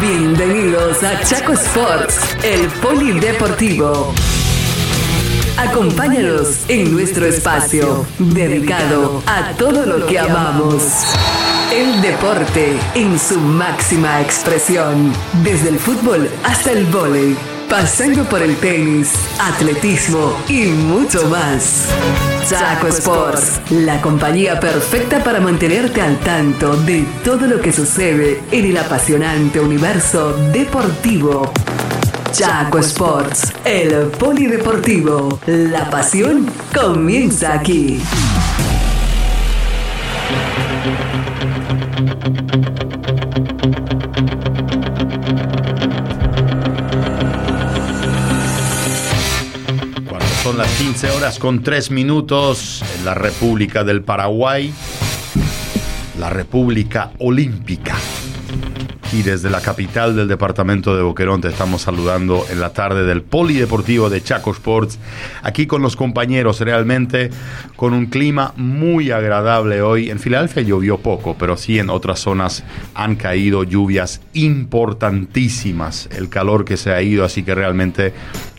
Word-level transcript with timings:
Bienvenidos 0.00 1.02
a 1.02 1.18
Chaco 1.22 1.52
Sports, 1.52 2.36
el 2.42 2.66
polideportivo. 2.68 4.12
Acompáñanos 5.56 6.68
en 6.68 6.92
nuestro 6.92 7.24
espacio 7.24 8.04
dedicado 8.18 9.22
a 9.26 9.52
todo 9.52 9.86
lo 9.86 10.06
que 10.06 10.18
amamos. 10.18 10.82
El 11.72 12.02
deporte 12.02 12.78
en 12.94 13.18
su 13.18 13.40
máxima 13.40 14.20
expresión, 14.20 15.10
desde 15.42 15.70
el 15.70 15.78
fútbol 15.78 16.28
hasta 16.44 16.72
el 16.72 16.84
vóley, 16.86 17.34
pasando 17.70 18.24
por 18.24 18.42
el 18.42 18.56
tenis, 18.56 19.14
atletismo 19.38 20.36
y 20.48 20.66
mucho 20.66 21.26
más. 21.28 21.88
Chaco 22.48 22.88
Sports, 22.88 23.60
la 23.70 24.00
compañía 24.00 24.58
perfecta 24.58 25.22
para 25.22 25.40
mantenerte 25.40 26.02
al 26.02 26.18
tanto 26.18 26.76
de 26.76 27.04
todo 27.24 27.46
lo 27.46 27.60
que 27.60 27.72
sucede 27.72 28.40
en 28.50 28.64
el 28.64 28.76
apasionante 28.76 29.60
universo 29.60 30.32
deportivo. 30.52 31.52
Chaco 32.32 32.78
Sports, 32.80 33.52
el 33.64 34.08
polideportivo. 34.18 35.38
La 35.46 35.88
pasión 35.88 36.50
comienza 36.74 37.54
aquí. 37.54 38.00
Son 50.52 50.58
las 50.58 50.78
15 50.78 51.10
horas 51.12 51.38
con 51.38 51.62
3 51.62 51.90
minutos 51.92 52.84
en 52.98 53.06
la 53.06 53.14
República 53.14 53.84
del 53.84 54.02
Paraguay, 54.02 54.70
la 56.18 56.28
República 56.28 57.10
Olímpica. 57.20 57.94
Y 59.14 59.22
desde 59.22 59.48
la 59.48 59.62
capital 59.62 60.14
del 60.14 60.28
departamento 60.28 60.94
de 60.94 61.02
Boquerón 61.02 61.40
te 61.40 61.48
estamos 61.48 61.80
saludando 61.80 62.44
en 62.50 62.60
la 62.60 62.74
tarde 62.74 63.04
del 63.04 63.22
Polideportivo 63.22 64.10
de 64.10 64.22
Chaco 64.22 64.50
Sports. 64.50 64.98
Aquí 65.42 65.66
con 65.66 65.80
los 65.80 65.96
compañeros, 65.96 66.60
realmente 66.60 67.30
con 67.76 67.94
un 67.94 68.06
clima 68.06 68.52
muy 68.56 69.10
agradable 69.10 69.80
hoy. 69.80 70.10
En 70.10 70.18
Filadelfia 70.18 70.62
llovió 70.62 70.98
poco, 70.98 71.34
pero 71.38 71.56
sí 71.56 71.78
en 71.78 71.88
otras 71.88 72.20
zonas 72.20 72.62
han 72.94 73.16
caído 73.16 73.64
lluvias 73.64 74.20
importantísimas. 74.34 76.10
El 76.12 76.28
calor 76.28 76.66
que 76.66 76.76
se 76.76 76.92
ha 76.92 77.00
ido, 77.00 77.24
así 77.24 77.42
que 77.42 77.54
realmente 77.54 78.12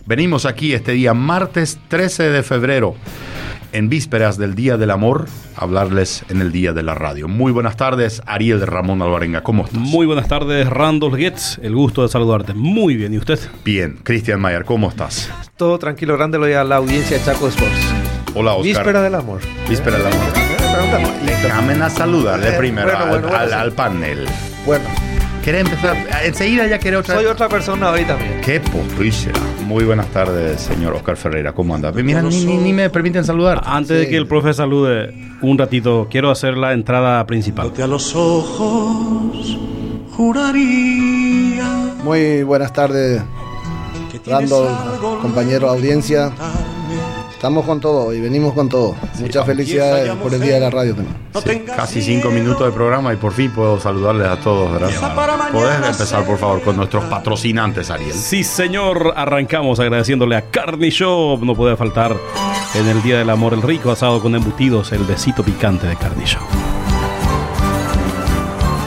venimos 0.06 0.46
aquí 0.46 0.74
este 0.74 0.94
día, 0.94 1.14
martes 1.14 1.80
13 1.88 2.30
de 2.30 2.44
febrero 2.44 2.96
en 3.72 3.90
vísperas 3.90 4.38
del 4.38 4.54
Día 4.54 4.78
del 4.78 4.92
Amor, 4.92 5.26
a 5.58 5.64
hablarles 5.64 6.24
en 6.30 6.42
el 6.42 6.52
Día 6.52 6.74
de 6.74 6.84
la 6.84 6.94
Radio. 6.94 7.28
Muy 7.28 7.52
buenas 7.52 7.76
tardes, 7.76 8.22
Ariel 8.28 8.62
Ramón 8.68 9.02
Alvarenga, 9.02 9.42
¿cómo 9.42 9.66
estás? 9.66 9.80
Muy 9.80 10.06
buenas 10.06 10.28
tardes, 10.28 10.70
Randolph 10.70 11.16
Getz, 11.16 11.58
el 11.60 11.74
gusto 11.76 12.04
de 12.04 12.10
saludarte. 12.10 12.54
Muy 12.54 12.96
bien, 12.96 13.14
¿y 13.16 13.18
usted? 13.18 13.40
Bien, 13.66 13.98
Cristian 14.04 14.40
Mayer, 14.40 14.64
¿cómo 14.64 14.90
estás? 14.90 15.30
Todo 15.58 15.80
tranquilo, 15.80 16.16
Randall, 16.18 16.44
hoy 16.44 16.54
a 16.54 16.64
la 16.64 16.76
audiencia 16.76 17.18
de 17.18 17.24
Chaco 17.24 17.48
Sports. 17.48 17.94
Hola, 18.36 18.54
Oscar. 18.54 18.64
Víspera 18.66 19.02
del 19.02 19.16
amor. 19.16 19.42
Víspera 19.70 19.98
del 19.98 20.08
Amor. 20.08 21.14
Déjame 21.42 21.74
a 21.84 21.90
saludarle 21.90 22.50
Eh, 22.50 22.54
primero 22.58 22.88
bueno, 22.88 23.04
al, 23.04 23.10
bueno, 23.10 23.28
bueno, 23.28 23.38
al- 23.44 23.50
sí. 23.50 23.56
al 23.56 23.72
panel. 23.74 24.26
Bueno, 24.66 24.86
¿Quiere 25.44 25.60
empezar? 25.60 25.98
Enseguida 26.24 26.68
ya 26.68 26.80
quiere 26.80 26.98
otra 26.98 27.16
soy 27.16 27.26
otra 27.26 27.50
persona 27.50 27.90
hoy 27.92 28.06
también. 28.06 28.40
Qué 28.42 28.60
potrísera. 28.62 29.40
Muy 29.66 29.84
buenas 29.84 30.08
tardes, 30.08 30.62
señor 30.62 30.94
Oscar 30.94 31.18
Ferreira. 31.18 31.52
¿Cómo 31.54 31.76
anda? 31.76 31.92
Mira, 31.92 32.22
ni, 32.22 32.46
ni- 32.46 32.58
ni 32.58 32.72
me 32.74 32.90
permiten 32.90 33.24
saludar. 33.26 33.62
Antes 33.66 34.00
de 34.00 34.08
que 34.10 34.16
el 34.16 34.26
profe 34.28 34.54
salude 34.54 35.14
un 35.42 35.58
ratito, 35.58 36.08
quiero 36.10 36.32
hacer 36.32 36.56
la 36.58 36.72
entrada 36.74 37.26
principal. 37.26 37.72
a 37.82 37.88
los 37.88 38.16
ojos 38.16 39.58
juraría 40.12 41.94
Muy 42.04 42.44
buenas 42.44 42.72
tardes, 42.72 43.22
Randall, 44.26 44.68
compañero 45.22 45.70
audiencia. 45.70 46.32
Estamos 47.44 47.66
con 47.66 47.82
todo 47.82 48.14
y 48.14 48.22
venimos 48.22 48.54
con 48.54 48.70
todo. 48.70 48.96
Muchas 49.20 49.46
felicidades 49.46 50.10
por 50.16 50.34
el 50.34 50.40
Día 50.40 50.54
de 50.54 50.60
la 50.62 50.70
Radio 50.70 50.96
también. 50.96 51.18
Sí, 51.44 51.60
casi 51.76 52.02
cinco 52.02 52.30
minutos 52.30 52.66
de 52.66 52.72
programa 52.72 53.12
y 53.12 53.18
por 53.18 53.34
fin 53.34 53.52
puedo 53.52 53.82
saludarles 53.82 54.30
a 54.30 54.40
todos, 54.40 54.72
¿verdad? 54.72 55.52
Podés 55.52 55.76
empezar, 55.76 56.26
por 56.26 56.38
favor, 56.38 56.62
con 56.62 56.78
nuestros 56.78 57.04
patrocinantes, 57.04 57.90
Ariel. 57.90 58.14
Sí, 58.14 58.46
señor, 58.46 59.12
arrancamos 59.18 59.78
agradeciéndole 59.82 60.38
a 60.38 60.50
Carny 60.52 60.90
Shop. 60.90 61.44
No 61.44 61.54
puede 61.54 61.76
faltar 61.76 62.16
en 62.76 62.88
el 62.88 63.04
Día 63.04 63.18
del 63.18 63.30
Amor 63.30 63.54
el 63.54 63.62
rico 63.62 63.92
asado 63.92 64.22
con 64.22 64.34
embutidos, 64.36 64.94
el 64.94 65.04
besito 65.04 65.44
picante 65.44 65.86
de 65.86 65.98
Carny 65.98 66.24
Shop. 66.24 66.63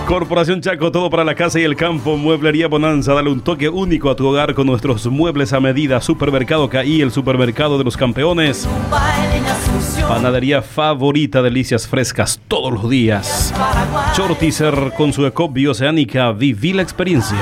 Corporación 0.06 0.60
Chaco, 0.60 0.92
todo 0.92 1.10
para 1.10 1.24
la 1.24 1.34
casa 1.34 1.58
y 1.58 1.64
el 1.64 1.74
campo. 1.74 2.16
Mueblería 2.16 2.68
Bonanza, 2.68 3.12
dale 3.12 3.28
un 3.28 3.40
toque 3.40 3.68
único 3.68 4.08
a 4.08 4.14
tu 4.14 4.24
hogar 4.28 4.54
con 4.54 4.64
nuestros 4.68 5.04
muebles 5.08 5.52
a 5.52 5.58
medida. 5.58 6.00
Supermercado 6.00 6.68
CAI, 6.68 7.00
el 7.00 7.10
supermercado 7.10 7.76
de 7.76 7.82
los 7.82 7.96
campeones. 7.96 8.68
Panadería 10.08 10.62
favorita, 10.62 11.42
delicias 11.42 11.88
frescas 11.88 12.40
todos 12.46 12.72
los 12.72 12.88
días. 12.88 13.52
Chortizer 14.14 14.92
con 14.96 15.12
su 15.12 15.26
ECOP 15.26 15.52
bioceánica, 15.52 16.30
viví 16.30 16.72
la 16.72 16.82
experiencia. 16.82 17.36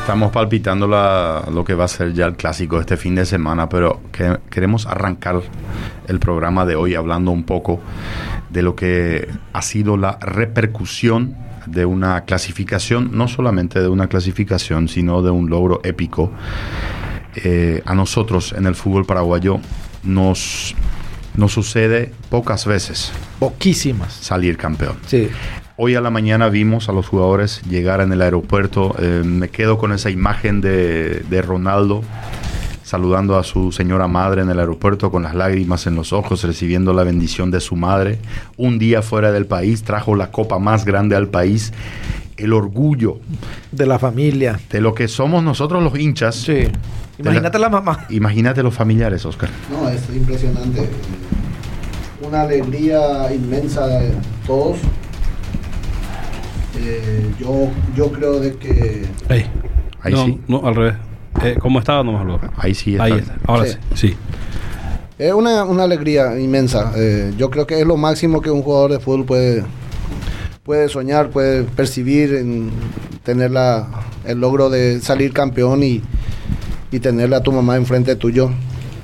Estamos 0.00 0.32
palpitando 0.32 0.88
lo 0.88 1.64
que 1.64 1.74
va 1.74 1.84
a 1.84 1.88
ser 1.88 2.12
ya 2.12 2.26
el 2.26 2.34
clásico 2.34 2.80
este 2.80 2.96
fin 2.96 3.14
de 3.14 3.24
semana, 3.24 3.68
pero 3.68 4.00
que- 4.10 4.38
queremos 4.50 4.86
arrancar 4.86 5.40
el 6.08 6.18
programa 6.18 6.66
de 6.66 6.74
hoy 6.74 6.96
hablando 6.96 7.30
un 7.30 7.44
poco 7.44 7.78
de 8.50 8.62
lo 8.62 8.74
que 8.74 9.28
ha 9.52 9.62
sido 9.62 9.96
la 9.96 10.18
repercusión 10.20 11.36
de 11.66 11.84
una 11.84 12.22
clasificación, 12.24 13.10
no 13.12 13.28
solamente 13.28 13.80
de 13.80 13.88
una 13.88 14.08
clasificación, 14.08 14.88
sino 14.88 15.22
de 15.22 15.30
un 15.30 15.50
logro 15.50 15.80
épico. 15.84 16.32
Eh, 17.36 17.82
a 17.84 17.94
nosotros 17.94 18.52
en 18.56 18.66
el 18.66 18.74
fútbol 18.74 19.06
paraguayo 19.06 19.60
nos, 20.02 20.74
nos 21.36 21.52
sucede 21.52 22.12
pocas 22.28 22.66
veces 22.66 23.12
Poquísimas. 23.38 24.12
salir 24.12 24.56
campeón. 24.56 24.96
Sí. 25.06 25.28
Hoy 25.76 25.94
a 25.94 26.00
la 26.00 26.10
mañana 26.10 26.48
vimos 26.48 26.88
a 26.88 26.92
los 26.92 27.06
jugadores 27.06 27.62
llegar 27.62 28.00
en 28.00 28.12
el 28.12 28.20
aeropuerto. 28.20 28.96
Eh, 28.98 29.22
me 29.24 29.48
quedo 29.48 29.78
con 29.78 29.92
esa 29.92 30.10
imagen 30.10 30.60
de, 30.60 31.22
de 31.30 31.40
Ronaldo 31.42 32.02
saludando 32.90 33.38
a 33.38 33.44
su 33.44 33.70
señora 33.70 34.08
madre 34.08 34.42
en 34.42 34.50
el 34.50 34.58
aeropuerto 34.58 35.12
con 35.12 35.22
las 35.22 35.32
lágrimas 35.36 35.86
en 35.86 35.94
los 35.94 36.12
ojos, 36.12 36.42
recibiendo 36.42 36.92
la 36.92 37.04
bendición 37.04 37.52
de 37.52 37.60
su 37.60 37.76
madre. 37.76 38.18
Un 38.56 38.80
día 38.80 39.00
fuera 39.00 39.30
del 39.30 39.46
país, 39.46 39.84
trajo 39.84 40.16
la 40.16 40.32
copa 40.32 40.58
más 40.58 40.84
grande 40.84 41.14
al 41.14 41.28
país. 41.28 41.72
El 42.36 42.52
orgullo 42.52 43.20
De 43.70 43.86
la 43.86 44.00
familia. 44.00 44.58
de 44.68 44.80
lo 44.80 44.92
que 44.92 45.06
somos 45.06 45.44
nosotros 45.44 45.84
los 45.84 45.96
hinchas. 45.96 46.34
Sí. 46.34 46.64
Imagínate 47.16 47.60
la 47.60 47.68
mamá. 47.68 48.06
Imagínate 48.10 48.60
los 48.60 48.74
familiares, 48.74 49.24
Oscar. 49.24 49.50
No, 49.70 49.88
es 49.88 50.02
impresionante. 50.12 50.88
Una 52.26 52.42
alegría 52.42 53.32
inmensa 53.32 53.86
de 53.86 54.10
todos. 54.44 54.78
Eh, 56.76 57.30
yo, 57.38 57.70
yo 57.94 58.10
creo 58.10 58.40
de 58.40 58.56
que. 58.56 59.06
Ahí 59.28 60.12
no, 60.12 60.24
sí. 60.24 60.40
no, 60.48 60.66
al 60.66 60.74
revés. 60.74 61.09
Eh, 61.42 61.56
¿Cómo 61.60 61.78
estaba? 61.78 62.02
No 62.04 62.18
me 62.18 62.24
lo 62.24 62.40
Ahí 62.56 62.74
sí 62.74 62.92
está. 62.92 63.04
Ahí 63.04 63.12
está. 63.12 63.36
Ahora 63.46 63.66
sí. 63.66 63.76
Sí. 63.94 64.08
sí. 64.08 64.16
es 65.18 65.32
una, 65.32 65.64
una 65.64 65.84
alegría 65.84 66.38
inmensa. 66.38 66.92
Eh, 66.96 67.32
yo 67.36 67.50
creo 67.50 67.66
que 67.66 67.80
es 67.80 67.86
lo 67.86 67.96
máximo 67.96 68.40
que 68.40 68.50
un 68.50 68.62
jugador 68.62 68.92
de 68.92 69.00
fútbol 69.00 69.24
puede, 69.24 69.64
puede 70.62 70.88
soñar, 70.88 71.30
puede 71.30 71.64
percibir, 71.64 72.34
en 72.34 72.70
tener 73.22 73.50
la, 73.50 73.88
el 74.24 74.38
logro 74.40 74.70
de 74.70 75.00
salir 75.00 75.32
campeón 75.32 75.82
y, 75.82 76.02
y 76.92 77.00
tenerle 77.00 77.36
a 77.36 77.42
tu 77.42 77.52
mamá 77.52 77.76
enfrente 77.76 78.16
tuyo. 78.16 78.50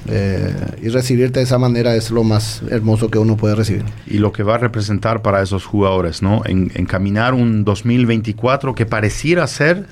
eh, 0.09 0.55
y 0.83 0.89
recibirte 0.89 1.41
de 1.41 1.45
esa 1.45 1.59
manera 1.59 1.97
es 1.97 2.11
lo 2.13 2.23
más 2.23 2.63
hermoso 2.71 3.11
que 3.11 3.19
uno 3.19 3.37
puede 3.37 3.57
recibir. 3.57 3.85
y 4.07 4.19
lo 4.19 4.31
que 4.31 4.45
va 4.45 4.55
a 4.55 4.59
representar 4.59 5.21
para 5.21 5.43
esos 5.43 5.65
jugadores, 5.65 6.23
¿no? 6.23 6.43
En, 6.45 6.71
encaminar 6.75 7.35
un 7.35 7.65
2024 7.65 8.75
que 8.75 8.87
pareciera 8.87 9.47
ser 9.49 9.87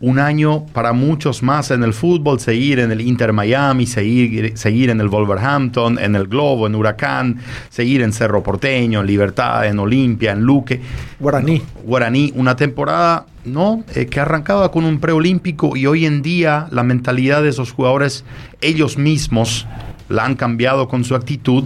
un 0.00 0.18
año 0.18 0.66
para 0.66 0.92
muchos 0.92 1.42
más 1.42 1.70
en 1.70 1.82
el 1.82 1.94
fútbol, 1.94 2.38
seguir 2.38 2.80
en 2.80 2.92
el 2.92 3.00
Inter 3.00 3.32
Miami, 3.32 3.86
seguir, 3.86 4.56
seguir 4.56 4.90
en 4.90 5.00
el 5.00 5.08
Wolverhampton, 5.08 5.98
en 5.98 6.14
el 6.16 6.26
Globo, 6.26 6.66
en 6.66 6.74
Huracán, 6.74 7.38
seguir 7.70 8.02
en 8.02 8.12
Cerro 8.12 8.42
Porteño, 8.42 9.00
en 9.00 9.06
Libertad, 9.06 9.66
en 9.66 9.78
Olimpia, 9.78 10.32
en 10.32 10.42
Luque. 10.42 10.80
Guaraní. 11.18 11.62
Guaraní, 11.84 12.32
una 12.36 12.56
temporada 12.56 13.26
¿no? 13.46 13.84
Eh, 13.94 14.06
que 14.06 14.20
arrancaba 14.20 14.70
con 14.70 14.84
un 14.84 14.98
preolímpico 14.98 15.76
y 15.76 15.86
hoy 15.86 16.04
en 16.04 16.20
día 16.20 16.66
la 16.70 16.82
mentalidad 16.82 17.42
de 17.42 17.50
esos 17.50 17.72
jugadores, 17.72 18.24
ellos 18.60 18.98
mismos, 18.98 19.66
la 20.08 20.24
han 20.24 20.34
cambiado 20.34 20.88
con 20.88 21.04
su 21.04 21.14
actitud 21.14 21.64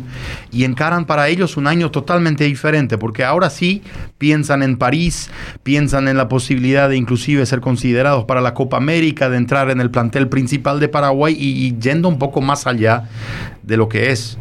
y 0.51 0.65
encaran 0.65 1.05
para 1.05 1.29
ellos 1.29 1.57
un 1.57 1.67
año 1.67 1.91
totalmente 1.91 2.45
diferente, 2.45 2.99
porque 2.99 3.25
ahora 3.25 3.51
sí 3.51 3.83
piensan 4.19 4.63
en 4.63 4.77
París, 4.77 5.31
piensan 5.63 6.09
en 6.09 6.17
la 6.17 6.29
posibilidad 6.29 6.89
de 6.89 6.97
inclusive 6.97 7.45
ser 7.47 7.61
considerados 7.61 8.25
para 8.25 8.41
la 8.41 8.55
Copa 8.55 8.77
América, 8.77 9.29
de 9.29 9.37
entrar 9.37 9.71
en 9.71 9.81
el 9.81 9.91
plantel 9.91 10.29
principal 10.29 10.81
de 10.81 10.89
Paraguay 10.89 11.37
y, 11.39 11.67
y 11.67 11.79
yendo 11.79 12.09
un 12.09 12.19
poco 12.19 12.41
más 12.41 12.67
allá 12.67 13.09
de 13.63 13.77
lo 13.77 13.89
que 13.89 14.11
es 14.11 14.39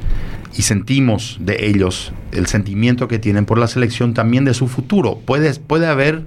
y 0.56 0.64
sentimos 0.64 1.38
de 1.40 1.68
ellos 1.68 2.12
el 2.32 2.48
sentimiento 2.48 3.08
que 3.08 3.20
tienen 3.20 3.46
por 3.46 3.58
la 3.58 3.68
selección 3.68 4.14
también 4.14 4.46
de 4.46 4.54
su 4.54 4.68
futuro. 4.68 5.20
Puede, 5.26 5.54
puede 5.56 5.88
haber 5.88 6.24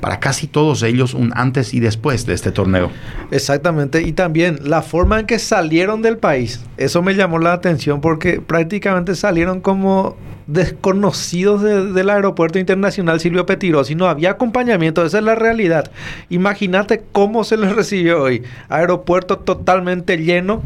para 0.00 0.20
casi 0.20 0.46
todos 0.46 0.82
ellos 0.82 1.14
un 1.14 1.32
antes 1.34 1.74
y 1.74 1.80
después 1.80 2.26
de 2.26 2.34
este 2.34 2.52
torneo. 2.52 2.90
Exactamente, 3.30 4.02
y 4.02 4.12
también 4.12 4.58
la 4.62 4.82
forma 4.82 5.20
en 5.20 5.26
que 5.26 5.38
salieron 5.38 6.02
del 6.02 6.18
país, 6.18 6.60
eso 6.76 7.02
me 7.02 7.14
llamó 7.14 7.38
la 7.38 7.52
atención 7.52 8.00
porque 8.00 8.40
prácticamente 8.40 9.14
salieron 9.14 9.60
como 9.60 10.16
desconocidos 10.46 11.62
del 11.62 12.10
aeropuerto 12.10 12.58
internacional 12.58 13.20
Silvio 13.20 13.46
Petirosi, 13.46 13.94
no 13.94 14.06
había 14.06 14.30
acompañamiento, 14.30 15.04
esa 15.04 15.18
es 15.18 15.24
la 15.24 15.34
realidad. 15.34 15.90
Imagínate 16.30 17.02
cómo 17.12 17.44
se 17.44 17.56
les 17.56 17.74
recibió 17.76 18.22
hoy, 18.22 18.42
aeropuerto 18.68 19.38
totalmente 19.38 20.18
lleno 20.18 20.62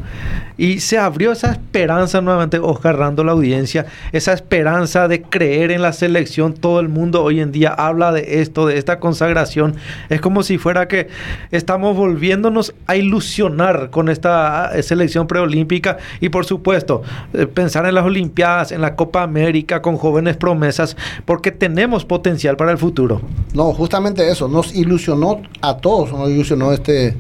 y 0.59 0.81
se 0.81 0.99
abrió 0.99 1.33
esa 1.33 1.53
esperanza 1.53 2.21
nuevamente, 2.21 2.59
ojarrando 2.59 3.25
la 3.25 3.33
audiencia, 3.33 3.87
esa 4.13 4.35
esperanza 4.35 5.09
de 5.09 5.23
creer 5.23 5.71
en 5.71 5.81
la 5.81 5.95
selección, 5.95 6.53
todo 6.53 6.81
el 6.81 6.91
mundo 6.91 7.23
hoy 7.23 7.41
en 7.41 7.51
día 7.51 7.71
habla 7.71 8.13
de 8.13 8.43
esto, 8.43 8.67
de 8.67 8.77
esta 8.77 9.01
consagración, 9.01 9.77
es 10.11 10.21
como 10.21 10.43
si 10.43 10.59
fuera 10.59 10.87
que 10.89 11.09
estamos 11.51 11.97
volviéndonos 11.97 12.75
a 12.87 12.97
ilusionar 12.97 13.89
con 13.89 14.11
esta 14.11 14.73
eh, 14.75 14.83
selección 14.83 15.27
preolímpica 15.27 15.97
y 16.21 16.29
por 16.29 16.45
supuesto 16.45 17.03
eh, 17.33 17.47
pensar 17.47 17.87
en 17.87 17.95
las 17.95 18.05
Olimpiadas, 18.05 18.73
en 18.73 18.83
la 18.83 18.97
Copa 18.97 19.23
América, 19.23 19.70
con 19.79 19.97
jóvenes 19.97 20.37
promesas, 20.37 20.97
porque 21.25 21.53
tenemos 21.53 22.05
potencial 22.05 22.57
para 22.57 22.73
el 22.73 22.79
futuro. 22.79 23.21
No, 23.55 23.73
justamente 23.73 24.29
eso, 24.29 24.49
nos 24.49 24.75
ilusionó 24.75 25.41
a 25.63 25.77
todos, 25.77 26.13
nos 26.13 26.29
ilusionó 26.29 26.73
este, 26.73 27.17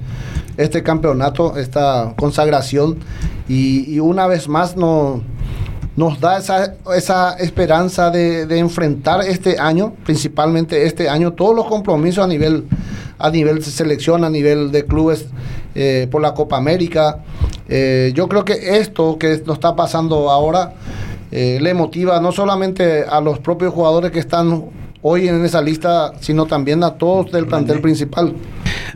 este 0.56 0.82
campeonato, 0.82 1.56
esta 1.56 2.14
consagración, 2.16 2.98
y, 3.48 3.98
una 4.00 4.26
vez 4.26 4.48
más 4.48 4.76
nos, 4.76 5.20
da 6.20 6.38
esa, 6.38 6.74
esa 6.96 7.34
esperanza 7.34 8.10
de, 8.10 8.58
enfrentar 8.58 9.22
este 9.22 9.58
año, 9.58 9.94
principalmente 10.04 10.86
este 10.86 11.08
año, 11.08 11.32
todos 11.32 11.54
los 11.54 11.66
compromisos 11.66 12.24
a 12.24 12.26
nivel, 12.26 12.66
a 13.18 13.30
nivel 13.30 13.56
de 13.56 13.64
selección, 13.64 14.24
a 14.24 14.30
nivel 14.30 14.70
de 14.72 14.84
clubes 14.84 15.26
eh, 15.74 16.08
por 16.10 16.20
la 16.20 16.34
Copa 16.34 16.56
América. 16.56 17.20
Eh, 17.68 18.12
yo 18.14 18.28
creo 18.28 18.44
que 18.44 18.78
esto 18.78 19.18
que 19.18 19.40
nos 19.46 19.54
está 19.54 19.76
pasando 19.76 20.30
ahora 20.30 20.74
eh, 21.30 21.58
le 21.60 21.74
motiva 21.74 22.20
no 22.20 22.32
solamente 22.32 23.04
a 23.04 23.20
los 23.20 23.38
propios 23.38 23.72
jugadores 23.72 24.10
que 24.10 24.18
están 24.18 24.64
hoy 25.02 25.28
en 25.28 25.44
esa 25.44 25.62
lista, 25.62 26.12
sino 26.20 26.46
también 26.46 26.82
a 26.82 26.94
todos 26.94 27.30
del 27.32 27.46
plantel 27.46 27.80
principal. 27.80 28.34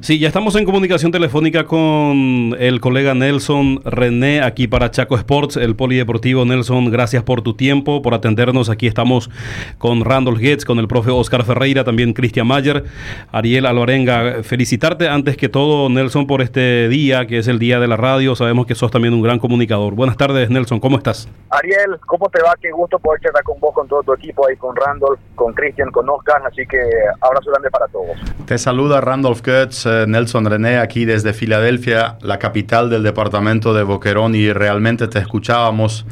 Sí, 0.00 0.18
ya 0.18 0.28
estamos 0.28 0.54
en 0.56 0.64
comunicación 0.64 1.12
telefónica 1.12 1.64
con 1.64 2.56
el 2.58 2.80
colega 2.80 3.14
Nelson 3.14 3.80
René 3.84 4.42
aquí 4.42 4.66
para 4.66 4.90
Chaco 4.90 5.16
Sports, 5.16 5.56
el 5.56 5.76
polideportivo. 5.76 6.44
Nelson, 6.44 6.90
gracias 6.90 7.22
por 7.22 7.42
tu 7.42 7.54
tiempo, 7.54 8.02
por 8.02 8.14
atendernos. 8.14 8.70
Aquí 8.70 8.86
estamos 8.86 9.30
con 9.78 10.04
Randall 10.04 10.38
Getz, 10.38 10.64
con 10.64 10.78
el 10.78 10.88
profe 10.88 11.10
Oscar 11.10 11.44
Ferreira, 11.44 11.84
también 11.84 12.12
Cristian 12.12 12.46
Mayer, 12.46 12.84
Ariel 13.32 13.66
Alvarenga. 13.66 14.42
Felicitarte 14.42 15.08
antes 15.08 15.36
que 15.36 15.48
todo, 15.48 15.88
Nelson, 15.88 16.26
por 16.26 16.42
este 16.42 16.88
día, 16.88 17.26
que 17.26 17.38
es 17.38 17.48
el 17.48 17.58
día 17.58 17.80
de 17.80 17.88
la 17.88 17.96
radio. 17.96 18.34
Sabemos 18.34 18.66
que 18.66 18.74
sos 18.74 18.90
también 18.90 19.14
un 19.14 19.22
gran 19.22 19.38
comunicador. 19.38 19.94
Buenas 19.94 20.16
tardes, 20.16 20.50
Nelson, 20.50 20.80
¿cómo 20.80 20.96
estás? 20.96 21.28
Ariel, 21.50 21.98
¿cómo 22.06 22.28
te 22.28 22.42
va? 22.42 22.54
Qué 22.60 22.70
gusto 22.70 22.98
poder 22.98 23.20
charlar 23.20 23.42
con 23.44 23.58
vos, 23.60 23.74
con 23.74 23.88
todo 23.88 24.02
tu 24.02 24.14
equipo, 24.14 24.46
ahí 24.46 24.56
con 24.56 24.74
Randolph, 24.74 25.18
con 25.34 25.52
Cristian, 25.52 25.90
con 25.90 26.08
Oscar. 26.08 26.42
Así 26.46 26.66
que 26.66 26.78
abrazo 27.20 27.50
grande 27.50 27.70
para 27.70 27.86
todos. 27.88 28.16
Te 28.46 28.58
saluda 28.58 29.00
Randolph 29.00 29.40
Goetz, 29.44 29.73
eh, 29.86 30.04
Nelson 30.06 30.44
René, 30.46 30.78
aquí 30.78 31.04
desde 31.04 31.32
Filadelfia, 31.32 32.16
la 32.22 32.38
capital 32.38 32.90
del 32.90 33.02
departamento 33.02 33.74
de 33.74 33.82
Boquerón, 33.82 34.34
y 34.34 34.52
realmente 34.52 35.08
te 35.08 35.18
escuchábamos 35.18 36.06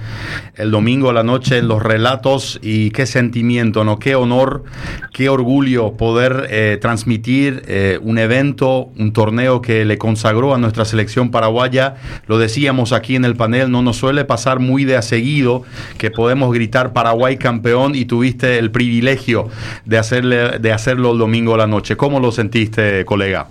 el 0.56 0.70
domingo 0.70 1.10
a 1.10 1.12
la 1.12 1.22
noche 1.22 1.58
en 1.58 1.68
los 1.68 1.82
relatos 1.82 2.58
y 2.62 2.90
qué 2.90 3.06
sentimiento, 3.06 3.84
¿no? 3.84 3.98
Qué 3.98 4.14
honor, 4.14 4.64
qué 5.12 5.28
orgullo 5.28 5.96
poder 5.96 6.46
eh, 6.50 6.78
transmitir 6.80 7.62
eh, 7.66 7.98
un 8.02 8.18
evento, 8.18 8.90
un 8.98 9.12
torneo 9.12 9.62
que 9.62 9.84
le 9.84 9.98
consagró 9.98 10.54
a 10.54 10.58
nuestra 10.58 10.84
selección 10.84 11.30
paraguaya. 11.30 11.94
Lo 12.26 12.38
decíamos 12.38 12.92
aquí 12.92 13.16
en 13.16 13.24
el 13.24 13.36
panel, 13.36 13.70
no 13.70 13.82
nos 13.82 13.96
suele 13.96 14.24
pasar 14.24 14.58
muy 14.58 14.84
de 14.84 14.96
a 14.96 15.02
seguido 15.02 15.62
que 15.98 16.10
podemos 16.10 16.52
gritar 16.52 16.92
Paraguay 16.92 17.36
campeón 17.36 17.94
y 17.94 18.04
tuviste 18.04 18.58
el 18.58 18.70
privilegio 18.70 19.48
de, 19.84 19.98
hacerle, 19.98 20.58
de 20.58 20.72
hacerlo 20.72 21.12
el 21.12 21.18
domingo 21.18 21.54
a 21.54 21.58
la 21.58 21.66
noche. 21.66 21.96
¿Cómo 21.96 22.20
lo 22.20 22.32
sentiste, 22.32 23.04
colega? 23.04 23.48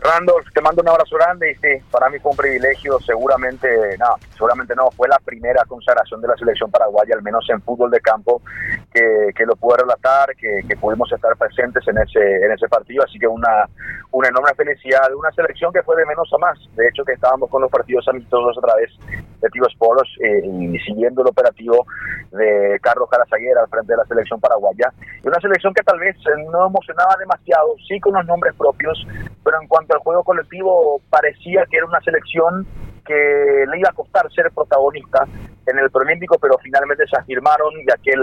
Randolph, 0.00 0.46
te 0.54 0.60
mando 0.60 0.80
un 0.80 0.88
abrazo 0.88 1.16
grande 1.16 1.50
y 1.50 1.54
sí, 1.56 1.84
para 1.90 2.08
mí 2.08 2.20
fue 2.20 2.30
un 2.30 2.36
privilegio, 2.36 3.00
seguramente, 3.00 3.68
no, 3.98 4.14
seguramente 4.32 4.74
no, 4.76 4.92
fue 4.92 5.08
la 5.08 5.18
primera 5.18 5.64
consagración 5.64 6.20
de 6.20 6.28
la 6.28 6.36
selección 6.36 6.70
paraguaya, 6.70 7.16
al 7.16 7.22
menos 7.22 7.44
en 7.50 7.60
fútbol 7.62 7.90
de 7.90 8.00
campo, 8.00 8.40
que, 8.92 9.32
que 9.34 9.44
lo 9.44 9.56
pude 9.56 9.78
relatar, 9.78 10.36
que, 10.36 10.60
que, 10.68 10.76
pudimos 10.76 11.10
estar 11.10 11.36
presentes 11.36 11.86
en 11.88 11.98
ese, 11.98 12.20
en 12.20 12.52
ese 12.52 12.68
partido, 12.68 13.02
así 13.02 13.18
que 13.18 13.26
una, 13.26 13.68
una 14.12 14.28
enorme 14.28 14.54
felicidad, 14.56 15.12
una 15.14 15.32
selección 15.32 15.72
que 15.72 15.82
fue 15.82 15.96
de 15.96 16.06
menos 16.06 16.30
a 16.32 16.38
más, 16.38 16.58
de 16.76 16.86
hecho 16.86 17.04
que 17.04 17.14
estábamos 17.14 17.50
con 17.50 17.62
los 17.62 17.70
partidos 17.70 18.06
amistosos 18.06 18.56
a 18.56 18.60
través 18.60 18.92
de 19.40 19.48
Tío 19.50 19.64
Sporos 19.68 20.08
eh, 20.22 20.46
y 20.46 20.78
siguiendo 20.78 21.22
el 21.22 21.28
operativo 21.28 21.84
de 22.30 22.78
Carlos 22.82 23.08
Carazaguera 23.10 23.62
al 23.62 23.68
frente 23.68 23.94
de 23.94 23.96
la 23.96 24.04
selección 24.04 24.38
paraguaya, 24.38 24.92
y 25.24 25.26
una 25.26 25.40
selección 25.40 25.74
que 25.74 25.82
tal 25.82 25.98
vez 25.98 26.16
no 26.52 26.68
emocionaba 26.68 27.16
demasiado, 27.18 27.74
sí 27.88 27.98
con 27.98 28.12
unos 28.12 28.26
nombres 28.26 28.54
propios, 28.54 29.04
pero 29.42 29.60
en 29.60 29.66
cuanto 29.66 29.87
al 29.94 30.00
juego 30.00 30.24
colectivo 30.24 31.00
parecía 31.10 31.64
que 31.70 31.78
era 31.78 31.86
una 31.86 32.00
selección 32.00 32.66
que 33.06 33.64
le 33.70 33.78
iba 33.78 33.88
a 33.88 33.94
costar 33.94 34.30
ser 34.32 34.50
protagonista 34.52 35.24
en 35.66 35.78
el 35.78 35.90
Prolímpico, 35.90 36.38
pero 36.38 36.56
finalmente 36.62 37.06
se 37.06 37.18
afirmaron 37.18 37.72
y 37.80 37.90
aquel 37.90 38.20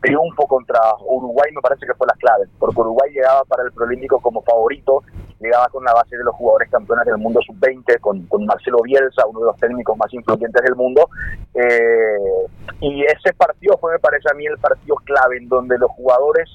triunfo 0.00 0.46
contra 0.46 0.80
Uruguay 1.00 1.50
me 1.52 1.60
parece 1.60 1.86
que 1.86 1.94
fue 1.94 2.06
la 2.06 2.14
clave, 2.14 2.46
porque 2.58 2.80
Uruguay 2.80 3.10
llegaba 3.12 3.44
para 3.44 3.64
el 3.64 3.72
Prolímpico 3.72 4.20
como 4.20 4.42
favorito, 4.42 5.02
llegaba 5.40 5.68
con 5.68 5.84
la 5.84 5.92
base 5.92 6.16
de 6.16 6.24
los 6.24 6.34
jugadores 6.36 6.70
campeones 6.70 7.06
del 7.06 7.18
mundo 7.18 7.40
sub-20, 7.46 8.00
con, 8.00 8.22
con, 8.26 8.46
Marcelo 8.46 8.78
Bielsa, 8.82 9.26
uno 9.26 9.40
de 9.40 9.46
los 9.46 9.56
técnicos 9.56 9.96
más 9.96 10.12
influyentes 10.14 10.62
del 10.62 10.76
mundo, 10.76 11.08
eh, 11.54 12.46
y 12.80 13.04
ese 13.04 13.32
partido 13.34 13.76
fue, 13.78 13.92
me 13.92 13.98
parece 13.98 14.28
a 14.30 14.34
mí, 14.34 14.46
el 14.46 14.58
partido 14.58 14.96
clave 15.04 15.38
en 15.38 15.48
donde 15.48 15.78
los 15.78 15.90
jugadores 15.90 16.48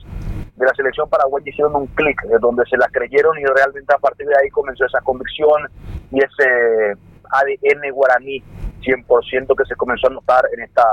de 0.55 0.65
la 0.65 0.73
selección 0.73 1.09
paraguaya 1.09 1.49
hicieron 1.49 1.75
un 1.75 1.87
clic, 1.87 2.21
donde 2.39 2.63
se 2.69 2.77
la 2.77 2.87
creyeron 2.89 3.37
y 3.39 3.45
realmente 3.45 3.93
a 3.93 3.97
partir 3.97 4.27
de 4.27 4.35
ahí 4.41 4.49
comenzó 4.49 4.85
esa 4.85 5.01
convicción 5.01 5.69
y 6.11 6.19
ese 6.19 6.97
ADN 7.31 7.91
guaraní 7.91 8.43
100% 8.81 9.55
que 9.57 9.65
se 9.65 9.75
comenzó 9.75 10.07
a 10.07 10.11
notar 10.11 10.45
en 10.55 10.63
esta 10.63 10.83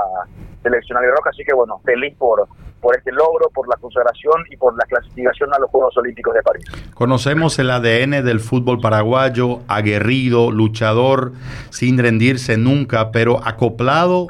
selección 0.63 0.97
roja. 1.03 1.29
Así 1.29 1.43
que 1.43 1.53
bueno, 1.53 1.79
feliz 1.85 2.15
por, 2.17 2.47
por 2.81 2.97
este 2.97 3.11
logro, 3.11 3.49
por 3.53 3.67
la 3.69 3.75
consagración 3.77 4.43
y 4.49 4.57
por 4.57 4.75
la 4.75 4.85
clasificación 4.85 5.53
a 5.53 5.59
los 5.59 5.69
Juegos 5.69 5.95
Olímpicos 5.97 6.33
de 6.33 6.41
París. 6.41 6.65
Conocemos 6.93 7.57
el 7.59 7.69
ADN 7.69 8.23
del 8.25 8.39
fútbol 8.39 8.79
paraguayo, 8.79 9.59
aguerrido, 9.67 10.51
luchador, 10.51 11.33
sin 11.69 11.97
rendirse 11.97 12.57
nunca, 12.57 13.11
pero 13.11 13.39
acoplado 13.45 14.27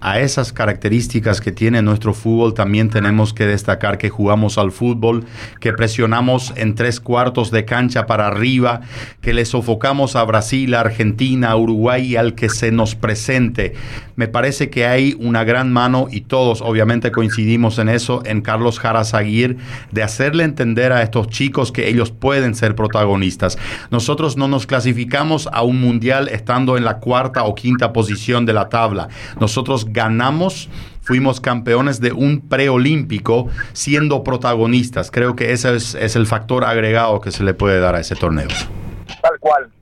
a 0.00 0.20
esas 0.20 0.52
características 0.52 1.40
que 1.40 1.52
tiene 1.52 1.82
nuestro 1.82 2.14
fútbol, 2.14 2.54
también 2.54 2.90
tenemos 2.90 3.32
que 3.32 3.46
destacar 3.46 3.98
que 3.98 4.08
jugamos 4.08 4.58
al 4.58 4.70
fútbol, 4.70 5.24
que 5.60 5.72
presionamos 5.72 6.52
en 6.56 6.74
tres 6.74 7.00
cuartos 7.00 7.50
de 7.50 7.64
cancha 7.64 8.06
para 8.06 8.28
arriba, 8.28 8.82
que 9.20 9.32
le 9.32 9.44
sofocamos 9.44 10.14
a 10.14 10.24
Brasil, 10.24 10.74
a 10.74 10.80
Argentina, 10.80 11.50
a 11.50 11.56
Uruguay 11.56 12.04
y 12.04 12.16
al 12.16 12.34
que 12.34 12.48
se 12.50 12.70
nos 12.70 12.94
presente. 12.94 13.74
Me 14.16 14.28
parece 14.28 14.70
que 14.70 14.86
hay 14.86 15.16
una 15.18 15.44
gran 15.44 15.72
mano 15.72 16.06
y 16.10 16.22
todos 16.22 16.62
obviamente 16.62 17.10
coincidimos 17.10 17.75
en 17.78 17.88
eso, 17.88 18.22
en 18.24 18.40
Carlos 18.40 18.78
Jarazaguir, 18.78 19.58
de 19.92 20.02
hacerle 20.02 20.44
entender 20.44 20.92
a 20.92 21.02
estos 21.02 21.28
chicos 21.28 21.72
que 21.72 21.88
ellos 21.88 22.10
pueden 22.10 22.54
ser 22.54 22.74
protagonistas. 22.74 23.58
Nosotros 23.90 24.36
no 24.36 24.48
nos 24.48 24.66
clasificamos 24.66 25.48
a 25.52 25.62
un 25.62 25.80
mundial 25.80 26.28
estando 26.28 26.76
en 26.76 26.84
la 26.84 26.98
cuarta 26.98 27.44
o 27.44 27.54
quinta 27.54 27.92
posición 27.92 28.46
de 28.46 28.52
la 28.52 28.68
tabla. 28.68 29.08
Nosotros 29.40 29.86
ganamos, 29.90 30.68
fuimos 31.02 31.40
campeones 31.40 32.00
de 32.00 32.12
un 32.12 32.40
preolímpico 32.40 33.48
siendo 33.72 34.24
protagonistas. 34.24 35.10
Creo 35.10 35.36
que 35.36 35.52
ese 35.52 35.74
es, 35.76 35.94
es 35.94 36.16
el 36.16 36.26
factor 36.26 36.64
agregado 36.64 37.20
que 37.20 37.30
se 37.30 37.44
le 37.44 37.54
puede 37.54 37.80
dar 37.80 37.94
a 37.94 38.00
ese 38.00 38.16
torneo. 38.16 38.48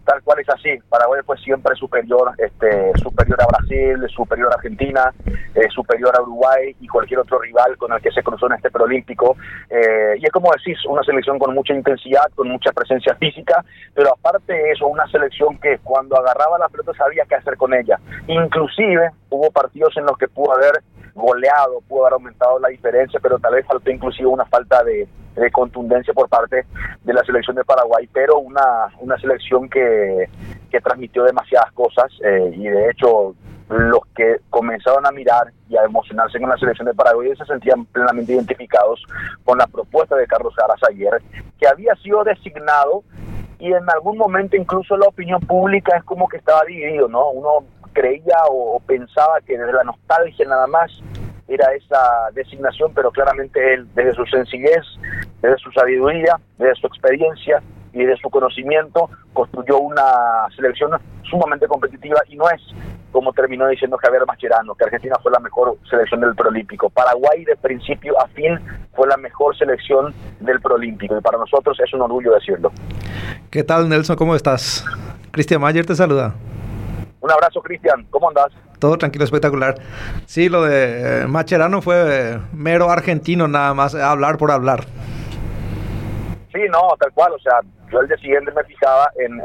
Tal 0.05 0.23
cual, 0.23 0.39
es 0.39 0.49
así. 0.49 0.79
Paraguay 0.89 1.23
fue 1.25 1.39
siempre 1.39 1.75
superior, 1.77 2.33
este, 2.39 2.93
superior 2.99 3.41
a 3.41 3.47
Brasil, 3.47 4.07
superior 4.09 4.53
a 4.53 4.57
Argentina, 4.57 5.13
eh, 5.55 5.69
superior 5.71 6.15
a 6.17 6.23
Uruguay 6.23 6.77
y 6.81 6.87
cualquier 6.87 7.21
otro 7.21 7.39
rival 7.39 7.77
con 7.79 7.93
el 7.93 8.03
que 8.03 8.11
se 8.11 8.23
cruzó 8.23 8.47
en 8.47 8.53
este 8.53 8.71
preolímpico. 8.71 9.37
Eh, 9.71 10.17
y 10.19 10.25
es 10.27 10.31
como 10.33 10.51
decís, 10.53 10.79
una 10.87 11.03
selección 11.03 11.39
con 11.39 11.55
mucha 11.55 11.73
intensidad, 11.73 12.31
con 12.35 12.49
mucha 12.49 12.73
presencia 12.73 13.15
física, 13.15 13.65
pero 13.95 14.13
aparte 14.13 14.53
de 14.53 14.73
eso, 14.73 14.87
una 14.87 15.07
selección 15.09 15.59
que 15.59 15.79
cuando 15.79 16.17
agarraba 16.17 16.59
la 16.59 16.69
pelota 16.69 16.93
sabía 16.95 17.25
qué 17.27 17.37
hacer 17.37 17.57
con 17.57 17.73
ella. 17.73 17.99
Inclusive 18.27 19.11
hubo 19.31 19.51
partidos 19.51 19.97
en 19.97 20.05
los 20.05 20.19
que 20.19 20.29
pudo 20.29 20.53
haber 20.53 20.83
goleado, 21.15 21.81
pudo 21.89 22.03
haber 22.03 22.15
aumentado 22.15 22.59
la 22.59 22.69
diferencia, 22.69 23.21
pero 23.23 23.39
tal 23.39 23.55
vez 23.55 23.67
faltó 23.67 23.91
inclusive 23.91 24.27
una 24.27 24.45
falta 24.45 24.83
de, 24.85 25.09
contundencia 25.53 26.15
por 26.15 26.29
parte 26.29 26.65
de 27.03 27.13
la 27.13 27.23
selección 27.25 27.57
de 27.57 27.65
Paraguay, 27.65 28.09
pero 28.13 28.39
una, 28.39 28.89
una 29.01 29.19
selección 29.19 29.54
que, 29.63 30.29
transmitió 30.83 31.23
demasiadas 31.23 31.71
cosas 31.71 32.11
eh, 32.25 32.51
y 32.53 32.65
de 32.65 32.91
hecho 32.91 33.37
los 33.69 34.01
que 34.17 34.39
comenzaron 34.51 35.07
a 35.07 35.13
mirar 35.13 35.53
y 35.69 35.77
a 35.77 35.85
emocionarse 35.85 36.41
con 36.41 36.51
la 36.51 36.57
selección 36.57 36.87
de 36.87 36.95
Paraguay 36.95 37.31
se 37.37 37.45
sentían 37.45 37.85
plenamente 37.87 38.33
identificados 38.33 39.01
con 39.45 39.57
la 39.57 39.69
propuesta 39.69 40.17
de 40.17 40.27
Carlos 40.27 40.53
Saras 40.57 40.81
ayer, 40.91 41.23
que 41.61 41.69
había 41.69 41.95
sido 42.03 42.25
designado 42.25 43.05
y 43.61 43.73
en 43.73 43.89
algún 43.89 44.19
momento 44.19 44.57
incluso 44.57 44.97
la 44.97 45.07
opinión 45.07 45.41
pública 45.43 45.97
es 45.97 46.03
como 46.03 46.29
que 46.29 46.39
estaba 46.39 46.63
dividido, 46.67 47.07
¿no? 47.07 47.31
Uno 47.31 47.65
creía 47.93 48.37
o, 48.51 48.81
pensaba 48.81 49.41
que 49.47 49.57
desde 49.57 49.73
la 49.73 49.85
nostalgia 49.85 50.45
nada 50.47 50.67
más 50.67 50.91
era 51.47 51.73
esa 51.75 52.31
designación, 52.35 52.93
pero 52.95 53.11
claramente 53.11 53.75
él, 53.75 53.87
desde 53.95 54.15
su 54.15 54.27
sencillez, 54.27 54.83
desde 55.41 55.57
su 55.59 55.71
sabiduría, 55.73 56.37
desde 56.59 56.75
su 56.75 56.87
experiencia 56.89 57.63
y 57.95 58.05
desde 58.05 58.21
su 58.21 58.29
conocimiento, 58.29 59.09
construyó 59.33 59.79
una 59.79 60.49
selección 60.55 60.91
sumamente 61.31 61.67
competitiva 61.67 62.21
y 62.29 62.37
no 62.37 62.51
es 62.51 62.61
como 63.15 63.33
terminó 63.33 63.69
diciendo 63.69 63.97
Javier 63.97 64.27
Mascherano, 64.27 64.75
que 64.75 64.85
Argentina 64.85 65.15
fue 65.23 65.31
la 65.31 65.39
mejor 65.39 65.79
selección 65.89 66.21
del 66.21 66.35
Prolímpico. 66.35 66.91
Paraguay 66.91 67.45
de 67.45 67.55
principio 67.57 68.21
a 68.21 68.27
fin 68.27 68.59
fue 68.93 69.07
la 69.07 69.17
mejor 69.17 69.57
selección 69.57 70.13
del 70.41 70.61
Prolímpico 70.61 71.17
y 71.17 71.21
para 71.21 71.39
nosotros 71.39 71.79
es 71.79 71.95
un 71.95 72.01
orgullo 72.01 72.35
decirlo. 72.35 72.73
¿Qué 73.51 73.63
tal 73.63 73.89
Nelson? 73.89 74.17
¿Cómo 74.17 74.35
estás? 74.35 74.85
Cristian 75.31 75.61
Mayer 75.61 75.87
te 75.87 75.95
saluda. 75.95 76.35
Un 77.21 77.31
abrazo 77.31 77.63
Cristian, 77.63 78.05
¿cómo 78.11 78.31
andas? 78.31 78.51
Todo 78.81 78.99
tranquilo, 78.99 79.25
espectacular. 79.25 79.77
Sí, 80.27 80.49
lo 80.49 80.65
de 80.65 81.23
eh, 81.23 81.27
Macherano 81.29 81.83
fue 81.83 81.95
eh, 82.07 82.41
mero 82.53 82.91
argentino 82.91 83.47
nada 83.47 83.75
más, 83.75 83.95
hablar 83.95 84.39
por 84.39 84.51
hablar. 84.51 84.87
Sí, 86.53 86.61
no, 86.71 86.81
tal 86.99 87.13
cual, 87.13 87.33
o 87.33 87.39
sea, 87.39 87.61
yo 87.95 88.01
el 88.01 88.09
día 88.09 88.17
siguiente 88.19 88.53
me 88.53 88.65
fijaba 88.65 89.11
en 89.17 89.41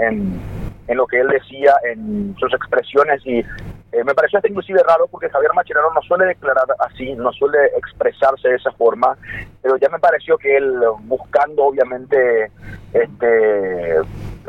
en 0.89 0.97
lo 0.97 1.05
que 1.05 1.19
él 1.19 1.27
decía, 1.27 1.75
en 1.83 2.35
sus 2.39 2.51
expresiones 2.51 3.21
y 3.23 3.39
eh, 3.39 4.03
me 4.03 4.15
pareció 4.15 4.39
hasta 4.39 4.49
inclusive 4.49 4.81
raro 4.87 5.07
porque 5.07 5.29
Javier 5.29 5.53
Machinero 5.53 5.93
no 5.93 6.01
suele 6.01 6.25
declarar 6.25 6.65
así, 6.79 7.13
no 7.13 7.31
suele 7.31 7.67
expresarse 7.77 8.49
de 8.49 8.55
esa 8.55 8.71
forma, 8.71 9.15
pero 9.61 9.77
ya 9.77 9.87
me 9.89 9.99
pareció 9.99 10.35
que 10.39 10.57
él 10.57 10.81
buscando 11.03 11.65
obviamente 11.65 12.51
este 12.91 13.97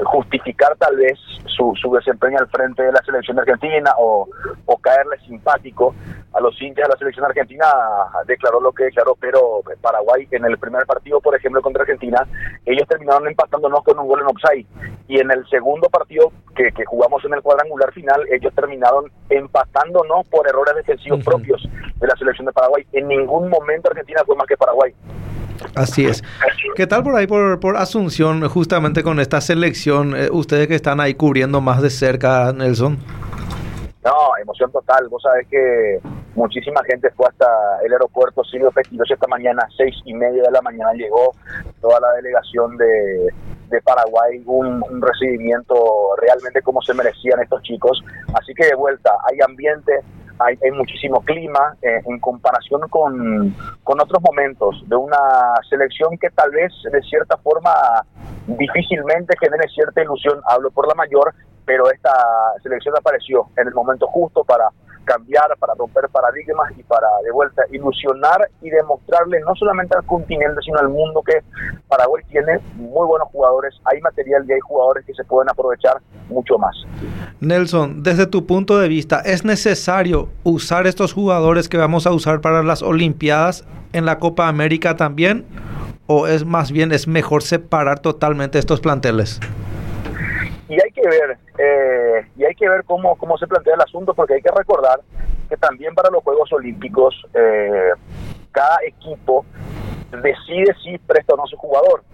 justificar 0.04 0.76
tal 0.76 0.96
vez 0.96 1.18
su, 1.46 1.72
su 1.80 1.92
desempeño 1.92 2.38
al 2.38 2.48
frente 2.48 2.82
de 2.82 2.92
la 2.92 3.02
selección 3.02 3.38
argentina 3.38 3.92
o, 3.98 4.28
o 4.66 4.76
caerle 4.78 5.18
simpático 5.26 5.94
a 6.32 6.40
los 6.40 6.60
hinchas 6.60 6.86
de 6.86 6.92
la 6.92 6.98
selección 6.98 7.24
argentina, 7.24 7.66
declaró 8.26 8.60
lo 8.60 8.72
que 8.72 8.84
declaró, 8.84 9.16
pero 9.20 9.62
Paraguay 9.80 10.28
en 10.30 10.44
el 10.44 10.58
primer 10.58 10.86
partido, 10.86 11.20
por 11.20 11.34
ejemplo, 11.34 11.60
contra 11.60 11.82
Argentina, 11.82 12.26
ellos 12.64 12.86
terminaron 12.88 13.26
empatándonos 13.26 13.82
con 13.82 13.98
un 13.98 14.06
gol 14.06 14.20
en 14.20 14.26
offside. 14.26 14.66
Y 15.08 15.18
en 15.18 15.30
el 15.30 15.44
segundo 15.48 15.88
partido 15.88 16.30
que, 16.54 16.70
que 16.70 16.84
jugamos 16.84 17.24
en 17.24 17.34
el 17.34 17.42
cuadrangular 17.42 17.92
final, 17.92 18.22
ellos 18.30 18.54
terminaron 18.54 19.10
empatándonos 19.28 20.26
por 20.28 20.46
errores 20.48 20.76
defensivos 20.76 21.24
propios 21.24 21.68
de 21.96 22.06
la 22.06 22.14
selección 22.16 22.46
de 22.46 22.52
Paraguay. 22.52 22.86
En 22.92 23.08
ningún 23.08 23.48
momento 23.48 23.90
Argentina 23.90 24.22
fue 24.24 24.36
más 24.36 24.46
que 24.46 24.56
Paraguay. 24.56 24.94
Así 25.74 26.04
es. 26.04 26.22
¿Qué 26.76 26.86
tal 26.86 27.02
por 27.02 27.14
ahí, 27.16 27.26
por, 27.26 27.60
por 27.60 27.76
Asunción, 27.76 28.48
justamente 28.48 29.02
con 29.02 29.20
esta 29.20 29.40
selección? 29.40 30.16
Eh, 30.16 30.28
ustedes 30.30 30.68
que 30.68 30.74
están 30.74 31.00
ahí 31.00 31.14
cubriendo 31.14 31.60
más 31.60 31.82
de 31.82 31.90
cerca, 31.90 32.52
Nelson. 32.52 32.98
No, 34.04 34.36
emoción 34.40 34.72
total. 34.72 35.08
Vos 35.08 35.22
sabés 35.22 35.46
que 35.48 36.00
muchísima 36.34 36.82
gente 36.84 37.10
fue 37.10 37.26
hasta 37.28 37.46
el 37.84 37.92
aeropuerto 37.92 38.42
Silvio 38.44 38.70
Petitos 38.70 39.10
esta 39.10 39.26
mañana, 39.26 39.66
seis 39.76 39.94
y 40.04 40.14
media 40.14 40.42
de 40.42 40.50
la 40.50 40.62
mañana 40.62 40.92
llegó 40.94 41.34
toda 41.80 42.00
la 42.00 42.12
delegación 42.12 42.76
de, 42.78 43.28
de 43.70 43.80
Paraguay, 43.82 44.42
un, 44.46 44.82
recibimiento 45.00 45.74
realmente 46.20 46.60
como 46.62 46.82
se 46.82 46.92
merecían 46.94 47.40
estos 47.40 47.62
chicos. 47.62 48.02
Así 48.34 48.52
que 48.54 48.66
de 48.66 48.74
vuelta, 48.74 49.10
hay 49.28 49.38
ambiente, 49.40 50.00
hay, 50.44 50.70
muchísimo 50.72 51.20
clima 51.22 51.76
eh, 51.82 52.00
en 52.06 52.18
comparación 52.20 52.82
con, 52.88 53.54
con 53.84 54.00
otros 54.00 54.22
momentos 54.22 54.82
de 54.86 54.96
una 54.96 55.18
selección 55.68 56.16
que 56.18 56.30
tal 56.30 56.50
vez 56.50 56.72
de 56.90 57.02
cierta 57.02 57.36
forma 57.38 57.70
difícilmente 58.46 59.36
genere 59.38 59.68
cierta 59.68 60.02
ilusión, 60.02 60.40
hablo 60.46 60.70
por 60.70 60.88
la 60.88 60.94
mayor, 60.94 61.34
pero 61.64 61.90
esta 61.90 62.12
selección 62.62 62.94
apareció 62.98 63.48
en 63.56 63.68
el 63.68 63.74
momento 63.74 64.06
justo 64.08 64.44
para 64.44 64.68
cambiar, 65.04 65.56
para 65.58 65.74
romper 65.74 66.08
paradigmas 66.10 66.72
y 66.76 66.82
para 66.82 67.06
de 67.24 67.30
vuelta 67.30 67.62
ilusionar 67.70 68.48
y 68.62 68.70
demostrarle 68.70 69.40
no 69.40 69.54
solamente 69.54 69.96
al 69.96 70.04
continente, 70.04 70.60
sino 70.64 70.78
al 70.78 70.88
mundo 70.88 71.22
que 71.22 71.42
Paraguay 71.88 72.22
tiene 72.28 72.58
muy 72.76 73.06
buenos 73.06 73.28
jugadores, 73.28 73.74
hay 73.84 74.00
material 74.00 74.44
y 74.48 74.52
hay 74.52 74.60
jugadores 74.60 75.04
que 75.04 75.14
se 75.14 75.24
pueden 75.24 75.50
aprovechar 75.50 75.98
mucho 76.28 76.58
más. 76.58 76.76
Nelson, 77.40 78.02
desde 78.02 78.26
tu 78.26 78.46
punto 78.46 78.78
de 78.78 78.88
vista, 78.88 79.20
¿es 79.20 79.44
necesario 79.44 80.28
usar 80.44 80.86
estos 80.86 81.12
jugadores 81.12 81.68
que 81.68 81.76
vamos 81.76 82.06
a 82.06 82.12
usar 82.12 82.40
para 82.40 82.62
las 82.62 82.82
Olimpiadas 82.82 83.64
en 83.92 84.04
la 84.04 84.18
Copa 84.18 84.48
América 84.48 84.96
también? 84.96 85.46
¿O 86.06 86.26
es 86.26 86.44
más 86.44 86.72
bien 86.72 86.92
es 86.92 87.06
mejor 87.06 87.42
separar 87.42 88.00
totalmente 88.00 88.58
estos 88.58 88.80
planteles? 88.80 89.40
Y 90.70 90.74
hay 90.74 90.92
que 90.92 91.02
ver, 91.02 91.36
eh, 91.58 92.28
y 92.36 92.44
hay 92.44 92.54
que 92.54 92.68
ver 92.68 92.84
cómo, 92.84 93.16
cómo 93.16 93.36
se 93.36 93.48
plantea 93.48 93.74
el 93.74 93.80
asunto, 93.80 94.14
porque 94.14 94.34
hay 94.34 94.40
que 94.40 94.52
recordar 94.56 95.00
que 95.48 95.56
también 95.56 95.96
para 95.96 96.10
los 96.10 96.22
Juegos 96.22 96.52
Olímpicos 96.52 97.12
eh, 97.34 97.90
cada 98.52 98.78
equipo 98.86 99.44
decide 100.12 100.72
si 100.80 100.96
presta 100.98 101.34
o 101.34 101.38
no 101.38 101.46
su 101.48 101.56
jugador. 101.56 102.04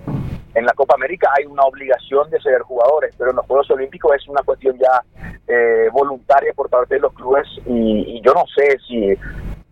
En 0.55 0.65
la 0.65 0.73
Copa 0.73 0.95
América 0.95 1.31
hay 1.37 1.45
una 1.45 1.65
obligación 1.65 2.31
de 2.31 2.41
ceder 2.41 2.63
jugadores, 2.63 3.15
pero 3.19 3.29
en 3.29 3.37
los 3.37 3.45
Juegos 3.45 3.71
Olímpicos 3.73 4.17
es 4.17 4.27
una 4.27 4.43
cuestión 4.43 4.79
ya 4.79 5.03
eh, 5.47 5.91
voluntaria 5.93 6.55
por 6.55 6.71
parte 6.71 6.95
de 6.95 7.03
los 7.03 7.13
clubes 7.13 7.47
y, 7.67 8.17
y 8.17 8.23
yo 8.23 8.33
no 8.33 8.45
sé 8.57 8.79
si 8.89 9.19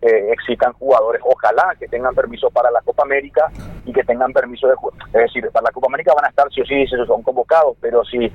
eh, 0.05 0.31
existan 0.31 0.73
jugadores, 0.73 1.19
ojalá 1.25 1.75
que 1.79 1.87
tengan 1.87 2.13
permiso 2.13 2.49
para 2.51 2.69
la 2.69 2.81
Copa 2.81 3.03
América 3.03 3.51
y 3.85 3.91
que 3.91 4.03
tengan 4.03 4.31
permiso 4.33 4.67
de 4.67 4.75
juego. 4.75 4.95
Es 5.07 5.13
decir, 5.13 5.49
para 5.51 5.63
la 5.63 5.71
Copa 5.71 5.87
América 5.87 6.13
van 6.15 6.25
a 6.25 6.29
estar 6.29 6.47
sí 6.53 6.61
o 6.61 6.65
sí, 6.65 6.85
si 6.85 6.95
son 7.07 7.23
convocados, 7.23 7.75
pero 7.81 8.03
si 8.05 8.25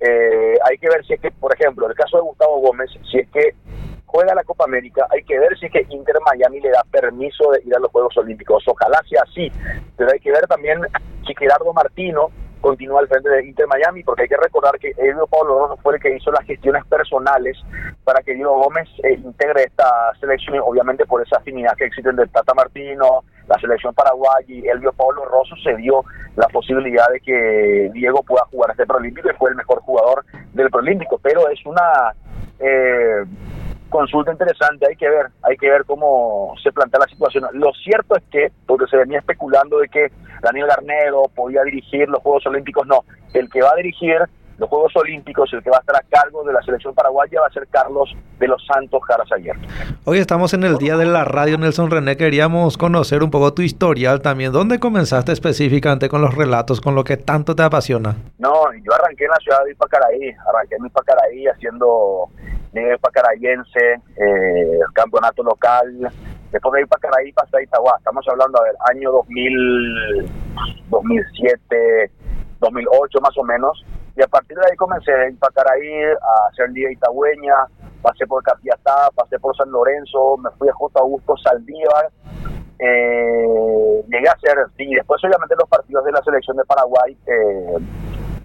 eh, 0.00 0.58
hay 0.68 0.78
que 0.78 0.88
ver 0.88 1.04
si 1.06 1.14
es 1.14 1.20
que, 1.20 1.30
por 1.30 1.54
ejemplo, 1.54 1.88
el 1.88 1.94
caso 1.94 2.18
de 2.18 2.24
Gustavo 2.24 2.60
Gómez, 2.60 2.90
si 3.10 3.18
es 3.20 3.28
que 3.30 3.54
juega 4.04 4.34
la 4.34 4.44
Copa 4.44 4.64
América, 4.64 5.06
hay 5.10 5.22
que 5.24 5.38
ver 5.38 5.58
si 5.58 5.66
es 5.66 5.72
que 5.72 5.86
Inter 5.88 6.16
Miami 6.26 6.60
le 6.60 6.70
da 6.70 6.84
permiso 6.90 7.50
de 7.52 7.62
ir 7.64 7.74
a 7.74 7.80
los 7.80 7.90
Juegos 7.90 8.16
Olímpicos. 8.18 8.62
Ojalá 8.66 9.00
sea 9.08 9.22
así, 9.22 9.50
pero 9.96 10.10
hay 10.12 10.20
que 10.20 10.30
ver 10.30 10.46
también 10.46 10.80
si 11.26 11.34
Gerardo 11.34 11.72
Martino 11.72 12.28
continúa 12.64 13.00
al 13.00 13.08
frente 13.08 13.28
de 13.28 13.46
Inter 13.46 13.66
Miami, 13.66 14.02
porque 14.02 14.22
hay 14.22 14.28
que 14.28 14.38
recordar 14.38 14.78
que 14.78 14.94
Elvio 14.96 15.26
Pablo 15.26 15.58
Rosso 15.58 15.76
fue 15.82 15.96
el 15.96 16.00
que 16.00 16.16
hizo 16.16 16.32
las 16.32 16.46
gestiones 16.46 16.82
personales 16.86 17.58
para 18.04 18.22
que 18.22 18.32
Diego 18.32 18.56
Gómez 18.56 18.88
eh, 19.02 19.20
integre 19.22 19.64
esta 19.64 20.14
selección, 20.18 20.58
obviamente 20.64 21.04
por 21.04 21.20
esa 21.20 21.36
afinidad 21.36 21.76
que 21.76 21.84
existe 21.84 22.08
entre 22.08 22.26
Tata 22.28 22.54
Martino, 22.54 23.22
la 23.48 23.58
selección 23.60 23.92
paraguaya 23.92 24.46
y 24.48 24.66
Elvio 24.66 24.92
Pablo 24.94 25.26
Rosso 25.26 25.54
se 25.62 25.76
dio 25.76 26.04
la 26.36 26.48
posibilidad 26.48 27.06
de 27.12 27.20
que 27.20 27.90
Diego 27.92 28.22
pueda 28.22 28.46
jugar 28.46 28.70
este 28.70 28.86
Prolímpico 28.86 29.28
y 29.30 29.34
fue 29.34 29.50
el 29.50 29.56
mejor 29.56 29.80
jugador 29.82 30.24
del 30.54 30.70
Prolímpico, 30.70 31.20
pero 31.22 31.46
es 31.50 31.64
una... 31.66 32.14
Eh, 32.60 33.24
consulta 33.88 34.32
interesante, 34.32 34.86
hay 34.88 34.96
que 34.96 35.08
ver, 35.08 35.26
hay 35.42 35.56
que 35.56 35.68
ver 35.68 35.84
cómo 35.84 36.54
se 36.62 36.72
plantea 36.72 37.00
la 37.00 37.06
situación. 37.06 37.44
Lo 37.52 37.72
cierto 37.72 38.16
es 38.16 38.24
que, 38.30 38.52
porque 38.66 38.86
se 38.86 38.96
venía 38.96 39.18
especulando 39.18 39.78
de 39.78 39.88
que 39.88 40.10
Daniel 40.42 40.66
Garnedo 40.66 41.30
podía 41.34 41.62
dirigir 41.62 42.08
los 42.08 42.22
Juegos 42.22 42.46
Olímpicos, 42.46 42.86
no, 42.86 43.04
el 43.32 43.48
que 43.48 43.62
va 43.62 43.70
a 43.72 43.76
dirigir 43.76 44.18
los 44.58 44.68
Juegos 44.68 44.92
Olímpicos, 44.96 45.52
el 45.52 45.62
que 45.62 45.70
va 45.70 45.78
a 45.78 45.80
estar 45.80 45.96
a 45.96 46.02
cargo 46.08 46.44
de 46.44 46.52
la 46.52 46.62
selección 46.62 46.94
paraguaya 46.94 47.40
va 47.40 47.46
a 47.46 47.50
ser 47.50 47.66
Carlos 47.68 48.14
de 48.38 48.48
los 48.48 48.64
Santos 48.66 49.00
Jarasayer. 49.04 49.56
Hoy 50.04 50.18
estamos 50.18 50.54
en 50.54 50.64
el 50.64 50.78
día 50.78 50.96
de 50.96 51.06
la 51.06 51.24
radio, 51.24 51.58
Nelson 51.58 51.90
René. 51.90 52.16
Queríamos 52.16 52.78
conocer 52.78 53.22
un 53.22 53.30
poco 53.30 53.52
tu 53.52 53.62
historial 53.62 54.22
también. 54.22 54.52
¿Dónde 54.52 54.78
comenzaste 54.78 55.32
específicamente 55.32 56.08
con 56.08 56.20
los 56.20 56.34
relatos, 56.34 56.80
con 56.80 56.94
lo 56.94 57.04
que 57.04 57.16
tanto 57.16 57.54
te 57.54 57.62
apasiona? 57.62 58.16
No, 58.38 58.72
yo 58.72 58.94
arranqué 58.94 59.24
en 59.24 59.30
la 59.30 59.36
ciudad 59.36 59.64
de 59.64 59.72
Ipacaraí, 59.72 60.30
arranqué 60.48 60.76
en 60.76 60.86
Ipacaraí 60.86 61.46
haciendo 61.46 62.28
nivel 62.74 62.98
pacarayense, 62.98 64.02
eh, 64.16 64.78
campeonato 64.92 65.42
local. 65.42 66.10
Después 66.50 66.72
de 66.74 66.80
ir 66.82 66.88
para 66.88 67.00
Caraí, 67.00 67.32
pasé 67.32 67.56
a 67.56 67.62
Itagua. 67.62 67.94
Estamos 67.98 68.24
hablando 68.28 68.60
del 68.62 68.76
año 68.90 69.10
2000, 69.10 70.30
2007, 70.90 72.10
2008 72.60 73.20
más 73.20 73.36
o 73.38 73.44
menos. 73.44 73.84
Y 74.16 74.22
a 74.22 74.28
partir 74.28 74.56
de 74.56 74.66
ahí 74.70 74.76
comencé 74.76 75.12
a 75.12 75.28
ir 75.28 75.38
para 75.38 75.52
Caraí, 75.52 76.02
a 76.04 76.48
hacer 76.50 76.70
Liga 76.70 76.92
Itagüeña, 76.92 77.54
pasé 78.00 78.26
por 78.26 78.42
Capiatá, 78.44 79.08
pasé 79.14 79.38
por 79.40 79.56
San 79.56 79.70
Lorenzo, 79.70 80.36
me 80.36 80.50
fui 80.58 80.68
a 80.68 80.72
J. 80.72 81.00
Augusto 81.00 81.36
Saldívar. 81.38 82.10
Eh, 82.78 84.04
llegué 84.08 84.28
a 84.28 84.38
ser, 84.38 84.58
sí, 84.76 84.86
después 84.94 85.22
obviamente 85.24 85.54
los 85.58 85.68
partidos 85.68 86.04
de 86.04 86.12
la 86.12 86.22
selección 86.22 86.56
de 86.56 86.64
Paraguay 86.64 87.16
eh, 87.26 87.78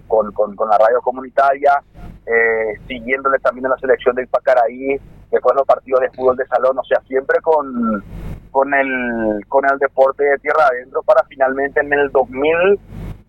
con, 0.07 0.31
con, 0.31 0.69
la 0.69 0.77
radio 0.77 1.01
comunitaria, 1.01 1.83
eh, 2.25 2.73
siguiéndole 2.87 3.37
también 3.39 3.65
en 3.65 3.71
la 3.71 3.77
selección 3.77 4.15
del 4.15 4.27
Pacaraí, 4.27 4.99
después 5.29 5.55
los 5.55 5.67
partidos 5.67 6.01
de 6.01 6.09
fútbol 6.11 6.37
de 6.37 6.47
salón, 6.47 6.77
o 6.77 6.83
sea, 6.83 7.01
siempre 7.01 7.39
con, 7.41 8.03
con, 8.51 8.73
el, 8.73 9.45
con 9.47 9.65
el 9.65 9.77
deporte 9.77 10.23
de 10.23 10.37
tierra 10.37 10.67
adentro 10.71 11.03
para 11.03 11.23
finalmente 11.27 11.79
en 11.81 11.91
el 11.93 12.09
2000, 12.11 12.79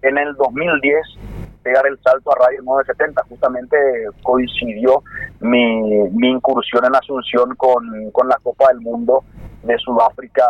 en 0.03 0.19
el 0.19 0.35
2010 0.37 1.40
pegar 1.63 1.87
el 1.87 1.99
salto 2.03 2.33
a 2.33 2.47
Radio 2.47 2.63
970. 2.63 3.23
Justamente 3.29 3.77
coincidió 4.23 5.03
mi, 5.41 6.09
mi 6.11 6.31
incursión 6.31 6.85
en 6.85 6.95
Asunción 6.95 7.55
con, 7.57 8.11
con 8.13 8.29
la 8.29 8.37
Copa 8.43 8.69
del 8.69 8.81
Mundo 8.81 9.25
de 9.63 9.77
Sudáfrica 9.79 10.45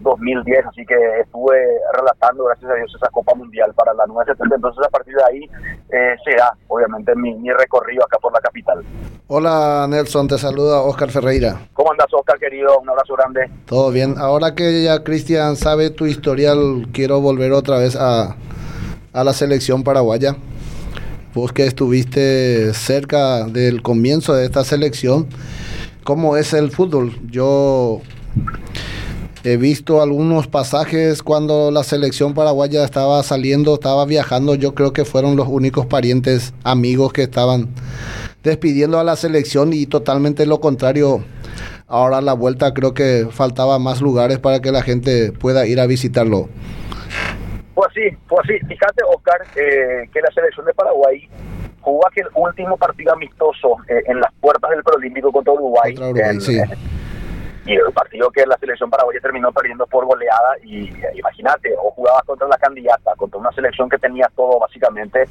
2010, 0.00 0.66
así 0.66 0.84
que 0.84 0.94
estuve 1.20 1.56
relatando, 1.92 2.44
gracias 2.44 2.70
a 2.70 2.74
Dios, 2.74 2.92
esa 2.94 3.08
Copa 3.08 3.34
Mundial 3.34 3.72
para 3.74 3.94
la 3.94 4.06
970. 4.06 4.56
Entonces, 4.56 4.86
a 4.86 4.90
partir 4.90 5.14
de 5.14 5.24
ahí 5.24 5.42
eh, 5.90 6.16
se 6.24 6.36
da, 6.36 6.52
obviamente, 6.68 7.14
mi, 7.16 7.34
mi, 7.34 7.50
recorrido 7.50 8.04
acá 8.04 8.18
por 8.20 8.32
la 8.32 8.40
capital. 8.40 8.84
Hola, 9.28 9.86
Nelson, 9.88 10.28
te 10.28 10.38
saluda 10.38 10.82
Oscar 10.82 11.10
Ferreira. 11.10 11.56
¿Cómo 11.72 11.90
andas, 11.90 12.06
Oscar, 12.12 12.38
querido? 12.38 12.78
Un 12.78 12.90
abrazo 12.90 13.14
grande. 13.14 13.50
Todo 13.66 13.90
bien. 13.90 14.16
Ahora 14.18 14.54
que 14.54 14.84
ya 14.84 15.02
Cristian 15.02 15.56
sabe 15.56 15.90
tu 15.90 16.06
historial, 16.06 16.88
quiero 16.92 17.20
volver 17.20 17.52
otra 17.52 17.78
vez 17.78 17.96
a, 17.96 18.36
a 19.16 19.24
la 19.24 19.32
selección 19.32 19.82
paraguaya. 19.82 20.36
Vos 21.34 21.52
que 21.52 21.66
estuviste 21.66 22.72
cerca 22.74 23.44
del 23.46 23.82
comienzo 23.82 24.34
de 24.34 24.44
esta 24.44 24.62
selección, 24.62 25.26
¿cómo 26.04 26.36
es 26.36 26.52
el 26.52 26.70
fútbol? 26.70 27.18
Yo 27.30 28.02
He 29.42 29.56
visto 29.56 30.02
algunos 30.02 30.48
pasajes 30.48 31.22
cuando 31.22 31.70
la 31.70 31.84
selección 31.84 32.34
paraguaya 32.34 32.84
estaba 32.84 33.22
saliendo, 33.22 33.74
estaba 33.74 34.04
viajando. 34.04 34.56
Yo 34.56 34.74
creo 34.74 34.92
que 34.92 35.04
fueron 35.04 35.36
los 35.36 35.46
únicos 35.46 35.86
parientes, 35.86 36.52
amigos 36.64 37.12
que 37.12 37.22
estaban 37.22 37.68
despidiendo 38.42 38.98
a 38.98 39.04
la 39.04 39.14
selección 39.14 39.72
y 39.72 39.86
totalmente 39.86 40.46
lo 40.46 40.58
contrario. 40.58 41.24
Ahora 41.86 42.20
la 42.20 42.32
vuelta 42.32 42.74
creo 42.74 42.92
que 42.92 43.28
faltaba 43.30 43.78
más 43.78 44.00
lugares 44.00 44.40
para 44.40 44.58
que 44.60 44.72
la 44.72 44.82
gente 44.82 45.30
pueda 45.30 45.64
ir 45.64 45.78
a 45.78 45.86
visitarlo. 45.86 46.48
Fue 47.76 47.86
así, 47.86 48.15
fue 48.26 48.38
así. 48.42 48.58
Fíjate, 48.66 49.02
Oscar, 49.04 49.40
eh, 49.56 50.08
que 50.12 50.20
la 50.20 50.30
selección 50.32 50.66
de 50.66 50.74
Paraguay 50.74 51.28
jugó 51.80 52.06
aquel 52.06 52.26
último 52.34 52.76
partido 52.76 53.12
amistoso 53.12 53.76
eh, 53.88 54.02
en 54.06 54.20
las 54.20 54.32
puertas 54.40 54.70
del 54.70 54.82
Prolímpico 54.82 55.30
contra 55.32 55.52
Uruguay. 55.52 55.94
Contra 55.94 56.10
Uruguay 56.10 56.34
en, 56.34 56.40
sí 56.40 56.60
y 57.66 57.74
el 57.74 57.92
partido 57.92 58.30
que 58.30 58.46
la 58.46 58.56
selección 58.58 58.88
paraguaya 58.88 59.20
terminó 59.20 59.52
perdiendo 59.52 59.86
por 59.86 60.06
goleada 60.06 60.56
y 60.62 60.88
imagínate, 61.14 61.74
o 61.76 61.90
jugabas 61.90 62.22
contra 62.24 62.46
la 62.46 62.56
candidata, 62.58 63.12
contra 63.16 63.40
una 63.40 63.50
selección 63.52 63.88
que 63.88 63.98
tenía 63.98 64.30
todo 64.36 64.60
básicamente, 64.60 65.24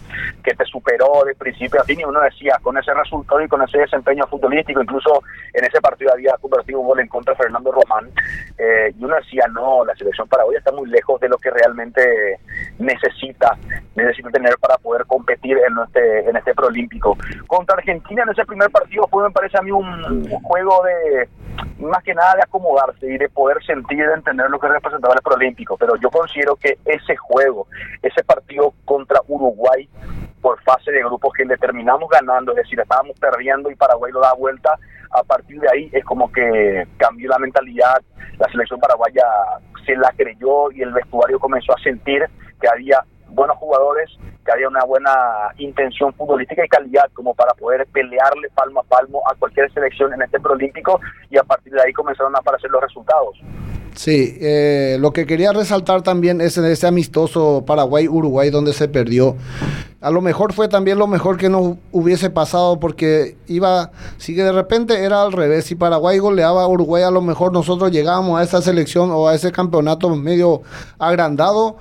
que 0.43 0.53
te 0.53 0.65
superó 0.65 1.23
de 1.25 1.33
principio 1.35 1.79
a 1.81 1.85
fin 1.85 2.01
y 2.01 2.03
uno 2.03 2.19
decía, 2.21 2.59
con 2.61 2.77
ese 2.77 2.93
resultado 2.93 3.41
y 3.41 3.47
con 3.47 3.61
ese 3.61 3.77
desempeño 3.77 4.27
futbolístico, 4.27 4.81
incluso 4.81 5.23
en 5.53 5.63
ese 5.63 5.79
partido 5.79 6.11
había 6.11 6.35
convertido 6.41 6.81
un 6.81 6.87
gol 6.87 6.99
en 6.99 7.07
contra 7.07 7.33
de 7.33 7.43
Fernando 7.43 7.71
Román, 7.71 8.11
eh, 8.57 8.93
y 8.99 9.03
uno 9.05 9.15
decía, 9.15 9.45
no, 9.53 9.85
la 9.85 9.95
selección 9.95 10.27
paraguaya 10.27 10.59
está 10.59 10.73
muy 10.73 10.89
lejos 10.89 11.19
de 11.21 11.29
lo 11.29 11.37
que 11.37 11.51
realmente 11.51 12.39
necesita, 12.79 13.57
necesita 13.95 14.29
tener 14.31 14.57
para 14.57 14.77
poder 14.77 15.05
competir 15.05 15.57
en 15.57 15.73
este, 15.85 16.29
en 16.29 16.35
este 16.35 16.53
preolímpico. 16.53 17.17
Contra 17.47 17.77
Argentina 17.77 18.23
en 18.23 18.29
ese 18.29 18.45
primer 18.45 18.69
partido 18.69 19.07
fue, 19.07 19.23
me 19.23 19.31
parece 19.31 19.57
a 19.57 19.61
mí, 19.61 19.71
un 19.71 20.29
juego 20.43 20.83
de 20.83 21.29
más 21.79 22.03
que 22.03 22.13
nada 22.13 22.35
de 22.35 22.43
acomodarse 22.43 23.05
y 23.05 23.17
de 23.17 23.29
poder 23.29 23.63
sentir 23.65 23.99
y 23.99 24.03
de 24.03 24.13
entender 24.13 24.49
lo 24.49 24.59
que 24.59 24.67
representaba 24.67 25.13
el 25.13 25.21
preolímpico. 25.21 25.77
Pero 25.77 25.95
yo 25.97 26.09
considero 26.09 26.55
que 26.55 26.77
ese 26.85 27.15
juego, 27.15 27.67
ese 28.01 28.23
partido 28.23 28.73
contra 28.85 29.19
Uruguay 29.27 29.87
por 30.41 30.61
fase 30.61 30.91
de 30.91 30.99
grupos 30.99 31.33
que 31.33 31.45
le 31.45 31.57
terminamos 31.57 32.07
ganando, 32.09 32.51
es 32.51 32.57
decir, 32.57 32.79
estábamos 32.79 33.19
perdiendo 33.19 33.71
y 33.71 33.75
Paraguay 33.75 34.11
lo 34.11 34.19
da 34.19 34.33
vuelta, 34.33 34.77
a 35.11 35.23
partir 35.23 35.59
de 35.59 35.67
ahí 35.73 35.89
es 35.91 36.03
como 36.05 36.31
que 36.31 36.87
cambió 36.97 37.29
la 37.29 37.39
mentalidad, 37.39 38.01
la 38.37 38.47
selección 38.49 38.79
paraguaya 38.79 39.23
se 39.85 39.95
la 39.95 40.11
creyó 40.15 40.71
y 40.71 40.81
el 40.81 40.93
vestuario 40.93 41.39
comenzó 41.39 41.73
a 41.73 41.81
sentir 41.81 42.25
que 42.61 42.67
había 42.67 43.03
buenos 43.35 43.57
jugadores, 43.57 44.09
que 44.43 44.51
había 44.51 44.67
una 44.67 44.83
buena 44.85 45.11
intención 45.57 46.13
futbolística 46.13 46.65
y 46.65 46.69
calidad 46.69 47.09
como 47.13 47.33
para 47.33 47.53
poder 47.53 47.85
pelearle 47.87 48.49
palmo 48.55 48.79
a 48.79 48.83
palmo 48.83 49.21
a 49.29 49.35
cualquier 49.35 49.71
selección 49.73 50.13
en 50.13 50.21
este 50.21 50.39
preolímpico 50.39 50.99
y 51.29 51.37
a 51.37 51.43
partir 51.43 51.73
de 51.73 51.81
ahí 51.81 51.93
comenzaron 51.93 52.35
a 52.35 52.39
aparecer 52.39 52.71
los 52.71 52.81
resultados. 52.81 53.37
Sí, 53.95 54.37
eh, 54.41 54.97
lo 54.99 55.13
que 55.13 55.25
quería 55.25 55.53
resaltar 55.53 56.01
también 56.01 56.41
es 56.41 56.57
en 56.57 56.65
ese 56.65 56.85
amistoso 56.85 57.63
Paraguay-Uruguay 57.65 58.49
donde 58.49 58.73
se 58.73 58.89
perdió. 58.89 59.37
A 60.01 60.11
lo 60.11 60.21
mejor 60.21 60.51
fue 60.51 60.67
también 60.67 60.99
lo 60.99 61.07
mejor 61.07 61.37
que 61.37 61.49
nos 61.49 61.77
hubiese 61.93 62.29
pasado 62.29 62.77
porque 62.79 63.37
iba, 63.47 63.91
si 64.17 64.33
de 64.33 64.51
repente 64.51 65.03
era 65.03 65.23
al 65.23 65.31
revés, 65.31 65.65
si 65.65 65.75
Paraguay 65.75 66.19
goleaba 66.19 66.63
a 66.63 66.67
Uruguay, 66.67 67.03
a 67.03 67.09
lo 67.09 67.21
mejor 67.21 67.53
nosotros 67.53 67.89
llegábamos 67.89 68.39
a 68.39 68.43
esa 68.43 68.61
selección 68.61 69.09
o 69.11 69.29
a 69.29 69.33
ese 69.33 69.53
campeonato 69.53 70.13
medio 70.13 70.61
agrandado 70.99 71.77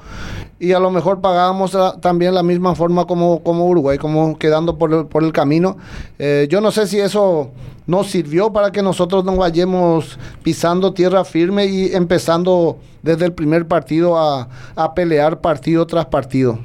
y 0.65 0.73
a 0.73 0.79
lo 0.79 0.91
mejor 0.91 1.21
pagábamos 1.21 1.77
también 2.01 2.35
la 2.35 2.43
misma 2.43 2.75
forma 2.75 3.07
como, 3.07 3.43
como 3.43 3.67
Uruguay, 3.67 3.99
como 3.99 4.39
quedando 4.39 4.79
por 4.79 4.93
el, 4.93 5.07
por 5.07 5.23
el 5.23 5.33
camino. 5.33 5.77
Eh, 6.19 6.47
yo 6.49 6.61
no 6.61 6.71
sé 6.71 6.87
si 6.87 7.01
eso 7.01 7.53
nos 7.87 8.07
sirvió 8.11 8.53
para 8.53 8.71
que 8.73 8.83
nosotros 8.83 9.25
nos 9.25 9.37
vayamos 9.37 10.19
pisando 10.43 10.95
tierra 10.95 11.25
firme 11.25 11.67
y 11.67 11.95
empezando 11.95 12.79
desde 13.03 13.27
el 13.27 13.35
primer 13.35 13.69
partido 13.69 14.19
a, 14.19 14.49
a 14.75 14.95
pelear 14.95 15.41
partido 15.41 15.87
tras 15.87 16.07
partido. 16.07 16.59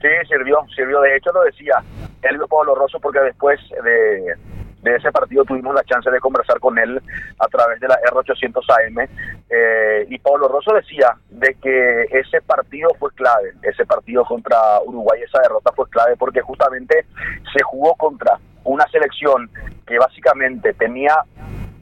Sí, 0.00 0.08
sirvió, 0.28 0.58
sirvió. 0.74 1.00
De 1.00 1.16
hecho, 1.16 1.32
lo 1.32 1.42
decía 1.42 1.82
Elvio 2.22 2.46
Pablo 2.46 2.74
Rosso, 2.74 3.00
porque 3.00 3.20
después 3.20 3.58
de, 3.82 4.34
de, 4.82 4.96
ese 4.96 5.10
partido 5.12 5.44
tuvimos 5.44 5.74
la 5.74 5.84
chance 5.84 6.10
de 6.10 6.20
conversar 6.20 6.58
con 6.60 6.78
él 6.78 7.00
a 7.38 7.46
través 7.48 7.80
de 7.80 7.88
la 7.88 7.98
R800 8.10 8.62
AM. 8.70 9.08
Eh, 9.48 10.06
y 10.08 10.18
Pablo 10.18 10.48
Rosso 10.48 10.72
decía 10.74 11.16
de 11.30 11.54
que 11.54 12.02
ese 12.10 12.40
partido 12.42 12.90
fue 12.98 13.10
clave, 13.12 13.52
ese 13.62 13.84
partido 13.86 14.24
contra 14.24 14.80
Uruguay, 14.84 15.20
esa 15.22 15.40
derrota 15.40 15.72
fue 15.74 15.88
clave, 15.88 16.16
porque 16.16 16.40
justamente 16.40 17.06
se 17.52 17.62
jugó 17.62 17.94
contra 17.94 18.38
una 18.64 18.86
selección 18.88 19.48
que 19.86 19.98
básicamente 19.98 20.72
tenía 20.74 21.14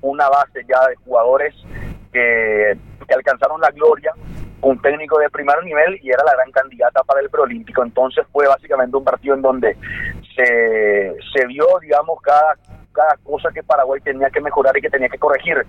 una 0.03 0.29
base 0.29 0.65
ya 0.69 0.87
de 0.89 0.97
jugadores 0.97 1.55
que, 2.13 2.79
alcanzaron 3.15 3.61
la 3.61 3.71
gloria, 3.71 4.13
un 4.61 4.81
técnico 4.81 5.19
de 5.19 5.31
primer 5.31 5.63
nivel 5.63 5.99
y 6.03 6.11
era 6.11 6.23
la 6.25 6.35
gran 6.35 6.51
candidata 6.51 7.03
para 7.05 7.21
el 7.21 7.31
preolímpico. 7.31 7.83
Entonces 7.83 8.27
fue 8.33 8.47
básicamente 8.47 8.97
un 8.97 9.05
partido 9.05 9.35
en 9.35 9.43
donde 9.43 9.77
se, 10.35 11.17
se 11.33 11.47
vio, 11.47 11.67
digamos, 11.81 12.21
cada, 12.23 12.57
cada 12.95 13.17
cosa 13.23 13.51
que 13.53 13.63
Paraguay 13.63 14.01
tenía 14.01 14.31
que 14.31 14.41
mejorar 14.41 14.77
y 14.79 14.81
que 14.81 14.89
tenía 14.89 15.09
que 15.09 15.19
corregir. 15.19 15.67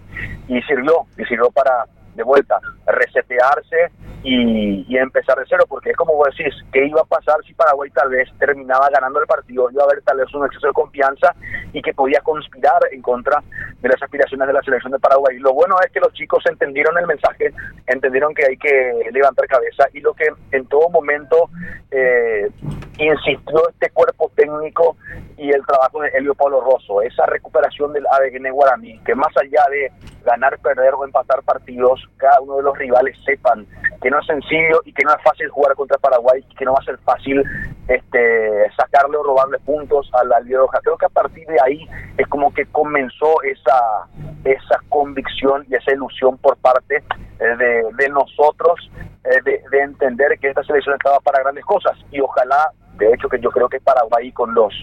Y 0.48 0.62
sirvió, 0.62 1.06
y 1.18 1.26
sirvió 1.26 1.52
para, 1.52 1.86
de 2.16 2.24
vuelta, 2.24 2.60
resetearse 2.86 3.92
y, 4.26 4.86
y, 4.88 4.98
empezar 4.98 5.38
de 5.38 5.46
cero, 5.48 5.66
porque 5.70 5.92
es 5.92 5.98
como 5.98 6.16
vos 6.16 6.30
decís, 6.36 6.54
¿qué 6.74 6.86
iba 6.88 7.02
a 7.02 7.06
pasar 7.06 7.36
si 7.46 7.54
Paraguay 7.54 7.92
tal 7.92 8.10
vez 8.10 8.28
terminaba 8.40 8.90
ganando 8.90 9.22
el 9.22 9.28
partido? 9.28 9.70
Iba 9.70 9.84
a 9.84 9.86
haber 9.86 10.02
tal 10.02 10.18
vez 10.18 10.34
un 10.34 10.46
exceso 10.46 10.68
de 10.68 10.74
confianza 10.74 11.36
y 11.72 11.82
que 11.82 11.94
podía 11.94 12.20
conspirar 12.22 12.80
en 12.92 13.04
contra 13.04 13.44
de 13.82 13.90
las 13.90 14.02
aspiraciones 14.02 14.48
de 14.48 14.54
la 14.54 14.64
selección 14.64 14.92
de 14.92 15.00
Paraguay. 15.00 15.38
Lo 15.38 15.54
bueno 15.54 15.76
es 15.86 15.92
que 15.92 16.00
los 16.00 16.12
chicos 16.14 16.44
entendieron 16.50 16.98
el 16.98 17.06
mensaje, 17.06 17.54
entendieron 17.86 18.34
que 18.34 18.46
hay 18.48 18.58
que 18.58 19.10
levantar 19.12 19.48
cabeza 19.48 19.86
y 19.94 20.00
lo 20.00 20.14
que 20.14 20.28
en 20.52 20.66
todo 20.66 20.90
momento 20.90 21.50
eh, 21.92 22.50
insistió 22.98 23.70
este 23.70 23.92
cuerpo 23.92 24.32
técnico 24.36 24.98
y 25.38 25.52
el 25.52 25.66
trabajo 25.66 26.02
de 26.02 26.10
Helio 26.10 26.34
Pablo 26.34 26.62
Rosso, 26.62 27.02
esa 27.02 27.26
recuperación 27.26 27.94
del 27.94 28.06
ADN 28.08 28.52
guaraní, 28.52 29.00
que 29.00 29.14
más 29.14 29.36
allá 29.38 29.64
de 29.70 29.92
ganar, 30.24 30.58
perder 30.60 30.94
o 30.96 31.06
empatar 31.06 31.44
partidos, 31.44 32.02
cada 32.18 32.42
uno 32.42 32.58
de 32.58 32.64
los 32.64 32.78
rivales 32.78 33.16
sepan 33.26 33.68
que 34.02 34.10
no 34.10 34.15
es 34.20 34.26
sencillo 34.26 34.82
y 34.86 34.94
que 34.94 35.04
no 35.04 35.12
es 35.12 35.22
fácil 35.24 35.50
jugar 35.50 35.76
contra 35.76 35.98
Paraguay 35.98 36.44
y 36.48 36.56
que 36.56 36.66
no 36.66 36.74
va 36.74 36.80
a 36.82 36.86
ser 36.86 36.98
fácil 37.00 37.44
este 37.88 38.72
sacarle 38.76 39.18
o 39.18 39.24
robarle 39.24 39.60
puntos 39.60 40.10
a 40.14 40.24
la 40.24 40.40
Roja. 40.40 40.80
Creo 40.82 40.98
que 40.98 41.06
a 41.06 41.10
partir 41.10 41.48
de 41.48 41.58
ahí 41.64 41.88
es 42.18 42.28
como 42.28 42.54
que 42.54 42.66
comenzó 42.68 43.42
esa 43.44 44.08
esa 44.44 44.80
convicción 44.90 45.66
y 45.70 45.76
esa 45.76 45.92
ilusión 45.92 46.38
por 46.38 46.56
parte 46.58 47.04
eh, 47.40 47.84
de, 47.98 48.10
nosotros 48.10 48.92
eh, 49.24 49.42
de, 49.44 49.62
de 49.72 49.80
entender 49.80 50.38
que 50.40 50.50
esta 50.50 50.64
selección 50.64 50.96
estaba 50.96 51.20
para 51.20 51.42
grandes 51.42 51.66
cosas 51.66 51.98
y 52.12 52.20
ojalá 52.20 52.72
de 52.98 53.12
hecho 53.12 53.28
que 53.28 53.40
yo 53.40 53.50
creo 53.50 53.68
que 53.68 53.80
Paraguay 53.82 54.32
con 54.32 54.54
los 54.54 54.74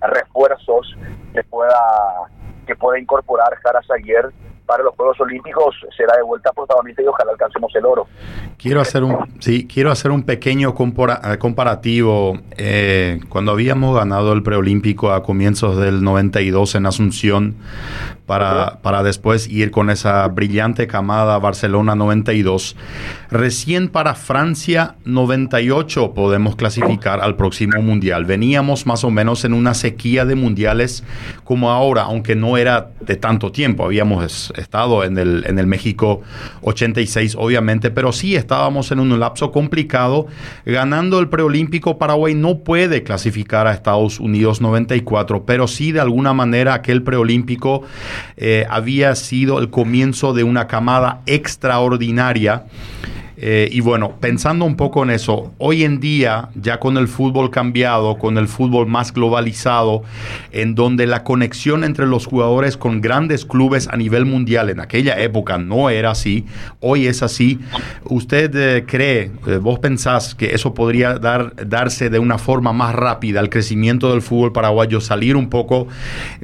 refuerzos 0.00 0.96
que 1.34 1.42
pueda 1.44 1.80
que 2.66 2.76
pueda 2.76 2.98
incorporar 2.98 3.54
Jara 3.56 3.80
Zaguer 3.82 4.30
para 4.68 4.84
los 4.84 4.94
Juegos 4.94 5.18
Olímpicos 5.20 5.74
será 5.96 6.14
de 6.16 6.22
vuelta 6.22 6.52
protagonista 6.52 7.02
y 7.02 7.06
ojalá 7.06 7.32
alcancemos 7.32 7.74
el 7.74 7.86
oro. 7.86 8.06
Quiero 8.58 8.82
hacer 8.82 9.02
un, 9.02 9.16
sí, 9.38 9.66
quiero 9.66 9.90
hacer 9.90 10.10
un 10.10 10.24
pequeño 10.24 10.74
compara, 10.74 11.38
comparativo. 11.38 12.38
Eh, 12.56 13.20
cuando 13.30 13.52
habíamos 13.52 13.96
ganado 13.96 14.32
el 14.34 14.42
preolímpico 14.42 15.12
a 15.12 15.22
comienzos 15.22 15.78
del 15.78 16.04
92 16.04 16.74
en 16.74 16.86
Asunción, 16.86 17.56
para, 18.26 18.80
para 18.82 19.02
después 19.02 19.48
ir 19.48 19.70
con 19.70 19.88
esa 19.88 20.28
brillante 20.28 20.86
camada 20.86 21.38
Barcelona 21.38 21.94
92, 21.94 22.76
recién 23.30 23.88
para 23.88 24.14
Francia 24.14 24.96
98 25.06 26.12
podemos 26.12 26.54
clasificar 26.54 27.22
al 27.22 27.36
próximo 27.36 27.80
mundial. 27.80 28.26
Veníamos 28.26 28.86
más 28.86 29.02
o 29.02 29.10
menos 29.10 29.46
en 29.46 29.54
una 29.54 29.72
sequía 29.72 30.26
de 30.26 30.34
mundiales 30.34 31.04
como 31.44 31.70
ahora, 31.70 32.02
aunque 32.02 32.36
no 32.36 32.58
era 32.58 32.90
de 33.00 33.16
tanto 33.16 33.50
tiempo. 33.50 33.86
Habíamos 33.86 34.52
estado 34.58 35.04
en 35.04 35.18
el, 35.18 35.44
en 35.46 35.58
el 35.58 35.66
México 35.66 36.22
86, 36.62 37.36
obviamente, 37.38 37.90
pero 37.90 38.12
sí 38.12 38.36
estábamos 38.36 38.90
en 38.92 39.00
un 39.00 39.18
lapso 39.18 39.52
complicado. 39.52 40.26
Ganando 40.64 41.18
el 41.18 41.28
preolímpico, 41.28 41.98
Paraguay 41.98 42.34
no 42.34 42.58
puede 42.58 43.02
clasificar 43.02 43.66
a 43.66 43.72
Estados 43.72 44.20
Unidos 44.20 44.60
94, 44.60 45.44
pero 45.44 45.68
sí 45.68 45.92
de 45.92 46.00
alguna 46.00 46.32
manera 46.32 46.74
aquel 46.74 47.02
preolímpico 47.02 47.82
eh, 48.36 48.66
había 48.68 49.14
sido 49.14 49.58
el 49.58 49.70
comienzo 49.70 50.32
de 50.32 50.44
una 50.44 50.66
camada 50.66 51.22
extraordinaria 51.26 52.64
eh, 53.40 53.68
y 53.70 53.80
bueno, 53.80 54.16
pensando 54.20 54.64
un 54.64 54.74
poco 54.74 55.04
en 55.04 55.10
eso, 55.10 55.52
hoy 55.58 55.84
en 55.84 56.00
día, 56.00 56.48
ya 56.56 56.80
con 56.80 56.96
el 56.96 57.06
fútbol 57.06 57.50
cambiado, 57.50 58.18
con 58.18 58.36
el 58.36 58.48
fútbol 58.48 58.88
más 58.88 59.12
globalizado, 59.12 60.02
en 60.50 60.74
donde 60.74 61.06
la 61.06 61.22
conexión 61.22 61.84
entre 61.84 62.06
los 62.06 62.26
jugadores 62.26 62.76
con 62.76 63.00
grandes 63.00 63.44
clubes 63.44 63.86
a 63.88 63.96
nivel 63.96 64.24
mundial 64.24 64.70
en 64.70 64.80
aquella 64.80 65.20
época 65.20 65.56
no 65.56 65.88
era 65.88 66.10
así, 66.10 66.46
hoy 66.80 67.06
es 67.06 67.22
así. 67.22 67.60
¿Usted 68.04 68.54
eh, 68.56 68.84
cree, 68.84 69.30
eh, 69.46 69.58
vos 69.58 69.78
pensás 69.78 70.34
que 70.34 70.54
eso 70.54 70.74
podría 70.74 71.14
dar, 71.14 71.54
darse 71.68 72.10
de 72.10 72.18
una 72.18 72.38
forma 72.38 72.72
más 72.72 72.92
rápida 72.92 73.38
al 73.38 73.50
crecimiento 73.50 74.10
del 74.10 74.22
fútbol 74.22 74.52
paraguayo, 74.52 75.00
salir 75.00 75.36
un 75.36 75.48
poco 75.48 75.86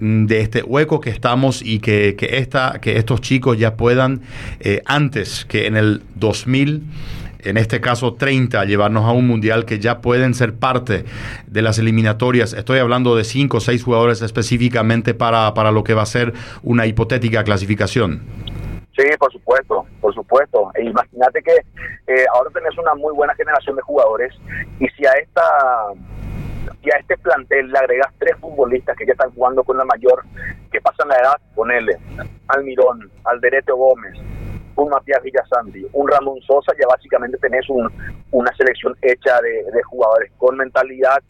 mm, 0.01 0.27
de 0.27 0.41
este 0.43 0.63
hueco 0.63 1.01
que 1.01 1.11
estamos 1.11 1.61
y 1.61 1.81
que, 1.81 2.15
que, 2.17 2.39
esta, 2.39 2.79
que 2.81 2.99
estos 2.99 3.21
chicos 3.21 3.59
ya 3.59 3.75
puedan, 3.75 4.21
antes 4.87 5.45
que 5.45 5.67
en 5.67 5.77
el 5.77 6.03
2000, 6.15 6.84
en 7.41 7.57
este 7.57 7.81
caso 7.81 8.15
30, 8.15 8.65
llevarnos 8.65 9.05
a 9.05 9.13
un 9.13 9.27
mundial 9.27 9.65
que 9.65 9.79
ya 9.79 10.01
pueden 10.01 10.35
ser 10.35 10.55
parte 10.55 11.05
de 11.47 11.63
las 11.63 11.79
eliminatorias. 11.79 12.53
Estoy 12.53 12.79
hablando 12.79 13.17
de 13.17 13.25
5 13.25 13.57
o 13.57 13.61
6 13.61 13.85
jugadores 13.85 14.23
específicamente 14.23 15.15
para, 15.15 15.53
para 15.55 15.71
lo 15.71 15.85
que 15.85 15.95
va 15.95 16.03
a 16.03 16.07
ser 16.07 16.33
una 16.63 16.87
hipotética 16.87 17.45
clasificación. 17.45 18.23
Sí, 18.97 19.05
por 19.19 19.33
supuesto, 19.33 19.85
por 20.01 20.15
supuesto. 20.15 20.71
E 20.75 20.85
imagínate 20.85 21.43
que 21.43 21.53
eh, 22.07 22.25
ahora 22.33 22.51
tenés 22.51 22.77
una 22.79 22.95
muy 22.95 23.13
buena 23.13 23.35
generación 23.35 23.77
de 23.77 23.83
jugadores 23.83 24.33
y 24.79 24.87
si 24.89 25.05
a 25.05 25.13
esta 25.13 25.43
y 26.83 26.91
a 26.91 26.99
este 26.99 27.17
plantel 27.19 27.71
le 27.71 27.79
agregas 27.79 28.13
tres 28.19 28.37
futbolistas 28.41 28.97
que 28.97 29.07
ya 29.07 29.13
están 29.13 29.31
jugando 29.33 29.65
con 29.65 29.77
la 29.79 29.85
mayor, 29.85 30.23
que 30.71 30.81
pasan 30.81 31.09
la 31.09 31.17
edad, 31.17 31.37
ponele 31.55 31.99
Almirón, 32.49 33.11
Alderete 33.25 33.73
Gómez, 33.73 34.15
un 34.77 34.91
Matías 34.91 35.23
Villasanti, 35.23 35.87
un 35.93 36.09
Ramón 36.09 36.41
Sosa, 36.43 36.73
ya 36.79 36.87
básicamente 36.89 37.39
tenés 37.39 37.69
un, 37.69 37.91
una 38.33 38.55
selección 38.57 38.97
hecha 39.03 39.41
de, 39.41 39.83
jugadores 39.85 40.33
con 40.39 40.57
mentalidad, 40.57 41.23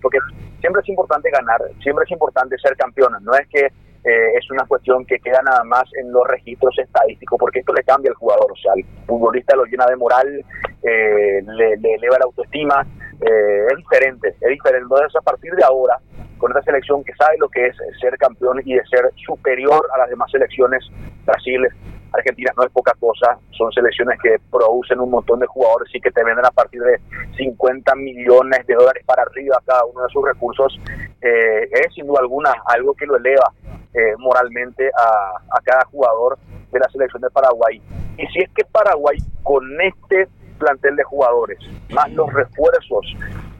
porque 0.00 0.18
siempre 0.60 0.82
es 0.82 0.88
importante 0.88 1.30
ganar, 1.30 1.60
siempre 1.82 2.04
es 2.04 2.10
importante 2.10 2.56
ser 2.58 2.76
campeón, 2.76 3.12
no 3.22 3.34
es 3.34 3.46
que 3.48 3.66
eh, 4.04 4.32
es 4.38 4.50
una 4.50 4.64
cuestión 4.66 5.04
que 5.04 5.18
queda 5.18 5.42
nada 5.42 5.64
más 5.64 5.84
en 6.00 6.10
los 6.12 6.26
registros 6.26 6.78
estadísticos, 6.78 7.38
porque 7.38 7.58
esto 7.60 7.72
le 7.72 7.82
cambia 7.82 8.10
al 8.10 8.16
jugador, 8.16 8.50
o 8.52 8.56
sea, 8.56 8.72
el 8.76 8.84
futbolista 9.06 9.56
lo 9.56 9.64
llena 9.64 9.86
de 9.86 9.96
moral, 9.96 10.44
eh, 10.82 11.42
le, 11.42 11.74
eleva 11.74 12.18
la 12.18 12.24
autoestima, 12.24 12.86
eh, 13.20 13.66
es 13.70 13.76
diferente, 13.76 14.28
es 14.40 14.48
diferente. 14.48 14.84
Entonces, 14.84 15.14
a 15.16 15.20
partir 15.20 15.52
de 15.52 15.64
ahora, 15.64 15.98
con 16.38 16.50
esta 16.50 16.62
selección 16.62 17.04
que 17.04 17.12
sabe 17.14 17.36
lo 17.38 17.48
que 17.48 17.66
es 17.66 17.76
ser 18.00 18.16
campeón 18.18 18.60
y 18.64 18.74
de 18.74 18.86
ser 18.86 19.10
superior 19.26 19.88
a 19.94 19.98
las 19.98 20.08
demás 20.08 20.30
selecciones, 20.30 20.84
Brasil, 21.24 21.66
Argentina 22.12 22.52
no 22.56 22.64
es 22.64 22.70
poca 22.70 22.92
cosa, 22.98 23.38
son 23.50 23.70
selecciones 23.72 24.18
que 24.22 24.36
producen 24.50 25.00
un 25.00 25.10
montón 25.10 25.40
de 25.40 25.46
jugadores 25.46 25.94
y 25.94 26.00
que 26.00 26.10
te 26.10 26.24
venden 26.24 26.46
a 26.46 26.50
partir 26.50 26.80
de 26.80 27.00
50 27.36 27.94
millones 27.96 28.66
de 28.66 28.74
dólares 28.74 29.02
para 29.04 29.22
arriba 29.22 29.60
cada 29.66 29.84
uno 29.84 30.02
de 30.02 30.08
sus 30.10 30.24
recursos, 30.24 30.80
eh, 31.20 31.68
es 31.70 31.94
sin 31.94 32.06
duda 32.06 32.20
alguna 32.20 32.52
algo 32.66 32.94
que 32.94 33.06
lo 33.06 33.16
eleva 33.16 33.52
eh, 33.92 34.14
moralmente 34.18 34.90
a, 34.96 35.56
a 35.56 35.60
cada 35.62 35.84
jugador 35.86 36.38
de 36.72 36.78
la 36.78 36.88
selección 36.88 37.22
de 37.22 37.30
Paraguay. 37.30 37.80
Y 38.16 38.26
si 38.28 38.40
es 38.40 38.50
que 38.54 38.64
Paraguay 38.64 39.18
con 39.42 39.64
este 39.80 40.28
plantel 40.58 40.96
de 40.96 41.04
jugadores, 41.04 41.58
más 41.90 42.10
los 42.12 42.32
refuerzos 42.32 43.06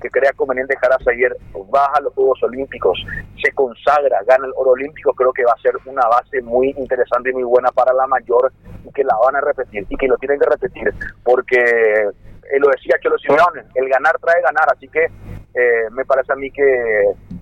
que 0.01 0.11
crea 0.11 0.33
conveniente 0.33 0.75
dejar 0.75 0.93
a 0.93 1.05
seguir, 1.05 1.35
baja 1.71 2.01
los 2.01 2.13
Juegos 2.15 2.43
Olímpicos, 2.43 3.05
se 3.43 3.53
consagra, 3.53 4.21
gana 4.27 4.47
el 4.47 4.53
oro 4.57 4.71
olímpico, 4.73 5.13
creo 5.15 5.33
que 5.33 5.45
va 5.45 5.53
a 5.53 5.63
ser 5.63 5.75
una 5.87 6.07
base 6.09 6.41
muy 6.43 6.75
interesante 6.79 7.31
y 7.31 7.33
muy 7.33 7.43
buena 7.43 7.71
para 7.73 7.93
la 7.93 8.07
mayor 8.07 8.53
y 8.85 8.93
que 8.93 9.05
la 9.05 9.17
van 9.17 9.37
a 9.37 9.41
repetir 9.41 9.87
y 9.89 9.97
que 9.97 10.07
lo 10.07 10.17
tienen 10.19 10.39
que 10.39 10.47
repetir 10.47 10.95
porque 11.25 11.59
él 12.51 12.61
lo 12.61 12.69
decía 12.69 12.97
los 13.05 13.21
Simeone, 13.23 13.63
el 13.75 13.89
ganar 13.89 14.19
trae 14.19 14.41
ganar, 14.43 14.67
así 14.73 14.89
que 14.89 15.05
eh, 15.05 15.91
me 15.91 16.05
parece 16.05 16.33
a 16.33 16.37
mí 16.37 16.51
que 16.51 16.63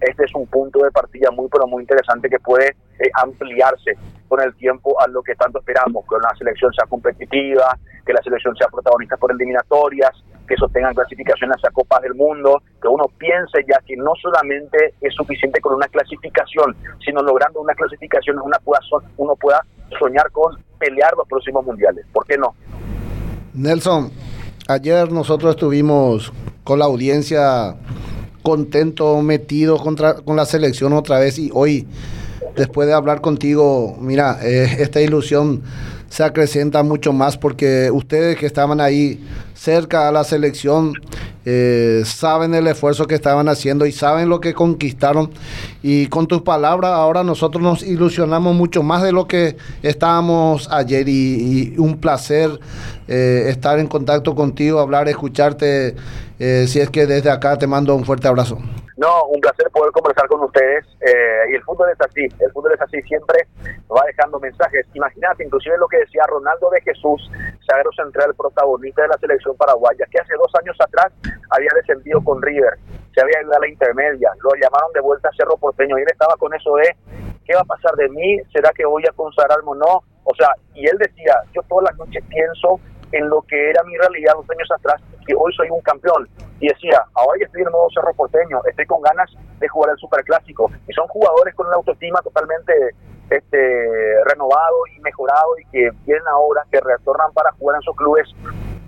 este 0.01 0.25
es 0.25 0.35
un 0.35 0.47
punto 0.47 0.81
de 0.81 0.91
partida 0.91 1.31
muy 1.31 1.49
pero 1.51 1.67
muy 1.67 1.83
interesante 1.83 2.29
que 2.29 2.39
puede 2.39 2.69
eh, 2.99 3.11
ampliarse 3.15 3.93
con 4.29 4.41
el 4.41 4.55
tiempo 4.57 5.01
a 5.01 5.09
lo 5.09 5.23
que 5.23 5.35
tanto 5.35 5.59
esperamos, 5.59 6.05
que 6.09 6.17
la 6.17 6.37
selección 6.37 6.73
sea 6.73 6.87
competitiva, 6.87 7.79
que 8.05 8.13
la 8.13 8.23
selección 8.23 8.57
sea 8.57 8.69
protagonista 8.69 9.17
por 9.17 9.33
eliminatorias, 9.33 10.13
que 10.47 10.55
eso 10.55 10.69
tengan 10.69 10.95
clasificaciones 10.95 11.57
a 11.65 11.71
Copas 11.71 12.03
del 12.03 12.15
Mundo, 12.15 12.63
que 12.81 12.89
uno 12.89 13.05
piense 13.19 13.65
ya 13.69 13.81
que 13.85 13.97
no 13.97 14.13
solamente 14.21 14.95
es 15.01 15.15
suficiente 15.15 15.61
con 15.61 15.75
una 15.75 15.89
clasificación, 15.89 16.77
sino 17.05 17.23
logrando 17.23 17.61
una 17.61 17.75
clasificación 17.75 18.39
una 18.41 18.59
pueda, 18.59 18.81
uno 19.17 19.35
pueda 19.37 19.61
soñar 19.99 20.31
con 20.31 20.57
pelear 20.79 21.13
los 21.17 21.27
próximos 21.29 21.65
mundiales. 21.65 22.07
¿Por 22.13 22.27
qué 22.27 22.37
no? 22.37 22.55
Nelson, 23.55 24.11
ayer 24.69 25.11
nosotros 25.11 25.55
estuvimos 25.55 26.33
con 26.63 26.79
la 26.79 26.85
audiencia 26.85 27.77
contento, 28.47 29.21
metido 29.23 29.77
contra, 29.77 30.15
con 30.15 30.37
la 30.37 30.47
selección 30.47 30.93
otra 30.93 31.19
vez 31.19 31.37
y 31.37 31.51
hoy, 31.53 31.85
después 32.55 32.87
de 32.87 32.95
hablar 32.95 33.21
contigo, 33.21 33.99
mira, 34.01 34.39
eh, 34.41 34.77
esta 34.79 35.01
ilusión 35.01 35.63
se 36.09 36.23
acrecenta 36.23 36.85
mucho 36.85 37.13
más 37.13 37.37
porque 37.37 37.91
ustedes 37.91 38.39
que 38.39 38.47
estaban 38.47 38.81
ahí 38.81 39.21
cerca 39.55 40.07
a 40.07 40.13
la 40.13 40.23
selección 40.23 40.93
eh, 41.45 42.03
saben 42.05 42.55
el 42.55 42.67
esfuerzo 42.69 43.07
que 43.07 43.17
estaban 43.17 43.49
haciendo 43.49 43.85
y 43.85 43.93
saben 43.93 44.29
lo 44.29 44.41
que 44.41 44.55
conquistaron. 44.55 45.31
Y 45.83 46.07
con 46.07 46.27
tus 46.27 46.43
palabras, 46.43 46.93
ahora 46.93 47.25
nosotros 47.25 47.63
nos 47.63 47.83
ilusionamos 47.83 48.55
mucho 48.55 48.83
más 48.83 49.03
de 49.03 49.13
lo 49.13 49.27
que 49.27 49.57
estábamos 49.83 50.69
ayer. 50.71 51.09
Y, 51.09 51.75
un 51.79 51.99
placer 51.99 52.59
eh, 53.09 53.47
estar 53.49 53.79
en 53.79 53.87
contacto 53.89 54.35
contigo, 54.35 54.79
hablar, 54.81 55.09
escucharte. 55.09 55.97
Eh, 56.39 56.67
si 56.67 56.81
es 56.81 56.91
que 56.91 57.07
desde 57.07 57.31
acá 57.31 57.57
te 57.57 57.67
mando 57.67 57.95
un 57.95 58.05
fuerte 58.05 58.29
abrazo. 58.29 58.59
No, 58.97 59.25
un 59.27 59.41
placer 59.41 59.71
poder 59.71 59.93
conversar 59.93 60.27
con 60.27 60.43
ustedes. 60.43 60.85
y 61.51 61.55
el 61.55 61.63
fútbol 61.63 61.89
es 61.91 62.01
así, 62.01 62.25
el 62.41 62.53
fútbol 62.53 62.73
es 62.73 62.81
así, 62.81 63.01
siempre 63.03 63.47
va 63.95 64.03
dejando 64.07 64.41
mensajes. 64.41 64.87
Imagínate, 64.95 65.45
inclusive 65.45 65.77
lo 65.79 65.87
que 65.87 65.99
decía 65.99 66.25
Ronaldo 66.27 66.71
de 66.71 66.81
Jesús, 66.81 67.31
sagro 67.67 67.91
central, 67.93 68.35
protagonista 68.35 69.03
de 69.03 69.09
la 69.09 69.19
selección 69.19 69.57
paraguaya, 69.57 70.07
que 70.11 70.19
hace 70.19 70.35
dos 70.35 70.53
años 70.61 70.77
atrás 70.81 71.13
había 71.51 71.71
descendido 71.77 72.23
con 72.23 72.41
River, 72.43 72.79
se 73.15 73.21
había 73.21 73.43
ido 73.43 73.55
a 73.55 73.61
la 73.61 73.69
intermedia, 73.69 74.31
lo 74.43 74.51
llamaron 74.55 74.93
de 74.93 75.01
vuelta 75.01 75.29
a 75.29 75.37
Cerro 75.37 75.57
Porteño 75.57 75.99
y 75.99 76.03
él 76.03 76.09
estaba 76.11 76.37
con 76.37 76.53
eso 76.55 76.75
de, 76.77 76.97
¿qué 77.45 77.55
va 77.55 77.61
a 77.61 77.65
pasar 77.65 77.95
de 77.97 78.09
mí? 78.09 78.41
¿Será 78.53 78.71
que 78.75 78.85
voy 78.85 79.05
a 79.09 79.13
consagrarme 79.13 79.71
o 79.71 79.75
no? 79.75 80.03
O 80.25 80.35
sea, 80.35 80.49
y 80.75 80.87
él 80.87 80.99
decía, 80.99 81.35
yo 81.55 81.63
todas 81.69 81.91
las 81.91 81.99
noches 81.99 82.23
pienso 82.29 82.81
en 83.17 83.29
lo 83.29 83.43
que 83.43 83.71
era 83.71 83.83
mi 83.85 83.97
realidad 83.97 84.35
dos 84.35 84.51
años 84.51 84.69
atrás, 84.71 85.01
que 85.27 85.35
hoy 85.35 85.53
soy 85.55 85.69
un 85.71 85.81
campeón. 85.81 86.29
Y 86.61 86.69
decía, 86.69 87.05
ahora 87.15 87.39
ya 87.39 87.47
estoy 87.47 87.63
en 87.63 87.69
el 87.69 87.73
nuevo 87.73 87.89
Cerro 87.93 88.13
Porteño, 88.15 88.61
estoy 88.69 88.87
con 88.87 89.03
ganas 89.03 89.31
de 89.59 89.69
jugar 89.69 89.91
el 89.91 89.99
Superclásico. 89.99 90.71
Y 90.89 90.93
son 90.93 91.07
jugadores 91.09 91.55
con 91.55 91.67
una 91.67 91.77
autoestima 91.77 92.21
totalmente 92.23 92.73
este, 93.31 94.25
renovado 94.25 94.87
y 94.97 95.01
mejorado 95.01 95.59
y 95.59 95.65
que 95.71 95.91
vienen 96.05 96.27
ahora, 96.29 96.65
que 96.71 96.81
retornan 96.81 97.33
para 97.33 97.53
jugar 97.53 97.77
en 97.77 97.83
sus 97.83 97.97
clubes. 97.97 98.29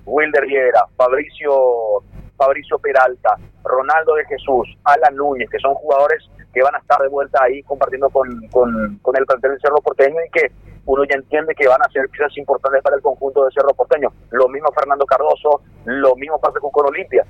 Wilder 0.07 0.47
Viera, 0.47 0.87
Fabricio 0.97 2.03
Fabricio 2.39 2.79
Peralta, 2.79 3.37
Ronaldo 3.65 4.15
de 4.15 4.25
Jesús, 4.27 4.69
Alan 4.85 5.17
Núñez, 5.17 5.51
que 5.51 5.59
son 5.59 5.75
jugadores 5.75 6.23
que 6.55 6.63
van 6.63 6.75
a 6.75 6.79
estar 6.79 7.01
de 7.03 7.09
vuelta 7.09 7.43
ahí 7.43 7.63
compartiendo 7.65 8.09
con, 8.09 8.49
con, 8.49 9.17
el 9.17 9.27
plantel 9.27 9.51
del 9.51 9.61
Cerro 9.61 9.77
Porteño 9.83 10.17
y 10.25 10.31
que 10.31 10.53
uno 10.89 11.05
ya 11.05 11.17
entiende 11.17 11.55
que 11.55 11.69
van 11.69 11.81
a 11.83 11.89
ser 11.91 12.09
piezas 12.09 12.37
importantes 12.39 12.83
para 12.83 12.97
el 12.97 13.03
conjunto 13.03 13.45
de 13.45 13.51
Cerro 13.53 13.75
Porteño. 13.75 14.09
Lo 14.31 14.49
mismo 14.49 14.73
Fernando 14.73 15.05
Cardoso, 15.05 15.61
lo 15.85 16.17
mismo 16.17 16.41
pasa 16.41 16.59
con 16.61 16.87
Olimpia. 16.87 17.25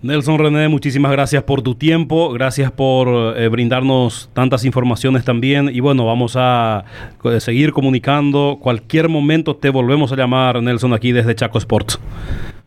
Nelson 0.00 0.38
René, 0.38 0.68
muchísimas 0.68 1.10
gracias 1.10 1.42
por 1.42 1.62
tu 1.62 1.74
tiempo, 1.74 2.30
gracias 2.32 2.70
por 2.70 3.36
eh, 3.36 3.48
brindarnos 3.48 4.30
tantas 4.32 4.64
informaciones 4.64 5.24
también 5.24 5.70
y 5.72 5.80
bueno, 5.80 6.06
vamos 6.06 6.36
a 6.38 6.84
eh, 7.24 7.40
seguir 7.40 7.72
comunicando. 7.72 8.58
Cualquier 8.60 9.08
momento 9.08 9.56
te 9.56 9.70
volvemos 9.70 10.12
a 10.12 10.16
llamar, 10.16 10.62
Nelson, 10.62 10.92
aquí 10.92 11.10
desde 11.10 11.34
Chaco 11.34 11.58
Sports. 11.58 11.98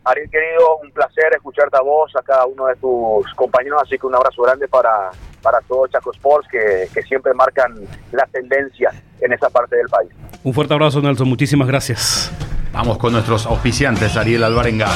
Ariel, 0.04 0.30
querido, 0.30 0.78
un 0.82 0.90
placer 0.90 1.32
escucharte 1.34 1.76
a 1.76 1.82
vos, 1.82 2.14
a 2.16 2.22
cada 2.22 2.46
uno 2.46 2.66
de 2.66 2.76
tus 2.76 3.32
compañeros, 3.34 3.80
así 3.82 3.98
que 3.98 4.06
un 4.06 4.14
abrazo 4.14 4.42
grande 4.42 4.66
para, 4.68 5.10
para 5.42 5.60
todos 5.62 5.90
Chaco 5.90 6.12
Sports 6.12 6.48
que, 6.50 6.88
que 6.92 7.02
siempre 7.02 7.34
marcan 7.34 7.74
la 8.12 8.26
tendencia 8.26 8.90
en 9.20 9.32
esa 9.32 9.50
parte 9.50 9.76
del 9.76 9.88
país. 9.88 10.10
Un 10.44 10.54
fuerte 10.54 10.72
abrazo, 10.72 11.00
Nelson, 11.02 11.28
muchísimas 11.28 11.68
gracias. 11.68 12.32
Vamos 12.72 12.98
con 12.98 13.12
nuestros 13.12 13.46
auspiciantes, 13.46 14.16
Ariel 14.16 14.44
Alvarenga. 14.44 14.88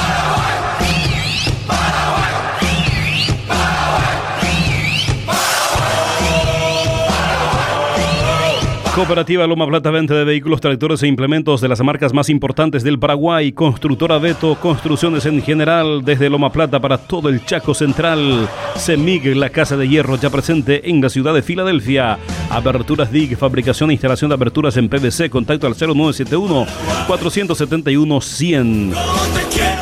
Cooperativa 8.95 9.47
Loma 9.47 9.65
Plata 9.65 9.89
venta 9.89 10.13
de 10.13 10.23
vehículos, 10.23 10.61
tractores 10.61 11.01
e 11.01 11.07
implementos 11.07 11.61
de 11.61 11.67
las 11.67 11.81
marcas 11.81 12.13
más 12.13 12.29
importantes 12.29 12.83
del 12.83 12.99
Paraguay. 12.99 13.51
Constructora 13.51 14.19
Beto, 14.19 14.53
construcciones 14.59 15.25
en 15.25 15.41
general 15.41 16.05
desde 16.05 16.29
Loma 16.29 16.51
Plata 16.51 16.79
para 16.79 16.99
todo 16.99 17.27
el 17.29 17.43
Chaco 17.43 17.73
Central. 17.73 18.47
Semig, 18.75 19.35
la 19.35 19.49
casa 19.49 19.77
de 19.77 19.89
hierro 19.89 20.15
ya 20.17 20.29
presente 20.29 20.91
en 20.91 21.01
la 21.01 21.09
ciudad 21.09 21.33
de 21.33 21.41
Filadelfia. 21.41 22.19
Aberturas 22.51 23.11
DIG, 23.11 23.35
fabricación 23.35 23.89
e 23.89 23.93
instalación 23.93 24.29
de 24.29 24.35
aberturas 24.35 24.77
en 24.77 24.87
PVC. 24.87 25.27
Contacto 25.31 25.65
al 25.65 25.73
0971 25.73 26.67
471 27.07 28.21
100. 28.21 28.93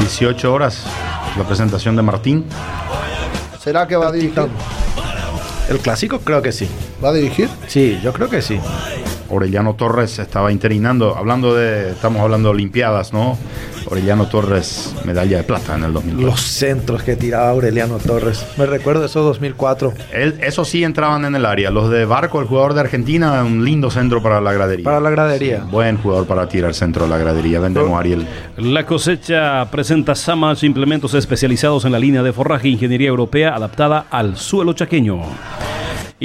18 0.00 0.52
horas 0.52 0.86
la 1.36 1.44
presentación 1.44 1.96
de 1.96 2.02
Martín. 2.02 2.44
¿Será 3.60 3.88
que 3.88 3.96
va 3.96 4.08
a 4.08 4.12
dirigir? 4.12 4.46
El 5.68 5.78
clásico 5.78 6.20
creo 6.20 6.42
que 6.42 6.52
sí. 6.52 6.68
¿Va 7.02 7.08
a 7.08 7.12
dirigir? 7.12 7.48
Sí, 7.66 7.98
yo 8.02 8.12
creo 8.12 8.28
que 8.28 8.42
sí. 8.42 8.60
Orellano 9.30 9.74
Torres 9.74 10.18
estaba 10.18 10.52
interinando, 10.52 11.16
hablando 11.16 11.54
de, 11.54 11.90
estamos 11.90 12.20
hablando 12.20 12.50
de 12.50 12.54
Olimpiadas, 12.54 13.12
¿no? 13.12 13.38
Orellano 13.86 14.26
Torres, 14.26 14.94
medalla 15.04 15.38
de 15.38 15.42
plata 15.42 15.74
en 15.74 15.84
el 15.84 15.92
2004. 15.92 16.26
Los 16.26 16.40
centros 16.40 17.02
que 17.02 17.16
tiraba 17.16 17.50
Aureliano 17.50 17.98
Torres. 17.98 18.44
Me 18.56 18.66
recuerdo 18.66 19.04
eso 19.04 19.22
2004. 19.22 19.92
Él, 20.12 20.36
esos 20.40 20.68
sí 20.68 20.84
entraban 20.84 21.24
en 21.24 21.34
el 21.34 21.44
área. 21.46 21.70
Los 21.70 21.90
de 21.90 22.04
Barco, 22.04 22.40
el 22.40 22.46
jugador 22.46 22.74
de 22.74 22.80
Argentina, 22.80 23.42
un 23.44 23.64
lindo 23.64 23.90
centro 23.90 24.22
para 24.22 24.40
la 24.40 24.52
gradería. 24.52 24.84
Para 24.84 25.00
la 25.00 25.10
gradería. 25.10 25.64
Buen 25.70 25.98
jugador 25.98 26.26
para 26.26 26.48
tirar 26.48 26.74
centro 26.74 27.04
de 27.04 27.10
la 27.10 27.18
gradería. 27.18 27.60
Vendemos, 27.60 27.98
Ariel. 27.98 28.26
La 28.56 28.86
cosecha 28.86 29.70
presenta 29.70 30.14
Samas, 30.14 30.62
implementos 30.62 31.14
especializados 31.14 31.84
en 31.84 31.92
la 31.92 31.98
línea 31.98 32.22
de 32.22 32.32
forraje 32.32 32.68
e 32.68 32.72
ingeniería 32.72 33.08
europea 33.08 33.54
adaptada 33.54 34.06
al 34.10 34.36
suelo 34.36 34.72
chaqueño. 34.72 35.20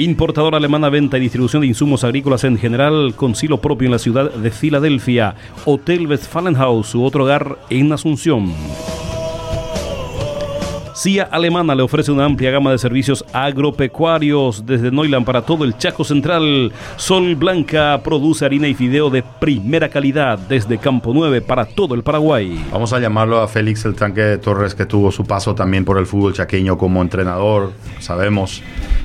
Importadora 0.00 0.56
alemana, 0.56 0.88
venta 0.88 1.18
y 1.18 1.20
distribución 1.20 1.60
de 1.60 1.66
insumos 1.66 2.04
agrícolas 2.04 2.44
en 2.44 2.56
general, 2.56 3.12
con 3.14 3.34
silo 3.34 3.60
propio 3.60 3.84
en 3.84 3.92
la 3.92 3.98
ciudad 3.98 4.32
de 4.32 4.50
Filadelfia. 4.50 5.34
Hotel 5.66 6.06
Westfalenhaus, 6.06 6.86
su 6.86 7.04
otro 7.04 7.24
hogar 7.24 7.58
en 7.68 7.92
Asunción. 7.92 8.50
CIA 10.94 11.24
Alemana 11.24 11.74
le 11.74 11.82
ofrece 11.82 12.12
una 12.12 12.24
amplia 12.24 12.50
gama 12.50 12.72
de 12.72 12.78
servicios 12.78 13.24
agropecuarios 13.34 14.64
desde 14.64 14.90
Neuland 14.90 15.26
para 15.26 15.42
todo 15.42 15.64
el 15.64 15.76
Chaco 15.76 16.02
Central. 16.02 16.72
Sol 16.96 17.36
Blanca 17.36 18.00
produce 18.02 18.46
harina 18.46 18.68
y 18.68 18.74
fideo 18.74 19.10
de 19.10 19.22
primera 19.22 19.90
calidad 19.90 20.38
desde 20.38 20.78
Campo 20.78 21.12
9 21.12 21.42
para 21.42 21.66
todo 21.66 21.94
el 21.94 22.02
Paraguay. 22.02 22.62
Vamos 22.72 22.94
a 22.94 23.00
llamarlo 23.00 23.40
a 23.40 23.48
Félix 23.48 23.84
el 23.84 23.94
Tanque 23.94 24.38
Torres, 24.38 24.74
que 24.74 24.86
tuvo 24.86 25.12
su 25.12 25.24
paso 25.24 25.54
también 25.54 25.84
por 25.84 25.98
el 25.98 26.06
fútbol 26.06 26.32
chaqueño 26.32 26.78
como 26.78 27.02
entrenador. 27.02 27.72
Sabemos 27.98 28.62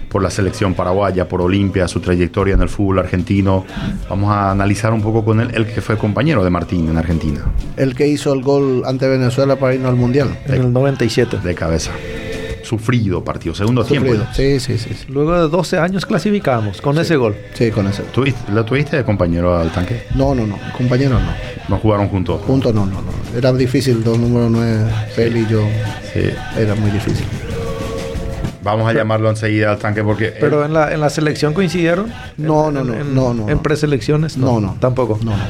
por 0.10 0.22
la 0.24 0.30
selección 0.30 0.74
paraguaya, 0.74 1.28
por 1.28 1.42
Olimpia, 1.42 1.88
su 1.88 2.00
trayectoria 2.00 2.54
en 2.56 2.62
el 2.62 2.70
fútbol 2.70 3.00
argentino. 3.00 3.66
Vamos 4.10 4.32
a 4.32 4.52
analizar 4.52 4.94
un 4.94 5.02
poco 5.02 5.24
con 5.26 5.40
él, 5.42 5.52
el 5.54 5.66
que 5.66 5.82
fue 5.82 5.98
compañero 5.98 6.44
de 6.44 6.50
Martín 6.50 6.88
en 6.90 6.98
Argentina. 6.98 7.42
El 7.78 7.96
que 7.96 8.08
hizo 8.08 8.34
el 8.34 8.42
gol 8.42 8.84
ante 8.86 9.08
Venezuela 9.08 9.58
para 9.58 9.74
irnos 9.76 9.90
al 9.90 9.96
Mundial. 9.98 10.38
En 10.48 10.56
el 10.56 10.74
97. 10.74 11.40
De 11.44 11.56
cabeza. 11.56 11.92
Sufrido 12.64 13.24
partido, 13.24 13.54
segundo 13.54 13.84
tiempo. 13.84 14.08
Sufrido. 14.10 14.28
Sí, 14.34 14.60
sí, 14.60 14.78
sí, 14.80 14.90
sí. 14.96 15.06
Luego 15.10 15.34
de 15.40 15.50
12 15.50 15.78
años 15.78 16.04
clasificamos 16.06 16.82
con 16.82 16.98
ese 16.98 17.16
gol. 17.16 17.36
Sí, 17.54 17.70
con 17.70 17.86
ese. 17.88 18.02
¿Tuviste- 18.12 18.52
¿Lo 18.52 18.66
tuviste 18.66 18.98
de 18.98 19.04
compañero 19.04 19.56
al 19.56 19.72
tanque? 19.72 20.04
No, 20.16 20.34
no, 20.34 20.48
no. 20.48 20.58
Compañero 20.76 21.20
no. 21.20 21.30
No 21.70 21.78
jugaron 21.78 22.08
juntos. 22.10 22.42
Juntos 22.42 22.74
no, 22.74 22.86
no, 22.88 23.02
no. 23.02 23.38
Era 23.38 23.54
difícil, 23.54 24.04
dos 24.04 24.18
números 24.18 24.50
nueve, 24.50 24.84
Feli 25.16 25.42
y 25.42 25.48
yo. 25.48 25.62
Sí. 26.12 26.22
Era 26.58 26.74
muy 26.74 26.90
difícil. 26.90 27.26
Vamos 28.66 28.90
a 28.90 28.94
llamarlo 28.94 29.30
enseguida 29.30 29.70
al 29.72 29.78
tanque 29.78 30.04
porque. 30.04 30.34
Pero 30.40 30.66
en 30.66 30.74
la, 30.74 30.92
en 30.92 31.00
la 31.00 31.10
selección 31.12 31.54
coincidieron. 31.54 32.12
No, 32.38 32.72
no, 32.72 32.84
no, 32.84 32.96
en- 32.96 33.14
no, 33.14 33.32
no, 33.34 33.48
En 33.48 33.58
no. 33.58 33.62
preselecciones. 33.62 34.38
No, 34.38 34.60
no. 34.60 34.76
Tampoco. 34.82 35.20
No, 35.24 35.32
no. 35.38 35.44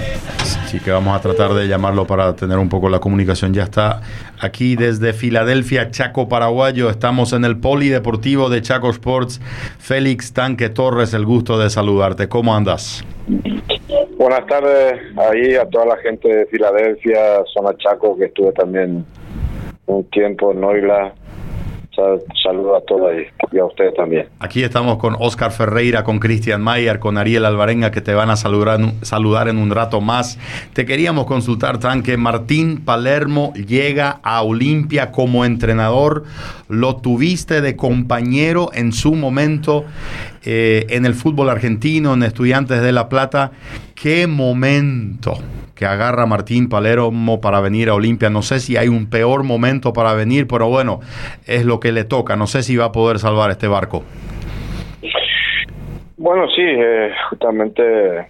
Sí, 0.67 0.80
que 0.82 0.91
vamos 0.91 1.15
a 1.17 1.21
tratar 1.21 1.54
de 1.54 1.67
llamarlo 1.69 2.06
para 2.06 2.36
tener 2.36 2.58
un 2.58 2.67
poco 2.67 2.89
la 2.89 2.99
comunicación. 2.99 3.54
Ya 3.54 3.63
está 3.63 4.01
aquí 4.39 4.75
desde 4.75 5.13
Filadelfia, 5.13 5.91
Chaco, 5.91 6.28
Paraguayo. 6.28 6.89
Estamos 6.89 7.32
en 7.32 7.45
el 7.45 7.58
Polideportivo 7.58 8.49
de 8.49 8.62
Chaco 8.62 8.89
Sports. 8.89 9.39
Félix 9.80 10.34
Tanque 10.34 10.67
Torres, 10.69 11.13
el 11.13 11.25
gusto 11.25 11.58
de 11.58 11.69
saludarte. 11.69 12.28
¿Cómo 12.28 12.54
andas? 12.54 13.06
Buenas 14.17 14.45
tardes 14.47 14.99
ahí 15.17 15.56
a 15.56 15.65
toda 15.69 15.86
la 15.86 15.97
gente 15.97 16.28
de 16.28 16.45
Filadelfia, 16.47 17.43
zona 17.54 17.71
Chaco, 17.78 18.17
que 18.17 18.25
estuve 18.25 18.51
también 18.51 19.06
un 19.86 20.04
tiempo 20.10 20.51
en 20.51 20.60
Noila. 20.60 21.13
Sal- 21.96 22.22
Saludos 22.44 22.82
a 22.84 22.86
todos 22.86 23.12
y 23.52 23.58
a 23.58 23.66
ustedes 23.66 23.94
también. 23.96 24.28
Aquí 24.40 24.64
estamos 24.64 24.98
con 24.98 25.16
Oscar 25.20 25.52
Ferreira, 25.52 26.04
con 26.04 26.20
Cristian 26.20 26.62
Mayer, 26.62 27.00
con 27.00 27.18
Ariel 27.18 27.46
Alvarenga, 27.46 27.90
que 27.92 28.02
te 28.02 28.14
van 28.14 28.30
a 28.30 28.36
saludar, 28.36 28.80
saludar 29.02 29.48
en 29.48 29.58
un 29.58 29.72
rato 29.72 30.02
más. 30.02 30.38
Te 30.74 30.86
queríamos 30.86 31.26
consultar, 31.26 31.80
Tanque. 31.80 32.18
Martín 32.18 32.84
Palermo 32.86 33.54
llega 33.54 34.20
a 34.24 34.42
Olimpia 34.44 35.12
como 35.12 35.46
entrenador. 35.46 36.24
Lo 36.70 36.98
tuviste 36.98 37.62
de 37.62 37.76
compañero 37.76 38.70
en 38.74 38.92
su 38.92 39.16
momento 39.16 39.86
eh, 40.46 40.86
en 40.90 41.06
el 41.06 41.16
fútbol 41.16 41.50
argentino, 41.50 42.14
en 42.14 42.24
Estudiantes 42.24 42.82
de 42.82 42.92
La 42.92 43.10
Plata. 43.10 43.52
¿Qué 43.96 44.28
momento 44.28 45.34
que 45.74 45.86
agarra 45.86 46.26
Martín 46.28 46.70
Palermo 46.70 47.42
para 47.42 47.62
venir 47.62 47.90
a 47.90 47.96
Olimpia? 47.96 48.30
No 48.30 48.44
sé 48.44 48.60
si 48.60 48.78
hay 48.78 48.88
un 48.88 49.10
peor 49.10 49.44
momento 49.44 49.92
para 49.92 50.14
venir, 50.14 50.48
pero 50.48 50.70
bueno, 50.70 51.00
es 51.48 51.66
lo 51.66 51.80
que 51.80 51.92
le 51.92 52.04
toca. 52.04 52.36
No 52.36 52.46
sé 52.46 52.62
si 52.62 52.78
va 52.78 52.86
a 52.86 52.92
poder 52.92 53.18
salvar 53.18 53.50
este 53.50 53.68
barco. 53.68 54.04
Bueno, 56.18 56.48
sí, 56.56 56.62
eh, 56.62 57.12
justamente 57.30 58.28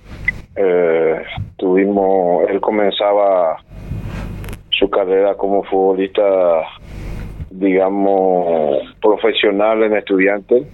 eh, 0.55 1.21
tuvimos, 1.57 2.49
él 2.49 2.61
comenzaba 2.61 3.57
su 4.71 4.89
carrera 4.89 5.35
como 5.35 5.63
futbolista, 5.63 6.21
digamos, 7.51 8.95
profesional 9.01 9.83
en 9.83 9.97
estudiante. 9.97 10.65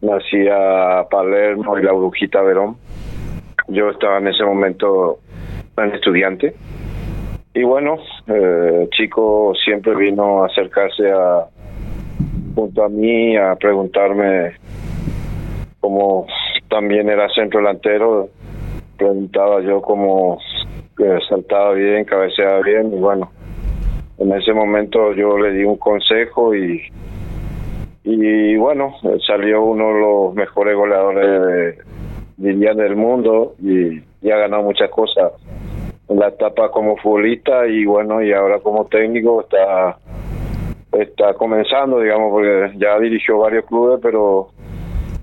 Nacía 0.00 1.06
Palermo 1.10 1.78
y 1.78 1.82
la 1.82 1.92
Brujita 1.92 2.42
Verón. 2.42 2.76
Yo 3.68 3.90
estaba 3.90 4.18
en 4.18 4.28
ese 4.28 4.44
momento 4.44 5.18
en 5.76 5.92
estudiante. 5.92 6.54
Y 7.54 7.62
bueno, 7.62 7.96
eh, 8.26 8.88
chico 8.92 9.54
siempre 9.64 9.94
vino 9.94 10.42
a 10.42 10.46
acercarse 10.46 11.10
a 11.10 11.46
junto 12.54 12.84
a 12.84 12.88
mí 12.88 13.36
a 13.36 13.54
preguntarme 13.56 14.52
como 15.80 16.26
también 16.68 17.08
era 17.08 17.28
centro 17.28 17.60
delantero, 17.60 18.28
preguntaba 18.96 19.60
yo 19.60 19.80
cómo 19.82 20.38
que 20.96 21.18
saltaba 21.28 21.72
bien, 21.72 22.04
cabeceaba 22.04 22.60
bien 22.62 22.92
y 22.92 22.98
bueno, 22.98 23.30
en 24.18 24.32
ese 24.32 24.52
momento 24.52 25.12
yo 25.12 25.38
le 25.38 25.52
di 25.52 25.64
un 25.64 25.76
consejo 25.76 26.54
y 26.54 26.82
y 28.08 28.56
bueno, 28.56 28.94
salió 29.26 29.62
uno 29.64 29.88
de 29.92 30.00
los 30.00 30.34
mejores 30.34 30.76
goleadores 30.76 31.26
de, 31.26 31.78
diría 32.36 32.72
del 32.72 32.94
mundo 32.94 33.54
y, 33.60 34.00
y 34.22 34.30
ha 34.30 34.36
ganado 34.36 34.62
muchas 34.62 34.88
cosas 34.90 35.32
en 36.08 36.20
la 36.20 36.28
etapa 36.28 36.70
como 36.70 36.96
futbolista 36.98 37.66
y 37.66 37.84
bueno, 37.84 38.22
y 38.22 38.32
ahora 38.32 38.60
como 38.60 38.86
técnico 38.86 39.40
está 39.40 39.98
está 40.92 41.34
comenzando, 41.34 41.98
digamos, 42.00 42.30
porque 42.30 42.72
ya 42.78 42.96
dirigió 43.00 43.38
varios 43.38 43.66
clubes, 43.66 43.98
pero 44.00 44.50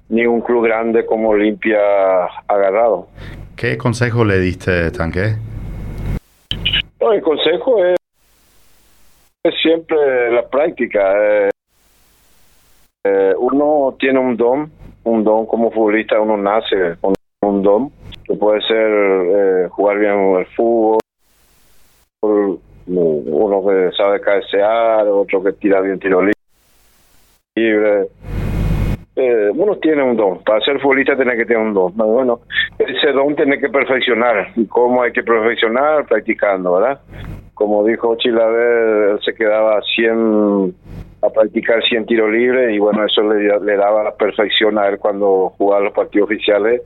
ni 0.10 0.26
un 0.26 0.41
club 0.41 0.65
grande 0.65 1.06
como 1.06 1.30
Olimpia 1.30 1.80
ha 1.80 2.28
agarrado. 2.48 3.08
¿Qué 3.56 3.78
consejo 3.78 4.26
le 4.26 4.39
diste, 4.39 4.91
Tanque? 4.91 5.36
No, 7.00 7.13
el 7.13 7.22
consejo 7.22 7.84
es, 7.86 7.96
es 9.43 9.56
siempre 9.62 10.32
la 10.32 10.48
práctica. 10.48 11.13
eh, 11.48 11.50
eh, 13.06 13.34
uno 13.38 13.96
tiene 14.00 14.20
un 14.20 14.38
don, 14.38 14.72
un 15.04 15.24
don 15.24 15.46
como 15.46 15.72
futbolista, 15.72 16.20
uno 16.20 16.38
nace 16.38 16.96
con 17.02 17.13
un 17.42 17.62
don, 17.62 17.92
que 18.26 18.36
puede 18.36 18.62
ser 18.62 18.88
eh, 18.88 19.68
jugar 19.70 20.00
bien 20.00 20.36
el 20.38 20.46
fútbol, 20.56 21.00
uno 22.88 23.66
que 23.68 23.92
sabe 23.98 24.22
cabecear, 24.22 25.08
otro 25.08 25.44
que 25.44 25.52
tira 25.54 25.82
bien 25.82 26.00
tiro 26.00 26.22
libre, 27.56 28.08
eh, 29.16 29.52
uno 29.54 29.76
tiene 29.78 30.02
un 30.02 30.16
don. 30.16 30.44
Para 30.44 30.62
ser 30.62 30.80
futbolista 30.80 31.16
tiene 31.16 31.36
que 31.36 31.46
tener 31.46 31.62
un 31.62 31.74
don. 31.74 31.94
Bueno, 31.96 32.39
ese 32.80 33.12
don 33.12 33.36
tiene 33.36 33.60
que 33.60 33.70
perfeccionar. 33.70 34.52
¿Y 34.56 34.66
cómo 34.66 35.04
hay 35.04 35.12
que 35.12 35.24
perfeccionar? 35.24 36.06
Practicando, 36.06 36.74
¿verdad? 36.74 37.02
Como 37.54 37.86
dijo 37.86 38.16
Chilaver, 38.16 39.12
él 39.12 39.20
se 39.24 39.36
quedaba 39.36 39.82
100 39.96 40.74
a 41.23 41.29
practicar 41.29 41.81
100 41.81 42.05
tiros 42.05 42.29
libres 42.31 42.73
y 42.73 42.79
bueno, 42.79 43.05
eso 43.05 43.21
le, 43.23 43.77
daba 43.77 44.03
la 44.03 44.15
perfección 44.15 44.77
a 44.77 44.88
él 44.89 44.99
cuando 44.99 45.53
jugaba 45.57 45.86
los 45.86 45.93
partidos 45.93 46.27
oficiales, 46.27 46.81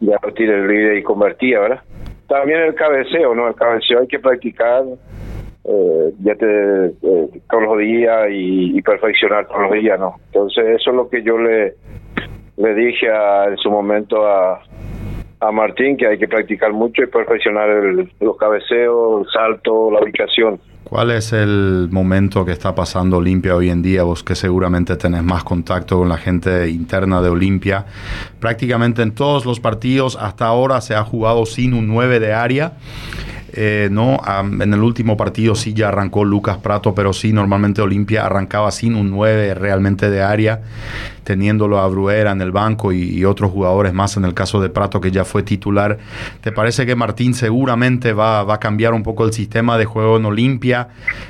ya 0.00 0.16
los 0.22 0.34
tiros 0.34 0.66
libres 0.66 1.00
y 1.00 1.02
convertía, 1.02 1.60
¿verdad? 1.60 1.82
También 2.26 2.60
el 2.60 2.74
cabeceo, 2.74 3.34
¿no? 3.34 3.48
El 3.48 3.54
cabeceo 3.54 4.00
hay 4.00 4.06
que 4.06 4.18
practicar 4.18 4.84
eh, 5.66 6.12
ya 6.22 6.34
te, 6.34 6.86
eh, 6.86 7.28
todos 7.50 7.62
los 7.62 7.78
días 7.78 8.28
y, 8.30 8.80
perfeccionar 8.82 9.46
todos 9.48 9.62
los 9.62 9.72
días, 9.72 9.98
¿no? 9.98 10.16
Entonces 10.26 10.80
eso 10.80 10.90
es 10.90 10.96
lo 10.96 11.08
que 11.08 11.22
yo 11.22 11.38
le, 11.38 11.74
le 12.56 12.74
dije 12.74 13.06
en 13.06 13.56
su 13.58 13.70
momento 13.70 14.26
a, 14.26 14.62
a 15.40 15.52
Martín, 15.52 15.96
que 15.96 16.06
hay 16.06 16.18
que 16.18 16.28
practicar 16.28 16.72
mucho 16.72 17.02
y 17.02 17.06
perfeccionar 17.06 17.68
el, 17.68 18.10
los 18.20 18.36
cabeceos, 18.38 19.26
el 19.26 19.32
salto, 19.32 19.90
la 19.90 20.00
ubicación. 20.00 20.58
¿Cuál 20.84 21.12
es 21.12 21.32
el 21.32 21.88
momento 21.90 22.44
que 22.44 22.52
está 22.52 22.74
pasando 22.74 23.16
Olimpia 23.16 23.56
hoy 23.56 23.70
en 23.70 23.80
día? 23.80 24.02
Vos 24.02 24.22
que 24.22 24.34
seguramente 24.34 24.96
tenés 24.96 25.24
más 25.24 25.42
contacto 25.42 25.98
con 25.98 26.10
la 26.10 26.18
gente 26.18 26.68
interna 26.68 27.22
de 27.22 27.30
Olimpia. 27.30 27.86
Prácticamente 28.38 29.00
en 29.00 29.12
todos 29.12 29.46
los 29.46 29.60
partidos 29.60 30.18
hasta 30.20 30.46
ahora 30.46 30.82
se 30.82 30.94
ha 30.94 31.02
jugado 31.02 31.46
sin 31.46 31.72
un 31.72 31.88
9 31.88 32.20
de 32.20 32.34
área. 32.34 32.74
Eh, 33.56 33.88
no, 33.92 34.20
en 34.60 34.72
el 34.72 34.82
último 34.82 35.16
partido 35.16 35.54
sí 35.54 35.74
ya 35.74 35.88
arrancó 35.88 36.24
Lucas 36.24 36.58
Prato, 36.58 36.92
pero 36.92 37.12
sí, 37.12 37.32
normalmente 37.32 37.82
Olimpia 37.82 38.26
arrancaba 38.26 38.72
sin 38.72 38.96
un 38.96 39.12
9 39.12 39.54
realmente 39.54 40.10
de 40.10 40.22
área, 40.22 40.62
teniéndolo 41.22 41.78
a 41.78 41.86
Bruera 41.86 42.32
en 42.32 42.40
el 42.40 42.50
banco 42.50 42.92
y, 42.92 43.24
otros 43.24 43.52
jugadores 43.52 43.94
más 43.94 44.16
en 44.16 44.24
el 44.24 44.34
caso 44.34 44.60
de 44.60 44.70
Prato 44.70 45.00
que 45.00 45.12
ya 45.12 45.24
fue 45.24 45.44
titular. 45.44 45.98
¿Te 46.40 46.50
parece 46.50 46.84
que 46.84 46.96
Martín 46.96 47.32
seguramente 47.32 48.12
va, 48.12 48.42
va 48.42 48.54
a 48.54 48.60
cambiar 48.60 48.92
un 48.92 49.04
poco 49.04 49.24
el 49.24 49.32
sistema 49.32 49.78
de 49.78 49.84
juego 49.84 50.16
en 50.16 50.26
Olimpia? 50.26 50.88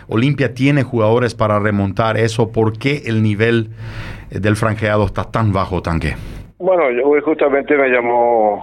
Olimpia 0.09 0.55
tiene 0.55 0.83
jugadores 0.83 1.35
para 1.35 1.61
remontar 1.61 2.17
eso. 2.17 2.51
¿Por 2.51 2.79
qué 2.79 3.03
el 3.05 3.23
nivel 3.23 3.69
del 4.31 4.57
franqueado 4.57 5.05
está 5.05 5.25
tan 5.25 5.53
bajo, 5.53 5.83
Tanque? 5.83 6.17
Bueno, 6.59 6.85
justamente 7.23 7.77
me 7.77 7.89
llamó 7.89 8.63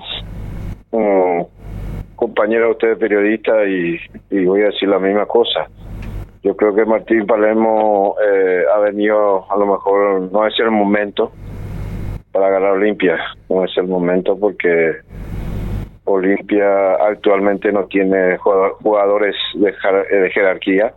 compañero 0.89 1.60
de 2.27 2.69
ustedes 2.69 2.97
periodista 2.97 3.65
y, 3.65 3.99
voy 4.45 4.61
a 4.61 4.65
decir 4.65 4.89
la 4.89 4.99
misma 4.99 5.25
cosa. 5.25 5.67
Yo 6.43 6.55
creo 6.55 6.73
que 6.73 6.85
Martín 6.85 7.25
Palermo 7.25 8.15
eh, 8.23 8.63
ha 8.73 8.79
venido, 8.79 9.51
a 9.51 9.57
lo 9.57 9.65
mejor 9.65 10.31
no 10.31 10.47
es 10.47 10.53
el 10.59 10.71
momento 10.71 11.31
para 12.31 12.49
ganar 12.49 12.71
Olimpia, 12.71 13.17
no 13.49 13.65
es 13.65 13.71
el 13.77 13.87
momento 13.87 14.37
porque 14.39 14.97
Olimpia 16.05 16.93
actualmente 16.95 17.71
no 17.71 17.85
tiene 17.85 18.37
jugadores 18.37 19.35
de, 19.55 19.73
de 20.17 20.29
jerarquía. 20.31 20.93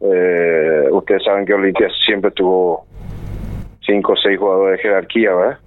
Eh, 0.00 0.88
ustedes 0.90 1.24
saben 1.24 1.46
que 1.46 1.54
Olimpia 1.54 1.88
siempre 2.06 2.30
tuvo 2.30 2.86
cinco 3.84 4.12
o 4.12 4.16
seis 4.16 4.38
jugadores 4.38 4.78
de 4.78 4.82
jerarquía, 4.82 5.34
¿verdad? 5.34 5.58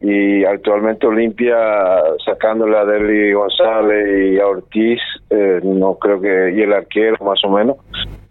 Y 0.00 0.44
actualmente 0.44 1.06
Olimpia 1.06 1.56
sacándole 2.24 2.76
a 2.76 2.84
Deli 2.84 3.32
González 3.32 4.32
y 4.32 4.38
a 4.38 4.46
Ortiz 4.46 5.00
eh, 5.30 5.60
no 5.62 5.96
creo 5.96 6.20
que 6.20 6.52
y 6.56 6.62
el 6.62 6.72
arquero 6.72 7.16
más 7.24 7.44
o 7.44 7.50
menos 7.50 7.76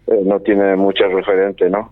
eh, 0.06 0.22
no 0.24 0.40
tiene 0.40 0.76
muchas 0.76 1.12
referentes 1.12 1.70
no 1.70 1.90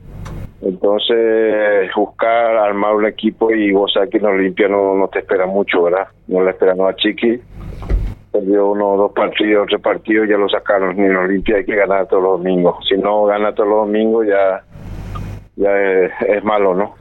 entonces 0.63 1.91
buscar 1.95 2.57
armar 2.57 2.95
un 2.95 3.07
equipo 3.07 3.51
y 3.51 3.71
vos 3.73 3.93
que 4.11 4.17
en 4.17 4.25
Olimpia 4.25 4.69
no, 4.69 4.95
no 4.95 5.09
te 5.09 5.19
espera 5.19 5.47
mucho 5.47 5.83
verdad 5.83 6.09
no 6.29 6.43
le 6.43 6.51
esperan 6.51 6.81
a 6.81 6.95
Chiqui. 6.95 7.41
Perdió 8.33 8.71
uno 8.71 8.97
dos 8.97 9.13
partidos 9.13 9.67
tres 9.69 9.81
partidos 9.81 10.29
ya 10.29 10.37
lo 10.37 10.49
sacaron. 10.49 10.97
Ni 10.97 11.05
en 11.05 11.17
Olimpia 11.17 11.57
hay 11.57 11.65
que 11.65 11.77
ganar 11.77 12.07
todos 12.07 12.23
los 12.23 12.39
domingos. 12.39 12.85
Si 12.89 12.97
no 12.97 13.25
gana 13.25 13.55
todos 13.55 13.69
los 13.69 13.87
domingos 13.87 14.27
ya 14.27 14.63
ya 15.57 15.71
es 15.79 16.45
malo 16.45 16.75
no 16.75 16.95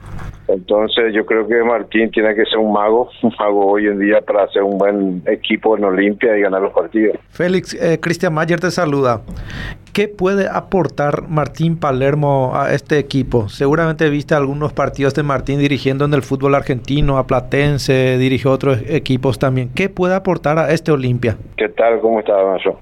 entonces 0.47 1.13
yo 1.13 1.25
creo 1.25 1.47
que 1.47 1.63
Martín 1.63 2.12
tiene 2.12 2.36
que 2.36 2.45
ser 2.45 2.60
un 2.60 2.71
mago, 2.73 3.10
un 3.23 3.34
mago 3.39 3.65
hoy 3.71 3.88
en 3.88 3.99
día 3.99 4.21
para 4.21 4.43
hacer 4.43 4.63
un 4.63 4.77
buen 4.77 5.23
equipo 5.25 5.77
en 5.77 5.84
Olimpia 5.84 6.38
y 6.38 6.41
ganar 6.41 6.62
los 6.62 6.73
partidos. 6.73 7.17
Félix, 7.29 7.73
eh, 7.73 7.99
Cristian 7.99 8.34
Mayer 8.34 8.60
te 8.60 8.71
saluda. 8.71 9.21
¿Qué 9.93 10.10
puede 10.10 10.49
aportar 10.49 11.29
Martín 11.29 11.79
Palermo 11.79 12.51
a 12.53 12.73
este 12.73 12.99
equipo? 12.99 13.47
Seguramente 13.47 14.10
viste 14.10 14.36
algunos 14.36 14.73
partidos 14.73 15.13
de 15.13 15.23
Martín 15.23 15.60
dirigiendo 15.60 16.03
en 16.03 16.13
el 16.13 16.21
fútbol 16.21 16.53
argentino, 16.53 17.17
a 17.17 17.25
Platense, 17.25 18.17
dirigió 18.17 18.51
otros 18.51 18.79
equipos 18.89 19.39
también. 19.39 19.69
¿Qué 19.73 19.88
puede 19.88 20.13
aportar 20.13 20.60
a 20.60 20.73
este 20.73 20.91
Olimpia? 20.91 21.38
¿Qué 21.55 21.69
tal? 21.69 22.01
¿Cómo 22.01 22.19
está, 22.19 22.34
Macho? 22.43 22.81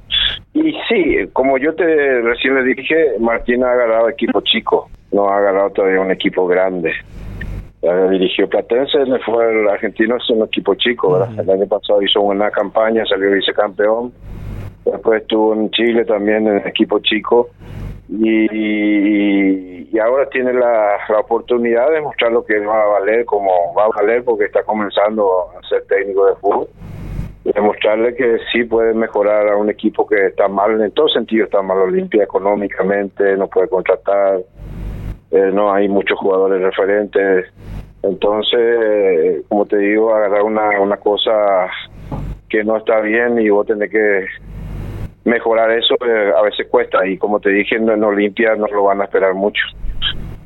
Y 0.56 0.74
sí, 0.90 1.18
como 1.34 1.60
yo 1.60 1.76
te 1.76 1.84
recién 2.22 2.56
le 2.56 2.64
dije, 2.64 2.96
Martín 3.20 3.64
ha 3.64 3.72
agarrado 3.72 4.10
equipo 4.10 4.42
chico, 4.42 4.90
no 5.12 5.30
ha 5.30 5.38
agarrado 5.38 5.70
todavía 5.70 6.02
un 6.02 6.12
equipo 6.12 6.48
grande 6.48 6.94
dirigió 8.12 8.48
Platense, 8.48 8.98
fue 9.26 9.52
el 9.52 9.68
argentino, 9.68 10.16
es 10.16 10.30
un 10.30 10.44
equipo 10.44 10.76
chico, 10.76 11.14
¿verdad? 11.14 11.40
El 11.40 11.50
año 11.50 11.68
pasado 11.68 12.02
hizo 12.02 12.22
una 12.22 12.50
campaña, 12.50 13.06
salió 13.06 13.32
vicecampeón, 13.32 14.14
después 14.86 15.22
estuvo 15.22 15.54
en 15.54 15.70
Chile 15.72 16.06
también 16.06 16.48
en 16.48 16.66
equipo 16.68 17.00
chico. 17.00 17.50
Y, 18.10 19.64
y 19.94 20.00
ahora 20.00 20.28
tiene 20.30 20.54
la, 20.54 20.98
oportunidad 21.20 21.92
de 21.92 22.02
mostrar 22.02 22.32
lo 22.32 22.44
que 22.44 22.60
va 22.60 22.82
a 22.82 23.00
valer, 23.00 23.26
como 23.26 23.76
va 23.78 23.86
a 23.86 23.90
valer 23.90 24.24
porque 24.24 24.46
está 24.46 24.64
comenzando 24.64 25.52
a 25.52 25.68
ser 25.68 25.86
técnico 25.86 26.26
de 26.26 26.36
fútbol. 26.38 26.68
Demostrarle 27.44 28.16
que 28.16 28.40
sí 28.52 28.64
puede 28.64 28.96
mejorar 28.96 29.50
a 29.50 29.58
un 29.58 29.70
equipo 29.70 30.08
que 30.08 30.28
está 30.28 30.48
mal, 30.48 30.82
en 30.82 30.92
todo 30.92 31.10
sentido 31.10 31.46
está 31.46 31.62
mal 31.62 31.78
Olimpia 31.78 32.24
económicamente, 32.24 33.38
no 33.38 33.48
puede 33.48 33.68
contratar, 33.68 34.40
eh, 35.34 35.52
no 35.52 35.74
hay 35.74 35.90
muchos 35.90 36.18
jugadores 36.20 36.62
referentes. 36.62 37.52
Entonces, 38.04 39.44
como 39.50 39.66
te 39.66 39.78
digo, 39.78 40.14
agarrar 40.14 40.44
una, 40.44 40.80
una 40.80 40.98
cosa 40.98 41.32
que 42.50 42.64
no 42.64 42.78
está 42.78 43.00
bien 43.02 43.40
y 43.40 43.50
vos 43.50 43.66
tenés 43.66 43.90
que 43.90 44.26
mejorar 45.26 45.72
eso, 45.72 45.96
eh, 46.06 46.32
a 46.38 46.42
veces 46.44 46.68
cuesta. 46.70 47.06
Y 47.08 47.18
como 47.18 47.40
te 47.40 47.50
dije, 47.50 47.78
en 47.78 48.04
Olimpia 48.04 48.56
no 48.56 48.68
lo 48.68 48.84
van 48.84 49.02
a 49.02 49.06
esperar 49.06 49.34
mucho. 49.34 49.62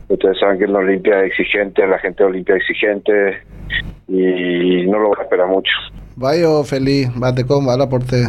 Ustedes 0.08 0.40
saben 0.40 0.58
que 0.58 0.66
en 0.66 0.76
Olimpia 0.76 1.20
es 1.24 1.32
exigente, 1.32 1.86
la 1.86 2.00
gente 2.00 2.24
de 2.24 2.30
Olimpia 2.30 2.56
es 2.56 2.62
exigente 2.62 3.40
y 4.08 4.88
no 4.88 5.00
lo 5.00 5.10
van 5.10 5.20
a 5.20 5.24
esperar 5.24 5.48
mucho. 5.48 5.72
Vaya 6.16 6.48
feliz, 6.64 7.10
bate 7.14 7.46
con, 7.46 7.66
bala 7.66 7.90
por 7.90 8.04
te. 8.04 8.24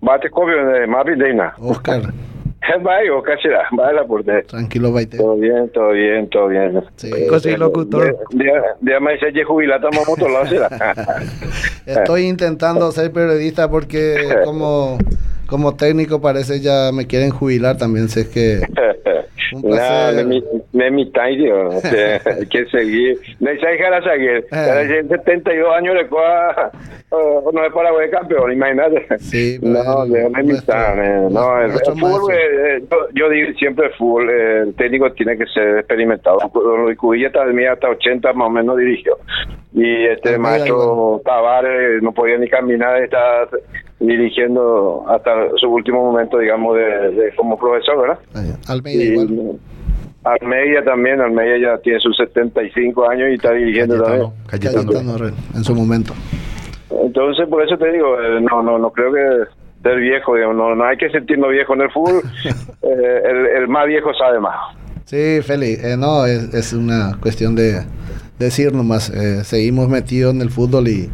Bate 0.00 0.30
con, 0.30 0.46
de 0.48 0.86
Mavi 0.86 1.14
Oscar. 1.58 2.02
Vaya, 2.82 3.10
será, 3.42 3.68
vaya 3.72 4.04
por 4.04 4.24
Tranquilo, 4.46 4.92
Baite. 4.92 5.16
Todo 5.18 5.36
bien, 5.36 5.68
todo 5.70 5.90
bien, 5.90 6.28
todo 6.28 6.48
bien. 6.48 6.82
Sí, 6.96 7.10
eh, 7.12 7.58
locutor. 7.58 8.16
Déjame 8.80 9.12
decir 9.12 9.32
que 9.32 9.44
jubilata 9.44 9.88
moto 9.90 10.28
lo 10.28 10.42
Estoy 11.86 12.22
intentando 12.22 12.90
ser 12.92 13.12
periodista 13.12 13.70
porque 13.70 14.16
como 14.44 14.98
como 15.46 15.76
técnico 15.76 16.20
parece 16.20 16.60
ya 16.60 16.90
me 16.92 17.06
quieren 17.06 17.30
jubilar 17.30 17.76
también, 17.76 18.08
sé 18.08 18.28
que 18.28 18.60
un 19.52 19.62
placer. 19.62 20.26
me 20.72 20.90
mitad, 20.90 21.26
tío, 21.26 21.70
hay 21.70 22.46
que 22.46 22.66
seguir. 22.66 23.18
No 23.40 23.50
hay 23.50 23.58
que 23.58 23.66
dejar 23.66 24.04
seguir. 24.04 24.46
Eh. 24.52 25.04
72 25.08 25.76
años 25.76 25.94
de 25.94 26.08
coa 26.08 26.72
no 27.10 27.64
es 27.64 27.72
para 27.72 27.92
de 27.92 28.10
campeón, 28.10 28.52
imagínate. 28.52 29.18
Sí, 29.18 29.58
no, 29.62 30.06
de 30.06 30.26
una 30.26 30.42
mitad. 30.42 30.94
No, 31.30 31.60
el, 31.60 31.72
fútbol, 31.72 32.32
eh, 32.32 32.82
yo, 33.14 33.28
digo 33.28 33.52
siempre 33.58 33.90
fútbol, 33.90 34.30
eh, 34.30 34.62
el 34.62 34.74
técnico 34.74 35.10
tiene 35.12 35.36
que 35.36 35.46
ser 35.46 35.78
experimentado. 35.78 36.38
Luis 36.84 36.98
Cubilla 36.98 37.30
también 37.30 37.70
hasta 37.70 37.88
80 37.88 38.32
más 38.32 38.48
o 38.48 38.50
menos 38.50 38.76
dirigió. 38.76 39.16
Y 39.72 40.06
este 40.06 40.38
maestro 40.38 41.20
Tavares 41.24 42.02
no 42.02 42.12
podía 42.12 42.38
ni 42.38 42.48
caminar, 42.48 43.02
está 43.02 43.48
dirigiendo 44.00 45.04
hasta 45.08 45.30
su 45.56 45.68
último 45.68 46.10
momento, 46.10 46.38
digamos, 46.38 46.76
de, 46.76 47.32
como 47.36 47.58
profesor, 47.58 48.00
¿verdad? 48.00 48.18
Almeida 48.68 49.04
igual. 49.04 49.58
Almeida 50.24 50.82
también, 50.82 51.20
Almeida 51.20 51.56
ya 51.56 51.82
tiene 51.82 52.00
sus 52.00 52.16
75 52.16 53.08
años 53.08 53.28
y 53.30 53.34
está 53.34 53.52
dirigiendo 53.52 54.02
también. 54.02 55.34
en 55.54 55.64
su 55.64 55.74
momento. 55.74 56.14
Entonces, 56.90 57.48
por 57.48 57.64
eso 57.64 57.76
te 57.78 57.92
digo, 57.92 58.20
eh, 58.20 58.40
no, 58.40 58.62
no, 58.62 58.78
no 58.78 58.90
creo 58.90 59.12
que 59.12 59.20
ser 59.82 60.00
viejo, 60.00 60.36
no, 60.36 60.74
no 60.74 60.84
hay 60.84 60.96
que 60.96 61.08
sentirnos 61.10 61.50
viejo 61.50 61.74
en 61.74 61.82
el 61.82 61.90
fútbol, 61.92 62.22
eh, 62.82 63.22
el, 63.58 63.68
más 63.68 63.86
viejo 63.86 64.12
sabe 64.14 64.40
más. 64.40 64.56
Sí, 65.04 65.40
Feli, 65.42 65.74
eh, 65.80 65.96
no, 65.96 66.26
es, 66.26 66.52
es, 66.52 66.72
una 66.72 67.16
cuestión 67.20 67.54
de 67.54 67.84
decir 68.40 68.72
nomás, 68.72 69.12
seguimos 69.44 69.88
metidos 69.88 70.34
en 70.34 70.40
el 70.42 70.50
fútbol 70.50 70.88
y, 70.88 71.08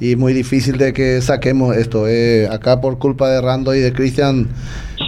y 0.00 0.16
muy 0.16 0.32
difícil 0.32 0.78
de 0.78 0.92
que 0.92 1.20
saquemos 1.20 1.76
esto. 1.76 2.06
acá 2.50 2.80
por 2.80 2.98
culpa 2.98 3.28
de 3.30 3.40
Rando 3.40 3.74
y 3.74 3.80
de 3.80 3.92
Cristian 3.92 4.48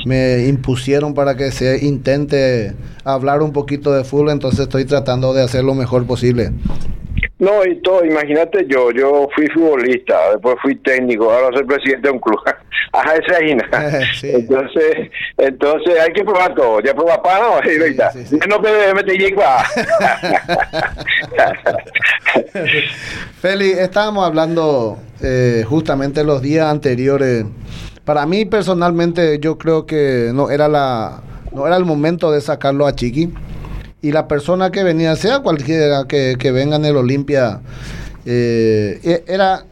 me 0.05 0.47
impusieron 0.47 1.14
para 1.14 1.36
que 1.36 1.51
se 1.51 1.84
intente 1.84 2.74
hablar 3.05 3.43
un 3.43 3.53
poquito 3.53 3.93
de 3.93 4.05
fútbol, 4.05 4.30
entonces 4.30 4.61
estoy 4.61 4.84
tratando 4.84 5.32
de 5.32 5.43
hacer 5.43 5.64
lo 5.64 5.74
mejor 5.74 6.07
posible. 6.07 6.53
No, 7.39 7.64
y 7.64 7.77
todo, 7.83 8.05
imagínate 8.05 8.66
yo, 8.68 8.91
yo 8.91 9.29
fui 9.35 9.47
futbolista, 9.49 10.33
después 10.33 10.57
fui 10.61 10.77
técnico, 10.77 11.31
ahora 11.33 11.57
soy 11.57 11.64
presidente 11.64 12.09
de 12.09 12.12
un 12.12 12.21
club. 12.21 12.39
Ajá, 12.93 13.14
esa 13.14 13.39
es 13.39 14.11
Sí. 14.21 14.31
Entonces, 14.33 15.11
entonces 15.39 16.01
hay 16.01 16.12
que 16.12 16.25
probar 16.25 16.55
todo. 16.55 16.81
Ya 16.81 16.95
prueba 16.95 17.14
ahorita. 17.25 18.11
sí, 18.12 18.27
sí. 18.27 18.39
No 18.49 18.59
me 18.59 18.95
mete 18.95 19.16
yigua. 19.16 19.64
Feli, 23.41 23.71
estábamos 23.71 24.27
hablando 24.27 24.99
eh, 25.23 25.64
justamente 25.68 26.25
los 26.25 26.43
días 26.43 26.66
anteriores. 26.66 27.45
Para 28.05 28.27
mí 28.27 28.45
personalmente 28.45 29.39
yo 29.41 29.57
creo 29.57 29.87
que 29.87 30.31
no 30.35 30.51
era 30.51 30.68
la 30.68 31.23
no 31.53 31.66
era 31.66 31.77
el 31.77 31.85
momento 31.85 32.31
de 32.31 32.41
sacarlo 32.41 32.87
a 32.87 32.95
Chiqui 32.95 33.33
y 34.03 34.12
la 34.12 34.28
persona 34.28 34.70
que 34.70 34.82
venía, 34.82 35.16
sea 35.16 35.40
cualquiera 35.40 36.05
que, 36.07 36.36
que 36.38 36.53
venga 36.53 36.76
en 36.76 36.84
el 36.84 36.96
Olimpia, 36.96 37.61
eh, 38.24 39.01
e- 39.03 39.24
era 39.26 39.64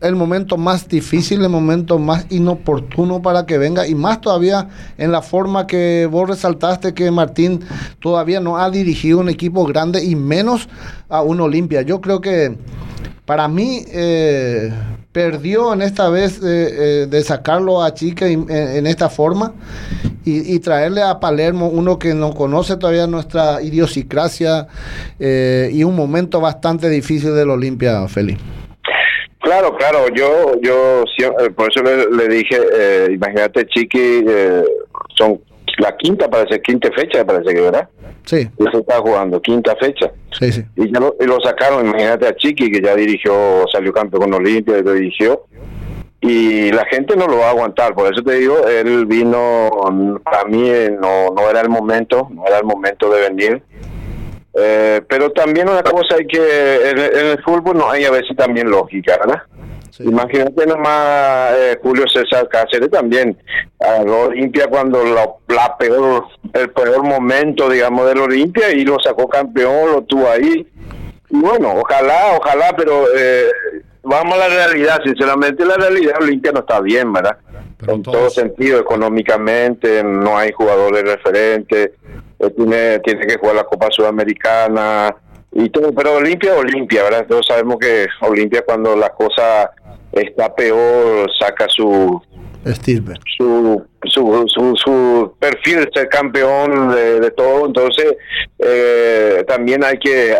el 0.00 0.14
momento 0.14 0.56
más 0.56 0.88
difícil, 0.88 1.42
el 1.42 1.48
momento 1.48 1.98
más 1.98 2.26
inoportuno 2.30 3.20
para 3.20 3.46
que 3.46 3.58
venga 3.58 3.86
y 3.86 3.94
más 3.94 4.20
todavía 4.20 4.68
en 4.96 5.10
la 5.10 5.22
forma 5.22 5.66
que 5.66 6.08
vos 6.10 6.28
resaltaste 6.28 6.94
que 6.94 7.10
Martín 7.10 7.60
todavía 8.00 8.40
no 8.40 8.58
ha 8.58 8.70
dirigido 8.70 9.18
un 9.18 9.28
equipo 9.28 9.64
grande 9.66 10.04
y 10.04 10.14
menos 10.14 10.68
a 11.08 11.22
un 11.22 11.40
Olimpia. 11.40 11.82
Yo 11.82 12.00
creo 12.00 12.20
que 12.20 12.56
para 13.24 13.48
mí 13.48 13.84
eh, 13.88 14.72
perdió 15.18 15.72
en 15.72 15.82
esta 15.82 16.08
vez 16.10 16.40
eh, 16.44 16.44
eh, 16.46 17.06
de 17.10 17.22
sacarlo 17.24 17.82
a 17.82 17.92
Chica 17.92 18.28
en, 18.28 18.86
esta 18.86 19.08
forma 19.10 19.52
y, 20.24 20.60
traerle 20.60 21.02
a 21.02 21.18
Palermo 21.18 21.66
uno 21.68 21.98
que 21.98 22.14
no 22.14 22.34
conoce 22.34 22.76
todavía 22.76 23.08
nuestra 23.08 23.60
idiosincrasia 23.60 24.68
eh, 25.18 25.70
y 25.72 25.82
un 25.82 25.96
momento 25.96 26.40
bastante 26.40 26.88
difícil 26.88 27.34
del 27.34 27.50
Olimpia, 27.50 28.06
Feli. 28.06 28.36
Claro, 29.40 29.74
claro, 29.76 30.06
yo, 30.14 30.52
yo 30.62 31.02
siempre- 31.16 31.50
por 31.50 31.68
eso 31.68 31.82
le, 31.82 32.16
le 32.16 32.28
dije, 32.28 32.56
eh, 32.72 33.08
imagínate, 33.12 33.66
Chiqui, 33.66 34.24
eh, 34.28 34.62
son 35.16 35.40
la 35.78 35.96
quinta, 35.96 36.28
parece, 36.28 36.60
quinta 36.60 36.88
fecha, 36.92 37.24
parece 37.24 37.54
que, 37.54 37.60
¿verdad? 37.60 37.88
Sí, 38.24 38.48
Ya 38.58 38.70
se 38.70 38.78
está 38.78 38.98
jugando, 39.00 39.40
quinta 39.40 39.74
fecha. 39.76 40.10
sí, 40.32 40.52
sí. 40.52 40.64
Y 40.76 40.92
ya 40.92 41.00
lo, 41.00 41.16
y 41.20 41.24
lo 41.24 41.40
sacaron, 41.40 41.86
imagínate 41.86 42.26
a 42.26 42.36
Chiqui, 42.36 42.70
que 42.70 42.80
ya 42.82 42.94
dirigió, 42.94 43.64
salió 43.72 43.92
campeón 43.92 44.22
con 44.24 44.34
Olimpia, 44.34 44.78
y 44.78 44.82
lo 44.82 44.92
dirigió. 44.92 45.44
Y 46.20 46.72
la 46.72 46.84
gente 46.86 47.16
no 47.16 47.28
lo 47.28 47.38
va 47.38 47.46
a 47.46 47.50
aguantar, 47.50 47.94
por 47.94 48.12
eso 48.12 48.22
te 48.24 48.34
digo, 48.34 48.66
él 48.66 49.06
vino, 49.06 49.70
para 50.24 50.44
mí 50.44 50.68
eh, 50.68 50.90
no, 51.00 51.30
no 51.34 51.48
era 51.48 51.60
el 51.60 51.68
momento, 51.68 52.28
no 52.32 52.44
era 52.46 52.58
el 52.58 52.64
momento 52.64 53.08
de 53.10 53.20
venir. 53.28 53.62
Eh, 54.60 55.00
pero 55.08 55.30
también 55.30 55.68
una 55.68 55.82
cosa 55.84 56.16
hay 56.16 56.26
que, 56.26 56.90
en, 56.90 56.98
en 56.98 57.26
el 57.26 57.42
fútbol 57.44 57.78
no 57.78 57.88
hay 57.88 58.04
a 58.04 58.10
veces 58.10 58.36
también 58.36 58.68
lógica, 58.68 59.16
¿verdad? 59.18 59.42
Sí. 59.98 60.04
Imagínate 60.04 60.64
nomás 60.66 61.52
eh, 61.56 61.78
Julio 61.82 62.04
César 62.08 62.48
Cáceres 62.48 62.88
también 62.90 63.36
a 63.80 64.02
lo 64.04 64.22
Olimpia 64.28 64.68
cuando 64.68 65.02
lo- 65.04 65.38
la 65.48 65.76
peor, 65.76 66.24
el 66.54 66.70
peor 66.70 67.02
momento, 67.02 67.68
digamos, 67.68 68.06
del 68.06 68.18
Olimpia 68.20 68.70
y 68.70 68.84
lo 68.84 68.96
sacó 69.00 69.28
campeón, 69.28 69.90
lo 69.92 70.02
tuvo 70.02 70.30
ahí. 70.30 70.66
Y 71.30 71.36
bueno, 71.40 71.74
ojalá, 71.76 72.36
ojalá, 72.40 72.74
pero 72.76 73.06
eh, 73.14 73.48
vamos 74.04 74.34
a 74.34 74.48
la 74.48 74.48
realidad, 74.48 75.00
sinceramente 75.04 75.64
la 75.64 75.74
realidad 75.74 76.14
Olimpia 76.22 76.52
no 76.52 76.60
está 76.60 76.80
bien, 76.80 77.12
¿verdad? 77.12 77.36
Pero 77.78 77.94
en 77.94 78.02
todos- 78.04 78.16
todo 78.18 78.30
sentido, 78.30 78.78
económicamente, 78.80 80.02
no 80.04 80.38
hay 80.38 80.52
jugadores 80.52 81.02
referentes, 81.02 81.90
eh, 82.38 82.50
tiene, 82.56 83.00
tiene 83.00 83.26
que 83.26 83.36
jugar 83.36 83.56
la 83.56 83.64
Copa 83.64 83.88
Sudamericana 83.90 85.14
y 85.52 85.68
todo, 85.70 85.92
pero 85.92 86.14
Olimpia 86.14 86.52
es 86.52 86.58
Olimpia, 86.58 87.02
¿verdad? 87.04 87.26
Todos 87.28 87.46
sabemos 87.46 87.76
que 87.78 88.06
Olimpia 88.20 88.62
cuando 88.64 88.94
la 88.96 89.10
cosa 89.10 89.70
está 90.12 90.54
peor 90.54 91.30
saca 91.38 91.66
su 91.68 92.20
Stilber. 92.66 93.18
su, 93.36 93.82
su, 94.04 94.44
su, 94.46 94.76
su 94.76 95.34
perfil 95.38 95.76
de 95.76 95.90
ser 95.94 96.08
campeón 96.08 96.90
de, 96.90 97.20
de 97.20 97.30
todo, 97.30 97.66
entonces 97.66 98.16
eh, 98.58 99.44
también 99.46 99.84
hay 99.84 99.98
que 99.98 100.36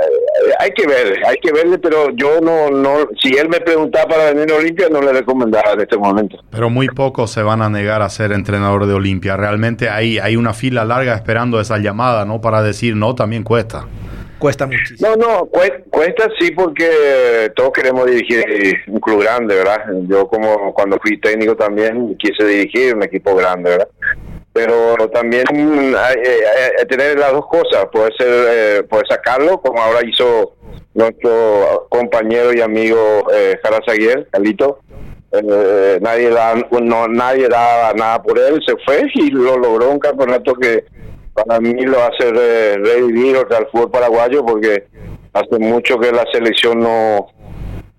hay 0.58 0.70
que 0.72 0.86
ver, 0.86 1.20
hay 1.26 1.36
que 1.40 1.52
verle, 1.52 1.78
pero 1.78 2.10
yo 2.10 2.40
no, 2.40 2.70
no, 2.70 3.08
si 3.20 3.36
él 3.36 3.48
me 3.48 3.60
preguntaba 3.60 4.08
para 4.08 4.32
venir 4.32 4.52
a 4.52 4.56
Olimpia, 4.56 4.88
no 4.90 5.00
le 5.00 5.12
recomendaba 5.12 5.72
en 5.72 5.80
este 5.80 5.96
momento. 5.96 6.38
Pero 6.50 6.70
muy 6.70 6.88
pocos 6.88 7.30
se 7.30 7.42
van 7.42 7.62
a 7.62 7.70
negar 7.70 8.02
a 8.02 8.08
ser 8.08 8.32
entrenador 8.32 8.86
de 8.86 8.94
Olimpia. 8.94 9.36
Realmente 9.36 9.88
hay, 9.88 10.18
hay 10.18 10.36
una 10.36 10.54
fila 10.54 10.84
larga 10.84 11.14
esperando 11.14 11.60
esa 11.60 11.78
llamada, 11.78 12.24
¿no? 12.24 12.40
Para 12.40 12.62
decir, 12.62 12.96
no, 12.96 13.14
también 13.14 13.42
cuesta. 13.42 13.86
Cuesta 14.38 14.66
muchísimo. 14.66 15.08
No, 15.10 15.16
no, 15.16 15.40
cue- 15.46 15.82
cuesta 15.90 16.28
sí 16.38 16.50
porque 16.52 17.50
todos 17.56 17.72
queremos 17.72 18.06
dirigir 18.06 18.44
un 18.86 19.00
club 19.00 19.22
grande, 19.22 19.56
¿verdad? 19.56 19.84
Yo 20.06 20.28
como 20.28 20.72
cuando 20.74 20.98
fui 21.02 21.18
técnico 21.20 21.56
también 21.56 22.16
quise 22.18 22.44
dirigir 22.44 22.94
un 22.94 23.02
equipo 23.02 23.34
grande, 23.34 23.70
¿verdad? 23.70 23.88
Pero 24.52 24.96
también 25.10 25.44
que 25.48 26.86
tener 26.88 27.18
las 27.18 27.32
dos 27.32 27.46
cosas, 27.46 27.86
puede 27.92 28.10
ser, 28.16 28.28
eh, 28.28 28.82
puede 28.88 29.04
sacarlo, 29.08 29.60
como 29.60 29.80
ahora 29.80 30.00
hizo 30.06 30.54
nuestro 30.94 31.86
compañero 31.90 32.52
y 32.52 32.60
amigo 32.60 33.28
eh, 33.32 33.58
Jara 33.62 33.78
Zaguier, 33.86 34.26
Carlito. 34.30 34.80
Eh, 35.30 35.98
nadie 36.00 36.30
da, 36.30 36.54
no, 36.80 37.06
nadie 37.06 37.48
daba 37.48 37.92
nada 37.92 38.22
por 38.22 38.38
él, 38.38 38.60
se 38.66 38.74
fue 38.84 39.02
y 39.14 39.30
lo 39.30 39.58
logró 39.58 39.90
un 39.90 39.98
campeonato 39.98 40.54
que 40.54 40.84
para 41.44 41.60
mí 41.60 41.72
lo 41.82 41.98
hace 42.02 42.30
re- 42.30 42.76
revivir 42.78 43.36
al 43.36 43.66
fútbol 43.70 43.90
paraguayo 43.90 44.44
porque 44.44 44.84
hace 45.32 45.58
mucho 45.58 45.98
que 45.98 46.12
la 46.12 46.24
selección 46.32 46.80
no 46.80 47.28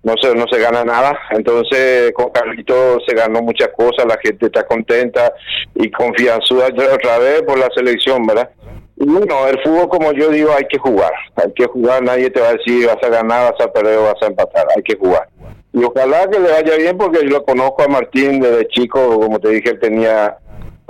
no 0.02 0.14
se 0.20 0.34
no 0.34 0.46
se 0.50 0.58
gana 0.58 0.82
nada. 0.84 1.18
Entonces 1.30 2.12
con 2.14 2.30
Carlito 2.30 2.98
se 3.06 3.14
ganó 3.14 3.42
muchas 3.42 3.68
cosas 3.76 4.06
la 4.06 4.18
gente 4.22 4.46
está 4.46 4.66
contenta 4.66 5.32
y 5.74 5.90
confianzuda 5.90 6.68
otra 6.94 7.18
vez 7.18 7.42
por 7.42 7.58
la 7.58 7.68
selección 7.74 8.26
verdad 8.26 8.50
y 8.96 9.04
bueno 9.06 9.46
el 9.48 9.60
fútbol 9.62 9.88
como 9.88 10.12
yo 10.12 10.28
digo 10.30 10.50
hay 10.56 10.64
que 10.68 10.78
jugar. 10.78 11.12
Hay 11.36 11.52
que 11.52 11.66
jugar 11.66 12.02
nadie 12.02 12.30
te 12.30 12.40
va 12.40 12.48
a 12.48 12.52
decir 12.54 12.86
vas 12.86 13.02
a 13.02 13.08
ganar 13.08 13.52
vas 13.52 13.66
a 13.66 13.72
perder 13.72 13.98
o 13.98 14.04
vas 14.04 14.22
a 14.22 14.26
empatar 14.26 14.66
hay 14.74 14.82
que 14.82 14.96
jugar. 14.96 15.28
Y 15.72 15.84
ojalá 15.84 16.28
que 16.28 16.38
le 16.40 16.50
vaya 16.50 16.76
bien 16.76 16.98
porque 16.98 17.18
yo 17.22 17.28
lo 17.30 17.44
conozco 17.44 17.82
a 17.82 17.88
Martín 17.88 18.40
desde 18.40 18.66
chico 18.68 19.20
como 19.20 19.38
te 19.38 19.50
dije 19.50 19.70
él 19.70 19.80
tenía 19.80 20.36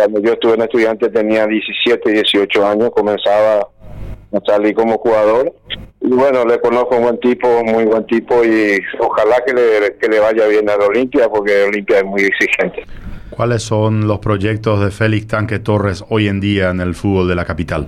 cuando 0.01 0.21
yo 0.21 0.33
estuve 0.33 0.55
en 0.55 0.63
estudiante 0.63 1.09
tenía 1.11 1.47
17, 1.47 2.11
18 2.11 2.67
años, 2.67 2.91
comenzaba 2.95 3.61
a 3.61 4.41
salir 4.47 4.75
como 4.75 4.99
jugador. 4.99 5.53
Y 6.01 6.09
bueno, 6.09 6.45
le 6.45 6.59
conozco 6.61 6.97
un 6.97 7.03
buen 7.03 7.21
tipo, 7.21 7.63
muy 7.65 7.85
buen 7.85 8.07
tipo 8.07 8.43
y 8.45 8.81
ojalá 8.99 9.37
que 9.47 9.53
le, 9.53 9.97
que 10.01 10.09
le 10.09 10.19
vaya 10.19 10.47
bien 10.47 10.69
a 10.71 10.77
la 10.77 10.87
Olimpia 10.87 11.29
porque 11.29 11.65
Olimpia 11.65 11.99
es 11.99 12.05
muy 12.05 12.23
exigente. 12.23 12.85
¿Cuáles 13.31 13.63
son 13.63 14.09
los 14.09 14.19
proyectos 14.19 14.83
de 14.83 14.91
Félix 14.91 15.29
Tanque 15.29 15.59
Torres 15.59 16.05
hoy 16.09 16.29
en 16.29 16.41
día 16.41 16.71
en 16.71 16.81
el 16.81 16.95
fútbol 16.95 17.29
de 17.29 17.35
la 17.35 17.45
capital? 17.45 17.87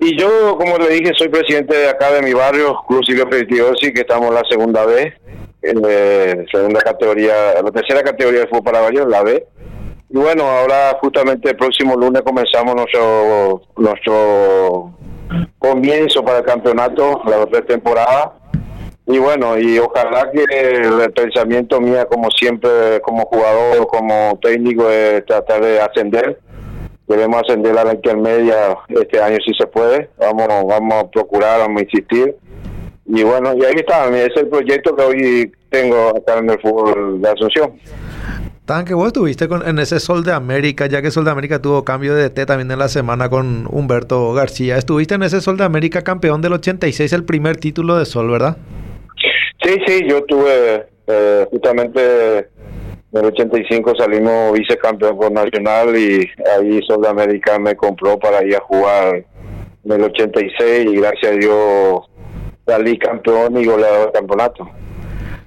Y 0.00 0.18
yo, 0.18 0.56
como 0.58 0.78
le 0.78 0.88
dije, 0.88 1.12
soy 1.16 1.28
presidente 1.28 1.76
de 1.76 1.88
acá 1.88 2.10
de 2.10 2.22
mi 2.22 2.32
barrio, 2.32 2.76
Club 2.88 3.04
Silvio 3.04 3.28
Petitiosi, 3.28 3.92
que 3.92 4.00
estamos 4.00 4.32
la 4.32 4.42
segunda 4.48 4.84
B, 4.86 5.12
eh, 5.62 6.46
segunda 6.50 6.80
categoría, 6.80 7.60
la 7.62 7.70
tercera 7.70 8.02
categoría 8.02 8.40
del 8.40 8.48
fútbol 8.48 8.64
paraguayo, 8.64 9.06
la 9.06 9.22
B. 9.22 9.46
Y 10.12 10.18
bueno, 10.18 10.42
ahora 10.42 10.98
justamente 11.00 11.50
el 11.50 11.56
próximo 11.56 11.94
lunes 11.94 12.22
comenzamos 12.22 12.74
nuestro 12.74 13.62
nuestro 13.76 14.92
comienzo 15.58 16.24
para 16.24 16.38
el 16.38 16.44
campeonato, 16.44 17.22
la 17.26 17.38
otra 17.38 17.62
temporada. 17.62 18.32
Y 19.06 19.18
bueno, 19.18 19.56
y 19.56 19.78
ojalá 19.78 20.28
que 20.32 20.42
el 20.42 21.12
pensamiento 21.12 21.80
mía, 21.80 22.06
como 22.06 22.28
siempre, 22.30 23.00
como 23.02 23.24
jugador, 23.26 23.86
como 23.86 24.36
técnico, 24.42 24.90
es 24.90 25.24
tratar 25.26 25.62
de 25.62 25.80
ascender. 25.80 26.40
Queremos 27.08 27.42
ascender 27.42 27.78
a 27.78 27.84
la 27.84 27.94
intermedia 27.94 28.76
este 28.88 29.20
año 29.22 29.36
si 29.44 29.54
se 29.54 29.66
puede. 29.68 30.10
Vamos, 30.18 30.46
vamos 30.66 30.94
a 30.94 31.08
procurar, 31.08 31.60
vamos 31.60 31.82
a 31.82 31.84
insistir. 31.84 32.36
Y 33.06 33.22
bueno, 33.22 33.54
y 33.56 33.64
ahí 33.64 33.74
está, 33.76 34.08
es 34.16 34.36
el 34.36 34.48
proyecto 34.48 34.94
que 34.94 35.02
hoy 35.02 35.52
tengo 35.70 36.10
acá 36.10 36.38
en 36.38 36.50
el 36.50 36.60
fútbol 36.60 37.20
de 37.20 37.28
Asunción. 37.28 37.72
Tan 38.70 38.84
que 38.84 38.94
vos 38.94 39.08
estuviste 39.08 39.48
con, 39.48 39.66
en 39.66 39.80
ese 39.80 39.98
Sol 39.98 40.22
de 40.22 40.32
América, 40.32 40.86
ya 40.86 41.02
que 41.02 41.10
Sol 41.10 41.24
de 41.24 41.32
América 41.32 41.60
tuvo 41.60 41.84
cambio 41.84 42.14
de 42.14 42.28
DT 42.28 42.46
también 42.46 42.70
en 42.70 42.78
la 42.78 42.86
semana 42.86 43.28
con 43.28 43.66
Humberto 43.68 44.32
García. 44.32 44.76
Estuviste 44.76 45.16
en 45.16 45.24
ese 45.24 45.40
Sol 45.40 45.56
de 45.56 45.64
América 45.64 46.02
campeón 46.02 46.40
del 46.40 46.52
86, 46.52 47.12
el 47.12 47.24
primer 47.24 47.56
título 47.56 47.96
de 47.96 48.04
Sol, 48.04 48.30
¿verdad? 48.30 48.58
Sí, 49.64 49.74
sí, 49.84 50.06
yo 50.08 50.22
tuve 50.22 50.86
eh, 51.08 51.48
justamente 51.50 52.38
en 53.12 53.18
el 53.18 53.24
85 53.24 53.92
salimos 53.98 54.52
vicecampeón 54.52 55.16
por 55.16 55.32
Nacional 55.32 55.98
y 55.98 56.30
ahí 56.56 56.80
Sol 56.86 57.02
de 57.02 57.08
América 57.08 57.58
me 57.58 57.74
compró 57.74 58.20
para 58.20 58.44
ir 58.44 58.54
a 58.54 58.60
jugar 58.60 59.24
en 59.84 59.92
el 59.92 60.04
86 60.04 60.86
y 60.92 60.94
gracias 60.94 61.32
a 61.32 61.34
Dios 61.34 62.08
salí 62.68 62.96
campeón 63.00 63.56
y 63.60 63.64
goleador 63.64 64.04
del 64.04 64.12
campeonato. 64.12 64.70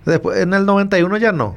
Después, 0.05 0.41
en 0.41 0.53
el 0.53 0.65
91 0.65 1.15
ya 1.15 1.31
no. 1.31 1.55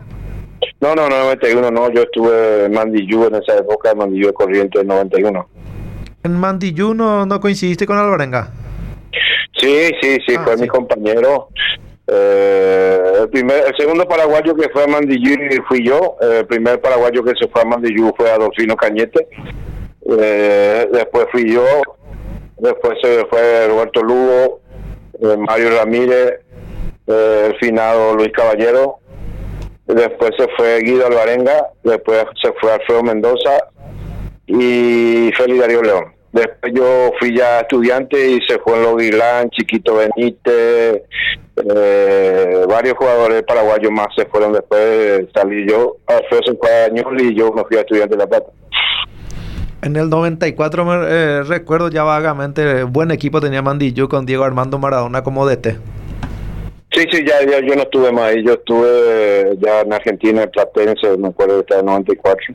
No, 0.80 0.94
no, 0.94 1.08
no, 1.08 1.18
91 1.24 1.70
no, 1.70 1.90
yo 1.90 2.02
estuve 2.02 2.66
en 2.66 2.72
Mandillú 2.72 3.24
en 3.26 3.36
esa 3.36 3.56
época, 3.56 3.90
en 3.92 3.98
Mandillú 3.98 4.26
de 4.26 4.32
Corriente 4.34 4.78
del 4.78 4.86
91. 4.88 5.48
En 6.24 6.32
Mandillú 6.38 6.92
no, 6.94 7.24
no 7.24 7.40
coincidiste 7.40 7.86
con 7.86 7.96
Alvarenga. 7.98 8.50
Sí, 9.58 9.90
sí, 10.02 10.18
sí, 10.26 10.34
Ah, 10.36 10.42
fue 10.44 10.56
sí. 10.56 10.62
mi 10.62 10.68
compañero. 10.68 11.48
Eh, 12.08 13.00
el, 13.22 13.28
primer, 13.30 13.64
el 13.66 13.76
segundo 13.76 14.06
paraguayo 14.06 14.54
que 14.54 14.68
fue 14.68 14.84
a 14.84 14.86
Mandillú 14.86 15.34
fui 15.66 15.84
yo. 15.86 16.16
El 16.20 16.46
primer 16.46 16.80
paraguayo 16.80 17.24
que 17.24 17.32
se 17.40 17.48
fue 17.48 17.62
a 17.62 17.64
Mandillú 17.64 18.12
fue 18.16 18.30
Adolfino 18.30 18.76
Cañete. 18.76 19.26
Eh, 20.20 20.88
después 20.92 21.26
fui 21.32 21.50
yo. 21.52 21.64
Después 22.58 22.94
se 23.02 23.24
fue 23.26 23.66
Roberto 23.68 24.02
Lugo, 24.02 24.60
eh, 25.20 25.36
Mario 25.36 25.70
Ramírez, 25.76 26.40
eh, 27.06 27.46
el 27.50 27.56
finado 27.58 28.14
Luis 28.14 28.32
Caballero. 28.32 28.98
Después 29.86 30.32
se 30.36 30.48
fue 30.56 30.80
Guido 30.80 31.06
Alvarenga. 31.06 31.68
Después 31.84 32.24
se 32.42 32.52
fue 32.60 32.72
Alfredo 32.72 33.02
Mendoza 33.02 33.58
y 34.46 35.30
Félix 35.36 35.60
Darío 35.60 35.82
León. 35.82 36.16
Después 36.32 36.72
yo 36.74 37.12
fui 37.18 37.34
ya 37.34 37.60
estudiante 37.60 38.30
y 38.30 38.40
se 38.46 38.58
fue 38.58 38.76
en 38.76 38.82
Loguilán, 38.82 39.48
Chiquito 39.50 39.96
Benítez, 39.96 41.02
eh, 41.56 42.64
varios 42.68 42.94
jugadores 42.98 43.42
paraguayos 43.44 43.90
más 43.90 44.08
se 44.14 44.26
fueron 44.26 44.52
después, 44.52 45.26
salí 45.34 45.66
yo, 45.66 45.96
Alfredo 46.06 46.42
se 46.44 46.54
fue 46.56 46.70
a 46.70 47.22
y 47.22 47.34
yo 47.34 47.50
me 47.52 47.64
fui 47.64 47.78
a 47.78 47.80
estudiante 47.80 48.16
de 48.16 48.18
La 48.18 48.26
Plata. 48.26 48.48
En 49.80 49.96
el 49.96 50.10
94 50.10 50.84
me 50.84 51.06
eh, 51.08 51.42
recuerdo 51.44 51.88
ya 51.88 52.02
vagamente, 52.02 52.82
buen 52.82 53.12
equipo 53.12 53.40
tenía 53.40 53.62
Mandillú 53.62 54.08
con 54.08 54.26
Diego 54.26 54.44
Armando 54.44 54.78
Maradona 54.78 55.22
como 55.22 55.46
DT. 55.46 55.78
Sí, 56.96 57.04
sí, 57.12 57.24
ya, 57.26 57.44
ya 57.44 57.60
yo 57.60 57.76
no 57.76 57.82
estuve 57.82 58.10
más 58.10 58.24
ahí, 58.32 58.42
yo 58.42 58.54
estuve 58.54 59.54
ya 59.58 59.82
en 59.82 59.92
Argentina, 59.92 60.42
en 60.44 60.50
Platense, 60.50 61.18
me 61.18 61.28
acuerdo 61.28 61.56
de 61.56 61.60
estar 61.60 61.80
en 61.80 61.86
94. 61.86 62.54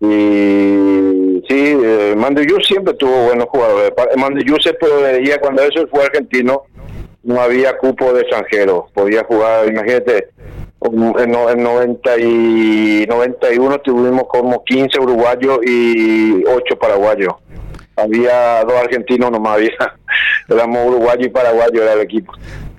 Y 0.00 1.42
sí, 1.48 1.78
eh, 1.82 2.14
siempre 2.62 2.92
tuvo 2.92 3.24
buenos 3.24 3.46
jugadores. 3.48 3.90
Mandillú 4.18 4.56
se 4.60 4.74
podía, 4.74 5.40
cuando 5.40 5.62
eso 5.62 5.86
fue 5.90 6.04
argentino, 6.04 6.64
no 7.22 7.40
había 7.40 7.78
cupo 7.78 8.12
de 8.12 8.20
extranjeros. 8.20 8.90
Podía 8.92 9.24
jugar, 9.24 9.66
imagínate, 9.66 10.28
en, 10.82 11.30
90 11.30 12.18
y 12.18 13.06
91 13.08 13.78
tuvimos 13.78 14.24
como 14.28 14.62
15 14.62 15.00
uruguayos 15.00 15.60
y 15.64 16.44
8 16.44 16.78
paraguayos. 16.78 17.32
Había 17.96 18.62
dos 18.64 18.74
argentinos 18.74 19.30
nomás, 19.30 19.54
había. 19.54 19.70
Éramos 20.50 20.86
uruguayo 20.88 21.24
y 21.24 21.30
paraguayo, 21.30 21.82
era 21.82 21.94
el 21.94 22.00
equipo. 22.00 22.30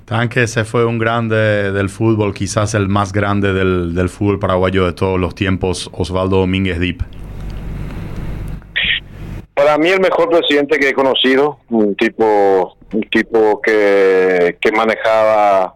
Tanque 0.06 0.44
ese 0.44 0.66
fue 0.66 0.86
un 0.86 1.00
grande 1.00 1.72
del 1.72 1.90
fútbol, 1.90 2.36
quizás 2.36 2.76
el 2.76 2.88
más 2.88 3.12
grande 3.12 3.54
del, 3.54 3.96
del 3.96 4.10
fútbol 4.10 4.38
paraguayo 4.38 4.86
de 4.86 4.94
todos 4.94 5.20
los 5.20 5.34
tiempos, 5.34 5.90
Osvaldo 5.94 6.38
Domínguez 6.38 6.80
Dip. 6.80 7.02
Para 9.56 9.80
mí 9.80 9.90
el 9.90 10.00
mejor 10.00 10.30
presidente 10.30 10.78
que 10.78 10.90
he 10.90 10.94
conocido, 10.94 11.58
un 11.70 11.96
tipo, 11.96 12.78
un 12.94 13.02
tipo 13.10 13.60
que, 13.62 14.58
que 14.62 14.72
manejaba, 14.74 15.74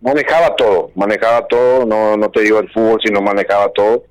manejaba 0.00 0.56
todo, 0.56 0.90
manejaba 0.96 1.46
todo, 1.46 1.86
no, 1.86 2.16
no 2.16 2.30
te 2.30 2.40
digo 2.40 2.58
el 2.58 2.68
fútbol, 2.70 2.98
sino 3.04 3.20
manejaba 3.20 3.68
todo. 3.68 4.02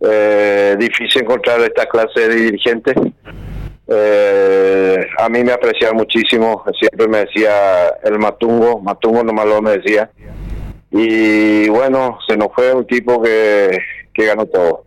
Eh, 0.00 0.76
difícil 0.78 1.22
encontrar 1.22 1.60
esta 1.60 1.84
clase 1.86 2.26
de 2.26 2.34
dirigentes. 2.34 2.94
Eh, 3.88 5.06
a 5.18 5.28
mí 5.28 5.42
me 5.42 5.52
apreciaba 5.52 5.94
muchísimo, 5.94 6.62
siempre 6.78 7.08
me 7.08 7.18
decía 7.18 7.88
el 8.04 8.18
Matungo, 8.18 8.80
Matungo 8.80 9.22
nomás 9.22 9.46
lo 9.46 9.62
me 9.62 9.78
decía. 9.78 10.10
Y 10.90 11.68
bueno, 11.68 12.18
se 12.26 12.36
nos 12.36 12.48
fue 12.54 12.72
un 12.74 12.86
tipo 12.86 13.22
que, 13.22 13.78
que 14.12 14.26
ganó 14.26 14.46
todo. 14.46 14.84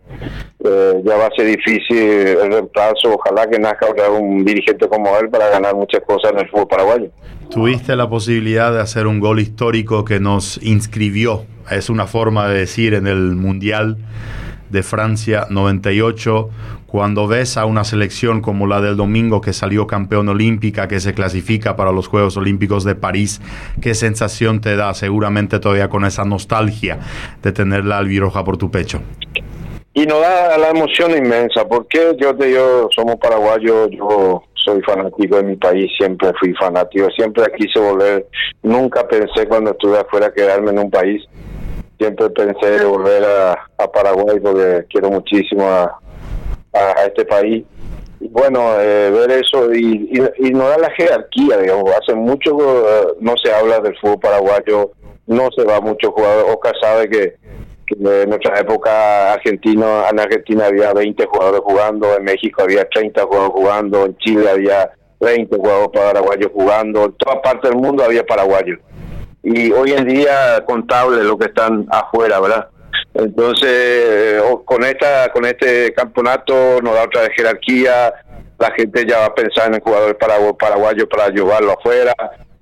Eh, 0.64 1.02
ya 1.04 1.16
va 1.16 1.26
a 1.26 1.30
ser 1.36 1.46
difícil 1.46 1.98
el 1.98 2.52
reemplazo, 2.52 3.14
ojalá 3.14 3.48
que 3.48 3.58
nazca 3.58 3.88
un 4.10 4.44
dirigente 4.44 4.88
como 4.88 5.16
él 5.18 5.28
para 5.28 5.48
ganar 5.48 5.74
muchas 5.74 6.02
cosas 6.02 6.32
en 6.32 6.40
el 6.40 6.48
fútbol 6.48 6.68
paraguayo. 6.68 7.10
Tuviste 7.50 7.96
la 7.96 8.08
posibilidad 8.08 8.72
de 8.72 8.80
hacer 8.80 9.06
un 9.06 9.20
gol 9.20 9.40
histórico 9.40 10.04
que 10.04 10.20
nos 10.20 10.62
inscribió, 10.62 11.44
es 11.70 11.90
una 11.90 12.06
forma 12.06 12.48
de 12.48 12.60
decir, 12.60 12.94
en 12.94 13.06
el 13.06 13.34
Mundial 13.34 13.98
de 14.70 14.82
Francia 14.82 15.46
98, 15.50 16.48
cuando 16.92 17.26
ves 17.26 17.56
a 17.56 17.64
una 17.64 17.84
selección 17.84 18.42
como 18.42 18.66
la 18.66 18.82
del 18.82 18.98
domingo 18.98 19.40
que 19.40 19.54
salió 19.54 19.86
campeón 19.86 20.28
olímpica, 20.28 20.88
que 20.88 21.00
se 21.00 21.14
clasifica 21.14 21.74
para 21.74 21.90
los 21.90 22.06
Juegos 22.06 22.36
Olímpicos 22.36 22.84
de 22.84 22.94
París, 22.94 23.40
¿qué 23.80 23.94
sensación 23.94 24.60
te 24.60 24.76
da? 24.76 24.92
Seguramente 24.92 25.58
todavía 25.58 25.88
con 25.88 26.04
esa 26.04 26.26
nostalgia 26.26 26.98
de 27.42 27.50
tener 27.50 27.86
la 27.86 27.96
albiroja 27.96 28.44
por 28.44 28.58
tu 28.58 28.70
pecho. 28.70 29.00
Y 29.94 30.04
nos 30.04 30.20
da 30.20 30.58
la 30.58 30.68
emoción 30.68 31.12
inmensa, 31.12 31.66
porque 31.66 32.14
yo 32.20 32.36
te 32.36 32.48
digo, 32.48 32.90
somos 32.94 33.16
paraguayos, 33.16 33.88
yo 33.92 34.42
soy 34.62 34.82
fanático 34.82 35.36
de 35.36 35.44
mi 35.44 35.56
país, 35.56 35.90
siempre 35.96 36.30
fui 36.38 36.52
fanático, 36.52 37.08
siempre 37.16 37.44
quise 37.56 37.80
volver, 37.80 38.26
nunca 38.62 39.08
pensé 39.08 39.48
cuando 39.48 39.70
estuve 39.70 39.98
afuera 39.98 40.30
quedarme 40.30 40.72
en 40.72 40.80
un 40.80 40.90
país 40.90 41.22
siempre 41.98 42.28
pensé 42.30 42.84
volver 42.84 43.22
a, 43.24 43.68
Paraguay 43.92 44.40
porque 44.40 44.84
quiero 44.88 45.10
muchísimo 45.10 45.64
a, 45.64 46.00
este 47.06 47.24
país. 47.24 47.64
Y 48.20 48.28
bueno, 48.28 48.80
eh, 48.80 49.10
ver 49.10 49.30
eso 49.32 49.72
y, 49.74 50.12
y, 50.38 50.50
no 50.52 50.68
da 50.68 50.78
la 50.78 50.90
jerarquía, 50.90 51.58
digamos, 51.58 51.90
hace 52.00 52.14
mucho 52.14 52.56
eh, 52.60 53.14
no 53.20 53.34
se 53.42 53.52
habla 53.52 53.80
del 53.80 53.96
fútbol 53.98 54.20
paraguayo, 54.20 54.92
no 55.26 55.48
se 55.56 55.64
va 55.64 55.80
mucho 55.80 56.12
jugador. 56.12 56.46
Oscar 56.50 56.74
sabe 56.80 57.08
que, 57.08 57.34
en 57.88 58.30
nuestra 58.30 58.60
época 58.60 59.34
argentino, 59.34 60.08
en 60.08 60.20
Argentina 60.20 60.66
había 60.66 60.92
20 60.94 61.26
jugadores 61.26 61.60
jugando, 61.64 62.16
en 62.16 62.24
México 62.24 62.62
había 62.62 62.88
30 62.88 63.22
jugadores 63.24 63.52
jugando, 63.52 64.06
en 64.06 64.16
Chile 64.18 64.48
había 64.48 64.90
20 65.20 65.56
jugadores 65.56 65.88
paraguayos 65.92 66.50
jugando, 66.54 67.04
en 67.04 67.12
toda 67.14 67.42
parte 67.42 67.68
del 67.68 67.76
mundo 67.76 68.04
había 68.04 68.24
paraguayos 68.24 68.78
y 69.42 69.72
hoy 69.72 69.92
en 69.92 70.06
día 70.06 70.64
contable 70.66 71.24
lo 71.24 71.36
que 71.36 71.46
están 71.46 71.86
afuera, 71.90 72.40
¿verdad? 72.40 72.68
Entonces, 73.14 73.68
eh, 73.68 74.40
con 74.64 74.84
esta 74.84 75.30
con 75.32 75.44
este 75.44 75.92
campeonato 75.92 76.80
nos 76.82 76.94
da 76.94 77.04
otra 77.04 77.28
jerarquía, 77.36 78.12
la 78.58 78.70
gente 78.72 79.04
ya 79.06 79.18
va 79.18 79.26
a 79.26 79.34
pensar 79.34 79.68
en 79.68 79.74
el 79.74 79.80
jugador 79.80 80.16
paraguayo 80.16 81.08
para 81.08 81.28
llevarlo 81.28 81.72
afuera. 81.72 82.14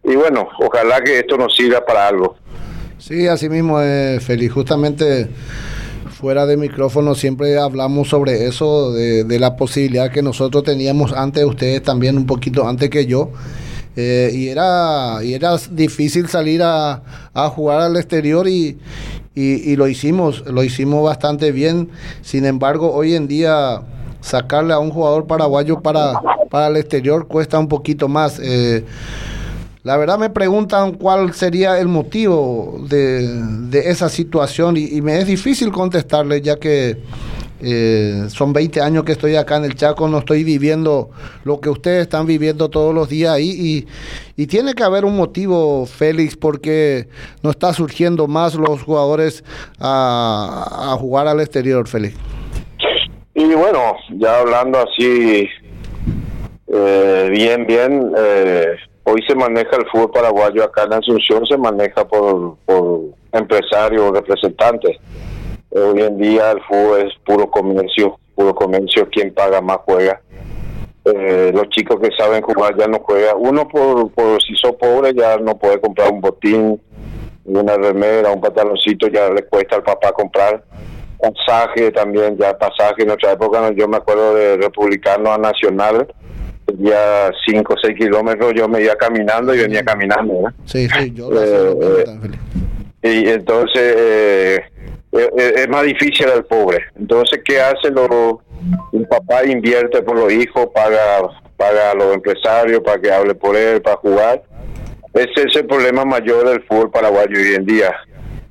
Y 0.03 0.17
bueno, 0.17 0.49
ojalá 0.59 1.01
que 1.03 1.21
esto 1.21 1.37
nos 1.37 1.55
sirva 1.55 1.85
para 1.85 2.09
algo. 2.09 2.37
Sí, 2.99 3.29
así 3.29 3.49
mismo, 3.49 3.81
eh, 3.81 4.19
Félix. 4.21 4.53
Justamente 4.53 5.29
fuera 6.11 6.47
de 6.47 6.57
micrófono 6.57 7.15
siempre 7.15 7.59
hablamos 7.59 8.09
sobre 8.09 8.47
eso, 8.47 8.93
de, 8.93 9.25
de 9.25 9.39
la 9.39 9.57
posibilidad 9.57 10.11
que 10.11 10.23
nosotros 10.23 10.65
teníamos 10.65 11.13
antes, 11.13 11.45
ustedes 11.45 11.83
también 11.83 12.17
un 12.17 12.27
poquito 12.27 12.69
antes 12.69 12.91
que 12.91 13.07
yo 13.07 13.31
eh, 14.01 14.31
y, 14.33 14.49
era, 14.49 15.23
y 15.23 15.35
era 15.35 15.57
difícil 15.71 16.27
salir 16.29 16.63
a, 16.63 17.03
jugar 17.55 17.83
al 17.83 17.97
exterior 17.97 18.49
y, 18.49 18.79
y, 19.35 19.77
lo 19.77 19.89
hicimos, 19.89 20.43
lo 20.47 20.65
hicimos 20.65 21.05
bastante 21.05 21.53
bien. 21.53 21.91
Sin 22.23 22.47
embargo, 22.47 22.93
hoy 22.93 23.15
en 23.15 23.29
día 23.29 23.83
sacarle 24.21 24.73
a 24.73 24.79
un 24.79 24.91
jugador 24.91 25.27
paraguayo 25.27 25.81
para, 25.81 26.21
para 26.51 26.69
el 26.69 26.77
exterior 26.77 27.27
cuesta 27.27 27.59
un 27.59 27.69
poquito 27.69 28.09
más. 28.09 28.41
Eh, 28.43 28.85
la 29.83 29.97
verdad 29.99 30.19
me 30.19 30.31
preguntan 30.31 30.93
cuál 30.93 31.35
sería 31.35 31.79
el 31.79 31.89
motivo 31.89 32.81
de, 32.89 33.29
de 33.69 33.91
esa 33.91 34.09
situación 34.09 34.77
y, 34.77 34.85
y, 34.85 35.03
me 35.03 35.19
es 35.19 35.27
difícil 35.27 35.73
contestarle 35.73 36.41
ya 36.41 36.57
que 36.57 37.03
eh, 37.63 38.25
son 38.29 38.53
20 38.53 38.81
años 38.81 39.05
que 39.05 39.13
estoy 39.13 39.37
acá 39.37 39.57
en 39.57 39.65
el 39.65 39.75
Chaco, 39.75 40.09
no 40.09 40.19
estoy 40.19 40.45
viviendo 40.45 41.11
lo 41.45 41.61
que 41.61 41.69
ustedes 41.69 42.03
están 42.03 42.27
viviendo 42.27 42.71
todos 42.71 42.95
los 42.95 43.09
días 43.09 43.35
ahí 43.35 43.87
y, 44.37 44.47
tiene 44.47 44.73
que 44.73 44.83
haber 44.83 45.05
un 45.05 45.17
motivo, 45.19 45.85
Félix, 45.85 46.35
porque 46.35 47.09
no 47.43 47.51
está 47.51 47.75
surgiendo 47.75 48.27
más 48.27 48.55
los 48.55 48.83
jugadores 48.83 49.45
a, 49.79 50.97
jugar 50.99 51.29
al 51.29 51.41
exterior, 51.41 51.87
Félix. 51.87 52.17
Y 53.35 53.45
bueno, 53.53 53.97
ya 54.17 54.41
hablando 54.41 54.79
así 54.79 55.47
eh, 56.69 57.29
bien, 57.31 57.67
bien, 57.67 58.13
eh, 58.17 58.77
hoy 59.05 59.21
se 59.29 59.35
maneja 59.35 59.77
el 59.77 59.87
fútbol 59.93 60.11
paraguayo 60.11 60.65
acá 60.65 60.85
en 60.85 60.95
Asunción, 60.95 61.45
se 61.45 61.59
maneja 61.59 62.09
por, 62.09 62.57
por 62.65 63.01
empresarios, 63.33 64.11
representantes 64.13 64.97
Hoy 65.71 66.03
en 66.03 66.19
día 66.19 66.51
el 66.51 66.63
fútbol 66.63 67.07
es 67.07 67.15
puro 67.25 67.49
comercio, 67.51 68.19
puro 68.35 68.55
comercio, 68.55 69.09
quien 69.09 69.33
paga 69.33 69.61
más 69.61 69.79
juega. 69.85 70.21
Eh, 71.05 71.51
los 71.55 71.69
chicos 71.71 71.99
que 72.01 72.11
saben 72.17 72.43
jugar 72.43 72.77
ya 72.77 72.87
no 72.87 72.99
juegan. 72.99 73.37
Uno 73.39 73.67
por, 73.69 74.11
por 74.11 74.43
si 74.43 74.55
son 74.57 74.77
pobres 74.77 75.15
ya 75.17 75.37
no 75.39 75.57
puede 75.57 75.81
comprar 75.81 76.13
un 76.13 76.21
botín, 76.21 76.81
una 77.45 77.77
remera, 77.77 78.31
un 78.31 78.41
pantaloncito, 78.41 79.09
ya 79.09 79.31
le 79.31 79.45
cuesta 79.45 79.77
al 79.77 79.83
papá 79.83 80.13
comprar. 80.13 80.63
Pasaje 81.19 81.91
también, 81.91 82.37
ya 82.37 82.57
pasaje 82.57 83.03
en 83.03 83.09
nuestra 83.09 83.33
época, 83.33 83.71
yo 83.77 83.87
me 83.87 83.99
acuerdo 83.99 84.35
de 84.35 84.57
republicano 84.57 85.33
a 85.33 85.39
nacional, 85.39 86.09
ya 86.79 87.31
5 87.47 87.75
o 87.75 87.77
6 87.79 87.97
kilómetros, 87.97 88.55
yo 88.55 88.67
me 88.69 88.83
iba 88.83 88.95
caminando 88.97 89.55
y 89.55 89.59
venía 89.59 89.85
caminando. 89.85 90.51
Sí, 90.65 90.89
sí, 90.89 91.13
yo 91.13 91.31
eh, 91.33 91.77
eh, 91.79 92.05
Y 93.03 93.29
entonces 93.29 93.97
eh, 93.97 94.65
es, 95.13 95.69
más 95.69 95.85
difícil 95.85 96.29
al 96.29 96.45
pobre. 96.45 96.85
Entonces, 96.99 97.41
¿qué 97.45 97.61
hace? 97.61 97.91
Lo, 97.91 98.43
un 98.93 99.05
papá 99.07 99.45
invierte 99.45 100.03
por 100.03 100.19
los 100.19 100.33
hijos, 100.33 100.69
paga, 100.75 101.23
paga 101.57 101.93
a 101.93 101.95
los 101.95 102.15
empresarios 102.15 102.81
para 102.81 103.01
que 103.01 103.11
hable 103.11 103.35
por 103.35 103.57
él, 103.57 103.81
para 103.81 103.97
jugar. 103.97 104.43
Ese 105.15 105.49
es 105.49 105.57
el 105.57 105.67
problema 105.67 106.05
mayor 106.05 106.49
del 106.49 106.63
fútbol 106.63 106.91
paraguayo 106.91 107.37
hoy 107.37 107.55
en 107.55 107.67
día. 107.67 107.93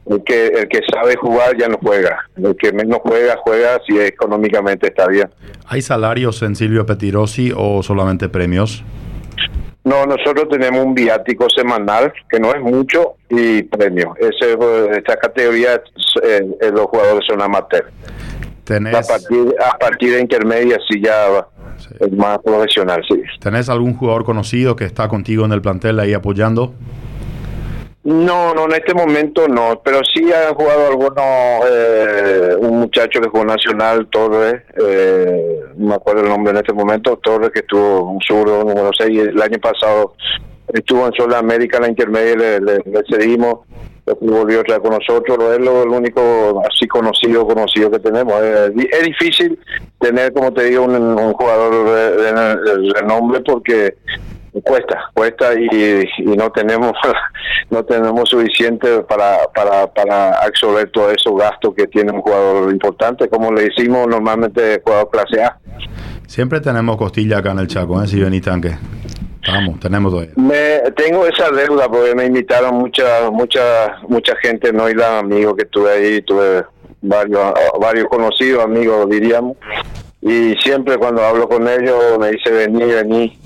El 0.06 0.24
que, 0.24 0.48
el 0.48 0.68
que 0.68 0.80
sabe 0.92 1.16
jugar 1.16 1.56
ya 1.56 1.68
no 1.68 1.78
juega. 1.82 2.28
El 2.36 2.56
que 2.56 2.74
menos 2.74 3.00
juega, 3.04 3.38
juega 3.44 3.80
si 3.88 4.00
económicamente 4.00 4.88
está 4.88 5.08
bien. 5.08 5.30
¿Hay 5.68 5.84
salarios 5.84 6.42
en 6.42 6.56
Silvio 6.56 6.86
Petirosi 6.86 7.54
o 7.56 7.84
solamente 7.84 8.28
premios? 8.28 8.84
No, 9.84 10.06
nosotros 10.06 10.50
tenemos 10.50 10.86
un 10.86 10.94
viático 10.94 11.48
semanal, 11.50 12.14
que 12.30 12.40
no 12.40 12.54
es 12.54 12.62
mucho, 12.62 13.16
y 13.30 13.64
premio. 13.64 14.14
Ese, 14.20 14.54
eh, 14.54 14.90
esta 14.98 15.16
categoría, 15.18 15.76
eh, 16.22 16.46
eh, 16.62 16.72
los 16.72 16.86
jugadores 16.88 17.26
son 17.28 17.42
amateur. 17.42 17.86
¿Tenés, 18.66 18.94
A 18.94 19.02
partir, 19.02 19.56
a 19.60 19.78
partir 19.78 20.14
de 20.14 20.22
intermedia 20.22 20.78
sí 20.88 21.02
ya 21.04 21.48
es 22.00 22.12
más 22.12 22.38
profesional, 22.40 23.02
sí. 23.08 23.22
¿Tenés 23.40 23.70
algún 23.70 23.96
jugador 23.96 24.26
conocido 24.26 24.76
que 24.76 24.86
está 24.86 25.08
contigo 25.08 25.46
en 25.46 25.54
el 25.54 25.62
plantel 25.62 26.00
ahí 26.00 26.14
apoyando? 26.14 26.74
No, 28.02 28.54
no, 28.54 28.66
en 28.66 28.72
este 28.72 28.94
momento 28.94 29.48
no, 29.50 29.82
pero 29.84 30.00
sí 30.06 30.32
han 30.32 30.54
jugado 30.54 30.88
algunos, 30.88 31.70
eh, 31.70 32.56
un 32.58 32.80
muchacho 32.80 33.20
que 33.20 33.28
jugó 33.28 33.44
Nacional, 33.44 34.08
Torres, 34.10 34.64
eh, 34.82 35.60
no 35.76 35.90
me 35.90 35.96
acuerdo 35.96 36.22
el 36.22 36.30
nombre 36.30 36.52
en 36.52 36.58
este 36.58 36.72
momento, 36.72 37.18
Torres 37.18 37.52
que 37.52 37.60
estuvo 37.60 38.12
un 38.12 38.22
zurdo 38.22 38.64
número 38.64 38.92
6, 38.98 39.20
el 39.20 39.42
año 39.42 39.60
pasado 39.60 40.14
estuvo 40.74 41.08
en 41.08 41.14
Sudamérica 41.14 41.78
en 41.78 41.84
la 41.84 41.90
intermedia, 41.90 42.36
le, 42.36 42.60
le, 42.62 42.82
cedimos, 43.10 43.60
después 44.06 44.32
volvió 44.32 44.62
otra 44.62 44.80
con 44.80 44.92
nosotros, 44.92 45.38
es 45.54 45.60
lo, 45.60 45.84
el 45.84 45.90
único 45.90 46.64
así 46.72 46.88
conocido, 46.88 47.46
conocido 47.46 47.92
que 47.92 48.00
tenemos. 48.00 48.42
Es, 48.42 48.72
es 48.92 49.04
difícil 49.04 49.60
tener, 50.00 50.32
como 50.32 50.54
te 50.54 50.64
digo, 50.64 50.84
un, 50.84 50.96
un 50.96 51.34
jugador 51.34 51.86
de, 51.86 52.32
de 52.32 52.94
renombre 52.94 53.42
porque 53.42 53.96
cuesta 54.64 55.10
cuesta 55.14 55.54
y, 55.54 56.04
y, 56.18 56.24
no 56.36 56.52
tenemos 56.52 56.94
no 57.70 57.84
tenemos 57.86 58.30
suficiente 58.30 59.02
para, 59.02 59.48
para 59.54 59.88
para 59.94 60.34
absorber 60.42 60.90
todos 60.92 61.14
esos 61.14 61.38
gastos 61.38 61.74
que 61.76 61.88
tiene 61.88 62.12
un 62.12 62.22
jugador 62.22 62.72
importante 62.72 63.30
como 63.30 63.52
le 63.52 63.64
decimos 63.64 64.08
normalmente 64.08 64.82
jugador 64.84 65.10
clase 65.10 65.44
A. 65.44 65.58
Siempre 66.28 66.62
tenemos 66.62 66.98
costilla 66.98 67.40
acá 67.40 67.52
en 67.52 67.60
el 67.60 67.68
Chaco 67.68 68.02
¿eh? 68.02 68.08
si 68.08 68.20
venís 68.20 68.42
tanque. 68.42 68.76
Vamos, 69.48 69.80
tenemos 69.80 70.12
todavía. 70.12 70.34
Me, 70.36 70.92
tengo 70.92 71.26
esa 71.26 71.50
deuda 71.50 71.90
porque 71.90 72.14
me 72.14 72.26
invitaron 72.26 72.76
mucha 72.76 73.32
mucha 73.32 73.98
mucha 74.08 74.36
gente, 74.38 74.72
no 74.74 74.90
y 74.90 74.94
la 74.94 75.20
amigos 75.20 75.56
que 75.58 75.66
tuve 75.66 75.92
ahí, 75.92 76.22
tuve 76.22 76.66
varios 77.02 77.54
varios 77.80 78.08
conocidos 78.08 78.64
amigos 78.64 79.10
diríamos. 79.10 79.58
Y 80.22 80.56
siempre 80.62 80.98
cuando 80.98 81.24
hablo 81.24 81.48
con 81.48 81.68
ellos 81.68 82.20
me 82.20 82.32
dice 82.32 82.52
vení, 82.52 82.84
vení 82.84 83.40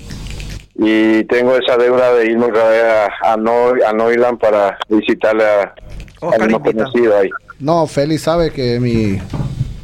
y 0.76 1.24
tengo 1.24 1.56
esa 1.56 1.76
deuda 1.76 2.14
de 2.14 2.26
irme 2.26 2.46
otra 2.46 2.68
vez 2.68 2.82
a, 2.82 3.32
a, 3.32 3.36
Nor, 3.36 3.82
a 3.84 3.92
Noiland 3.92 4.38
para 4.38 4.78
visitarle 4.88 5.44
a, 5.44 5.74
oh, 6.20 6.32
a 6.32 6.44
unos 6.44 6.60
conocidos 6.60 7.14
ahí. 7.14 7.30
No, 7.60 7.86
Félix 7.86 8.22
sabe 8.22 8.50
que 8.50 8.80
mi, 8.80 9.18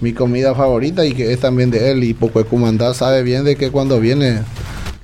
mi 0.00 0.12
comida 0.12 0.54
favorita 0.54 1.04
y 1.04 1.14
que 1.14 1.32
es 1.32 1.40
también 1.40 1.70
de 1.70 1.92
él 1.92 2.02
y 2.02 2.14
Poco 2.14 2.42
de 2.42 2.48
Cumandá 2.48 2.94
sabe 2.94 3.22
bien 3.22 3.44
de 3.44 3.56
que 3.56 3.70
cuando 3.70 4.00
viene 4.00 4.42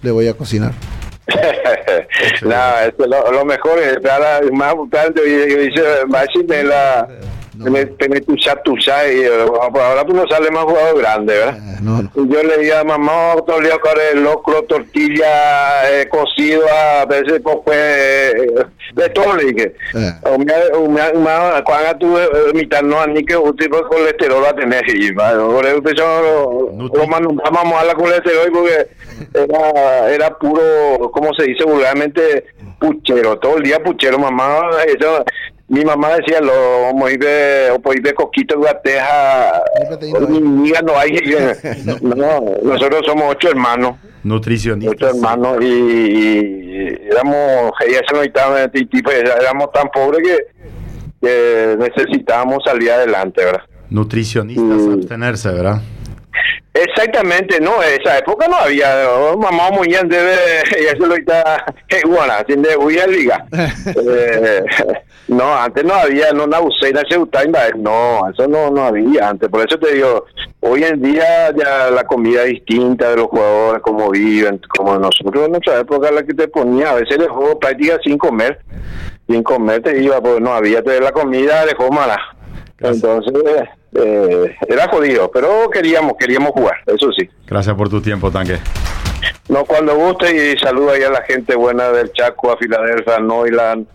le 0.03 0.11
voy 0.11 0.29
a 0.29 0.35
cocinar. 0.35 0.73
no, 2.43 3.07
lo, 3.07 3.33
lo, 3.33 3.45
mejor 3.45 3.79
es 3.81 3.99
más 4.53 4.75
tarde 4.91 5.21
yo 5.51 5.59
dice 5.59 5.83
más 6.07 6.27
la 6.65 7.09
no. 7.57 7.71
me 7.71 8.21
tucha, 8.21 8.57
tucha 8.63 9.11
y 9.11 9.25
ahora 9.25 10.05
pues 10.05 10.15
no 10.15 10.27
sale 10.29 10.51
más 10.51 10.65
jugador 10.65 10.99
grande, 10.99 11.35
¿verdad? 11.35 11.57
Eh, 11.57 11.79
no, 11.83 12.03
no. 12.03 12.11
Y 12.15 12.29
yo 12.33 12.43
le 12.43 12.59
dije 12.59 12.75
a 12.75 12.85
mamá, 12.85 13.35
todo 13.47 13.59
el 13.59 13.65
día 13.65 13.79
con 13.79 13.93
el 14.13 14.23
locro, 14.23 14.63
tortilla, 14.65 15.91
eh, 15.91 16.09
cocido, 16.09 16.63
a 16.71 17.05
veces 17.07 17.41
pues, 17.43 17.77
eh, 17.77 18.65
de 18.95 19.09
todo 19.11 19.37
le 19.37 19.53
dije. 19.53 19.75
Eh. 19.95 20.13
Cuando 21.65 21.99
tú 21.99 22.17
mitad 22.55 22.83
no 22.83 23.07
ni 23.07 23.25
que 23.25 23.37
un 23.37 23.57
tipo 23.57 23.77
de 23.77 23.85
colesterol 23.85 24.43
va 24.43 24.51
a 24.51 24.57
tener, 24.57 24.83
y 24.89 25.13
por 25.13 25.67
eso 25.67 26.71
lo 26.77 27.07
mandamos 27.07 27.81
a 27.81 27.85
la 27.85 27.95
colesterol 27.95 28.51
porque 28.53 28.87
era, 29.35 30.11
era 30.11 30.39
puro, 30.39 31.11
¿cómo 31.13 31.33
se 31.35 31.45
dice 31.45 31.65
vulgarmente? 31.65 32.47
Puchero, 32.79 33.39
todo 33.39 33.57
el 33.57 33.63
día 33.63 33.83
puchero, 33.83 34.19
mamá, 34.19 34.69
eso 34.87 35.25
mi 35.69 35.85
mamá 35.85 36.17
decía 36.17 36.41
lo 36.41 36.95
moibe 36.95 37.71
o 37.73 37.81
poibe 37.81 38.15
coquito 38.15 38.57
guateja 38.57 39.63
niña 40.29 40.81
no 40.83 40.97
hay 40.97 41.11
no, 41.85 42.15
no, 42.15 42.41
nosotros 42.63 43.03
somos 43.07 43.35
ocho 43.35 43.51
hermanos. 43.51 43.97
Nutricionistas. 44.23 44.95
Ocho 44.95 45.09
hermanos 45.09 45.59
y, 45.61 45.67
y 45.67 46.99
éramos 47.11 47.73
ella 47.87 48.01
se 48.09 48.15
necesitaba 48.15 48.69
tipo 48.69 49.11
éramos 49.11 49.73
tan 49.73 49.89
pobres 49.89 50.23
que, 50.23 50.47
que 51.21 51.77
necesitábamos 51.79 52.63
salir 52.65 52.91
adelante 52.91 53.45
verdad 53.45 53.63
nutricionistas 53.91 54.65
mm. 54.65 54.93
abstenerse 54.93 55.49
verdad 55.51 55.81
Exactamente, 56.75 57.59
no, 57.59 57.83
en 57.83 58.01
esa 58.01 58.19
época 58.19 58.47
no 58.49 58.57
había, 58.57 59.11
oh, 59.11 59.37
mamá 59.39 59.71
muy 59.71 59.89
bien 59.89 60.09
debe, 60.09 60.37
ya 60.85 60.91
se 60.91 61.07
lo 61.07 61.15
está, 61.15 61.65
bueno, 62.07 62.35
sin 62.47 62.61
de 62.61 62.77
huir 62.77 63.09
liga. 63.09 63.47
eh, 63.53 64.63
no, 65.29 65.57
antes 65.57 65.85
no 65.85 65.95
había, 65.95 66.33
no 66.33 66.47
na 66.47 66.61
usé 66.61 66.93
la 66.93 67.03
no, 67.77 68.29
eso 68.29 68.47
no, 68.47 68.71
no 68.71 68.85
había 68.85 69.31
antes, 69.31 69.49
por 69.49 69.67
eso 69.67 69.79
te 69.79 69.95
digo, 69.95 70.27
hoy 70.61 70.85
en 70.85 71.01
día 71.01 71.51
ya 71.57 71.91
la 71.91 72.05
comida 72.05 72.43
es 72.43 72.51
distinta 72.51 73.09
de 73.11 73.17
los 73.17 73.27
jugadores, 73.29 73.83
cómo 73.83 74.11
viven, 74.11 74.61
como 74.77 74.99
nosotros 74.99 75.47
en 75.47 75.53
nuestra 75.53 75.81
época 75.81 76.11
la 76.11 76.25
que 76.25 76.35
te 76.35 76.47
ponía, 76.49 76.91
a 76.91 76.95
veces 76.95 77.19
dejó 77.19 77.59
prácticamente 77.59 78.11
sin 78.11 78.19
comer, 78.19 78.61
sin 79.27 79.43
comer 79.43 79.83
te 79.83 80.03
iba, 80.03 80.21
porque 80.21 80.41
no 80.41 80.53
había, 80.53 80.83
te 80.83 81.01
la 81.01 81.13
comida 81.13 81.65
dejó 81.65 81.91
mala. 81.91 82.19
Entonces, 82.79 83.33
eh, 83.99 84.57
era 84.69 84.89
jodido, 84.89 85.31
pero 85.31 85.69
queríamos, 85.71 86.15
queríamos 86.19 86.51
jugar, 86.51 86.77
eso 86.87 87.13
sí. 87.13 87.29
Gracias 87.47 87.75
por 87.77 87.89
tu 87.89 88.01
tiempo, 88.01 88.31
Tanque. 88.31 88.59
No, 89.49 89.65
cuando 89.65 89.95
guste 89.95 90.53
y 90.53 90.59
saludo 90.59 90.91
ahí 90.91 91.03
a 91.03 91.11
la 91.11 91.23
gente 91.23 91.55
buena 91.55 91.91
del 91.91 92.13
Chaco, 92.13 92.53
a 92.53 92.57
Filadelfia, 92.57 93.17
a 93.17 93.21
Noiland. 93.21 93.87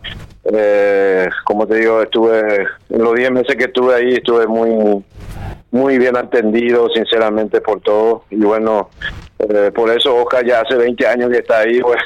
Eh, 0.45 1.29
como 1.43 1.67
te 1.67 1.75
digo, 1.75 2.01
estuve, 2.01 2.67
en 2.89 3.03
los 3.03 3.15
10 3.15 3.31
meses 3.31 3.55
que 3.55 3.65
estuve 3.65 3.95
ahí, 3.95 4.13
estuve 4.13 4.47
muy 4.47 5.03
muy 5.71 5.97
bien 5.97 6.17
atendido, 6.17 6.89
sinceramente, 6.89 7.61
por 7.61 7.79
todo. 7.81 8.25
Y 8.29 8.37
bueno, 8.37 8.89
eh, 9.39 9.71
por 9.73 9.89
eso 9.89 10.15
Oscar 10.15 10.45
ya 10.45 10.61
hace 10.61 10.75
20 10.75 11.07
años 11.07 11.29
que 11.31 11.39
está 11.39 11.59
ahí, 11.59 11.79
pues 11.81 11.99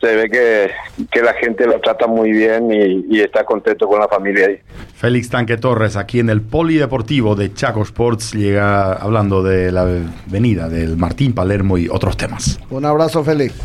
se 0.00 0.14
ve 0.14 0.30
que, 0.30 0.70
que, 1.10 1.22
la 1.22 1.34
gente 1.34 1.66
lo 1.66 1.80
trata 1.80 2.06
muy 2.06 2.30
bien 2.30 2.72
y, 2.72 3.16
y, 3.16 3.20
está 3.20 3.44
contento 3.44 3.88
con 3.88 3.98
la 3.98 4.06
familia 4.06 4.46
ahí. 4.46 4.58
Félix 4.94 5.28
Tanque 5.28 5.56
Torres, 5.56 5.96
aquí 5.96 6.20
en 6.20 6.30
el 6.30 6.40
Polideportivo 6.40 7.34
de 7.34 7.52
Chaco 7.52 7.82
Sports, 7.82 8.32
llega 8.32 8.92
hablando 8.92 9.42
de 9.42 9.72
la 9.72 9.88
venida 10.26 10.68
del 10.68 10.96
Martín 10.96 11.32
Palermo 11.32 11.78
y 11.78 11.88
otros 11.88 12.16
temas. 12.16 12.60
Un 12.70 12.84
abrazo, 12.84 13.24
Félix. 13.24 13.56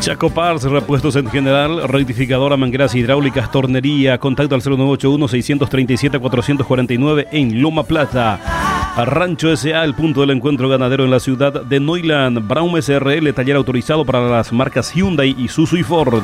Chaco 0.00 0.28
Pars, 0.28 0.64
repuestos 0.64 1.16
en 1.16 1.30
general, 1.30 1.88
rectificadora, 1.88 2.58
mangueras 2.58 2.94
hidráulicas, 2.94 3.50
tornería, 3.50 4.18
contacto 4.18 4.54
al 4.54 4.60
0981-637-449 4.60 7.28
en 7.32 7.62
Loma 7.62 7.84
Plata. 7.84 8.73
Rancho 8.96 9.50
S.A., 9.52 9.82
el 9.82 9.94
punto 9.94 10.20
del 10.20 10.30
encuentro 10.30 10.68
ganadero 10.68 11.04
en 11.04 11.10
la 11.10 11.18
ciudad 11.18 11.64
de 11.64 11.80
Neuland. 11.80 12.46
Braum 12.46 12.80
SRL, 12.80 13.32
taller 13.34 13.56
autorizado 13.56 14.04
para 14.04 14.20
las 14.20 14.52
marcas 14.52 14.94
Hyundai, 14.94 15.34
Isuzu 15.36 15.78
y 15.78 15.82
Ford. 15.82 16.22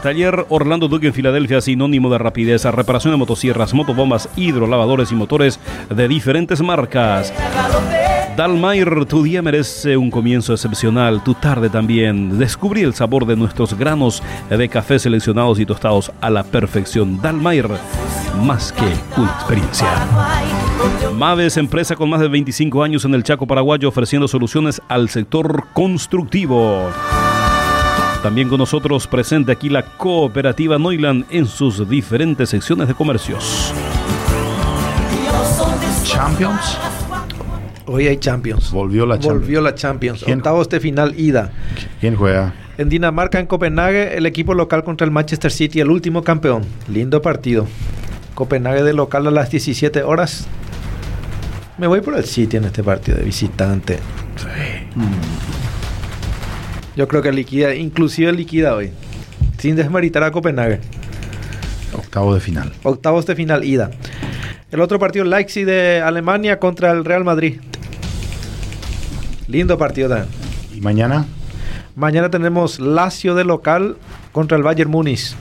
Taller 0.00 0.46
Orlando 0.48 0.86
Duque 0.86 1.08
en 1.08 1.12
Filadelfia, 1.12 1.60
sinónimo 1.60 2.10
de 2.10 2.18
rapidez, 2.18 2.64
reparación 2.66 3.14
de 3.14 3.18
motosierras, 3.18 3.74
motobombas, 3.74 4.28
hidrolavadores 4.36 5.10
y 5.10 5.16
motores 5.16 5.58
de 5.90 6.06
diferentes 6.06 6.62
marcas. 6.62 7.32
Dalmair, 8.36 9.04
tu 9.06 9.22
día 9.22 9.42
merece 9.42 9.96
un 9.96 10.10
comienzo 10.10 10.52
excepcional, 10.52 11.22
tu 11.22 11.34
tarde 11.34 11.70
también. 11.70 12.36
Descubrí 12.36 12.82
el 12.82 12.92
sabor 12.92 13.26
de 13.26 13.36
nuestros 13.36 13.74
granos 13.74 14.24
de 14.50 14.68
café 14.68 14.98
seleccionados 14.98 15.60
y 15.60 15.66
tostados 15.66 16.10
a 16.20 16.30
la 16.30 16.42
perfección. 16.42 17.22
Dalmair, 17.22 17.68
más 18.42 18.72
que 18.72 18.86
una 19.16 19.30
experiencia. 19.30 19.88
Maves, 21.16 21.56
empresa 21.56 21.94
con 21.94 22.10
más 22.10 22.20
de 22.20 22.28
25 22.28 22.82
años 22.82 23.04
en 23.04 23.14
el 23.14 23.22
Chaco 23.22 23.46
Paraguayo, 23.46 23.88
ofreciendo 23.88 24.26
soluciones 24.26 24.82
al 24.88 25.08
sector 25.10 25.66
constructivo. 25.72 26.90
También 28.24 28.48
con 28.48 28.58
nosotros 28.58 29.06
presente 29.06 29.52
aquí 29.52 29.68
la 29.68 29.82
cooperativa 29.82 30.76
Noiland 30.76 31.26
en 31.30 31.46
sus 31.46 31.88
diferentes 31.88 32.48
secciones 32.48 32.88
de 32.88 32.94
comercios. 32.94 33.72
Champions. 36.04 36.78
Hoy 37.86 38.06
hay 38.06 38.16
Champions. 38.16 38.70
Volvió 38.70 39.04
la 39.04 39.16
Champions. 39.16 39.40
Volvió 39.40 39.60
la 39.60 39.74
Champions. 39.74 40.22
Octavos 40.22 40.68
de 40.68 40.80
final 40.80 41.18
ida. 41.18 41.52
¿Quién 42.00 42.16
juega? 42.16 42.54
En 42.78 42.88
Dinamarca, 42.88 43.38
en 43.38 43.46
Copenhague, 43.46 44.16
el 44.16 44.26
equipo 44.26 44.54
local 44.54 44.84
contra 44.84 45.04
el 45.04 45.10
Manchester 45.10 45.52
City, 45.52 45.80
el 45.80 45.90
último 45.90 46.24
campeón. 46.24 46.64
Lindo 46.88 47.20
partido. 47.22 47.66
Copenhague 48.34 48.82
de 48.82 48.94
local 48.94 49.26
a 49.26 49.30
las 49.30 49.50
17 49.50 50.02
horas. 50.02 50.46
Me 51.78 51.86
voy 51.86 52.00
por 52.00 52.16
el 52.16 52.24
City 52.24 52.56
en 52.56 52.64
este 52.64 52.82
partido 52.82 53.18
de 53.18 53.24
visitante. 53.24 53.98
Sí. 54.36 54.46
Mm. 54.96 55.04
Yo 56.96 57.06
creo 57.08 57.22
que 57.22 57.32
liquida, 57.32 57.74
inclusive 57.74 58.32
liquida 58.32 58.74
hoy. 58.74 58.92
sin 59.58 59.76
desmeritar 59.76 60.22
a 60.22 60.30
Copenhague. 60.30 60.80
Octavo 61.92 62.34
de 62.34 62.40
final. 62.40 62.72
Octavos 62.82 63.26
de 63.26 63.34
final, 63.34 63.64
ida. 63.64 63.90
El 64.70 64.80
otro 64.80 64.98
partido, 64.98 65.24
Leipzig 65.24 65.64
de 65.64 66.02
Alemania 66.04 66.58
contra 66.58 66.90
el 66.90 67.04
Real 67.04 67.24
Madrid. 67.24 67.60
Lindo 69.48 69.76
partido 69.78 70.08
también. 70.08 70.28
¿Y 70.74 70.80
mañana? 70.80 71.26
Mañana 71.96 72.30
tenemos 72.30 72.80
Lazio 72.80 73.34
de 73.34 73.44
local 73.44 73.96
contra 74.32 74.56
el 74.56 74.62
Bayern 74.62 74.90
Múnich. 74.90 75.34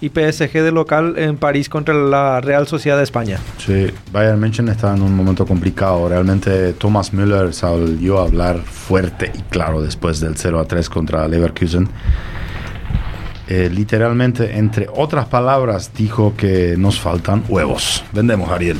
Y 0.00 0.10
PSG 0.10 0.62
de 0.62 0.70
local 0.70 1.14
en 1.16 1.36
París 1.36 1.68
contra 1.68 1.92
la 1.92 2.40
Real 2.40 2.68
Sociedad 2.68 2.96
de 2.96 3.02
España. 3.02 3.38
Sí, 3.58 3.88
Bayern 4.12 4.38
München 4.38 4.68
está 4.68 4.94
en 4.94 5.02
un 5.02 5.14
momento 5.14 5.44
complicado. 5.44 6.08
Realmente 6.08 6.72
Thomas 6.74 7.12
Müller 7.12 7.52
salió 7.52 8.20
a 8.20 8.22
hablar 8.22 8.58
fuerte 8.58 9.32
y 9.34 9.42
claro 9.50 9.82
después 9.82 10.20
del 10.20 10.36
0 10.36 10.60
a 10.60 10.64
3 10.66 10.88
contra 10.88 11.26
Leverkusen. 11.26 11.88
Eh, 13.48 13.70
literalmente, 13.72 14.58
entre 14.58 14.86
otras 14.94 15.26
palabras, 15.26 15.92
dijo 15.96 16.34
que 16.36 16.76
nos 16.76 17.00
faltan 17.00 17.42
huevos. 17.48 18.04
Vendemos, 18.12 18.50
Ariel. 18.50 18.76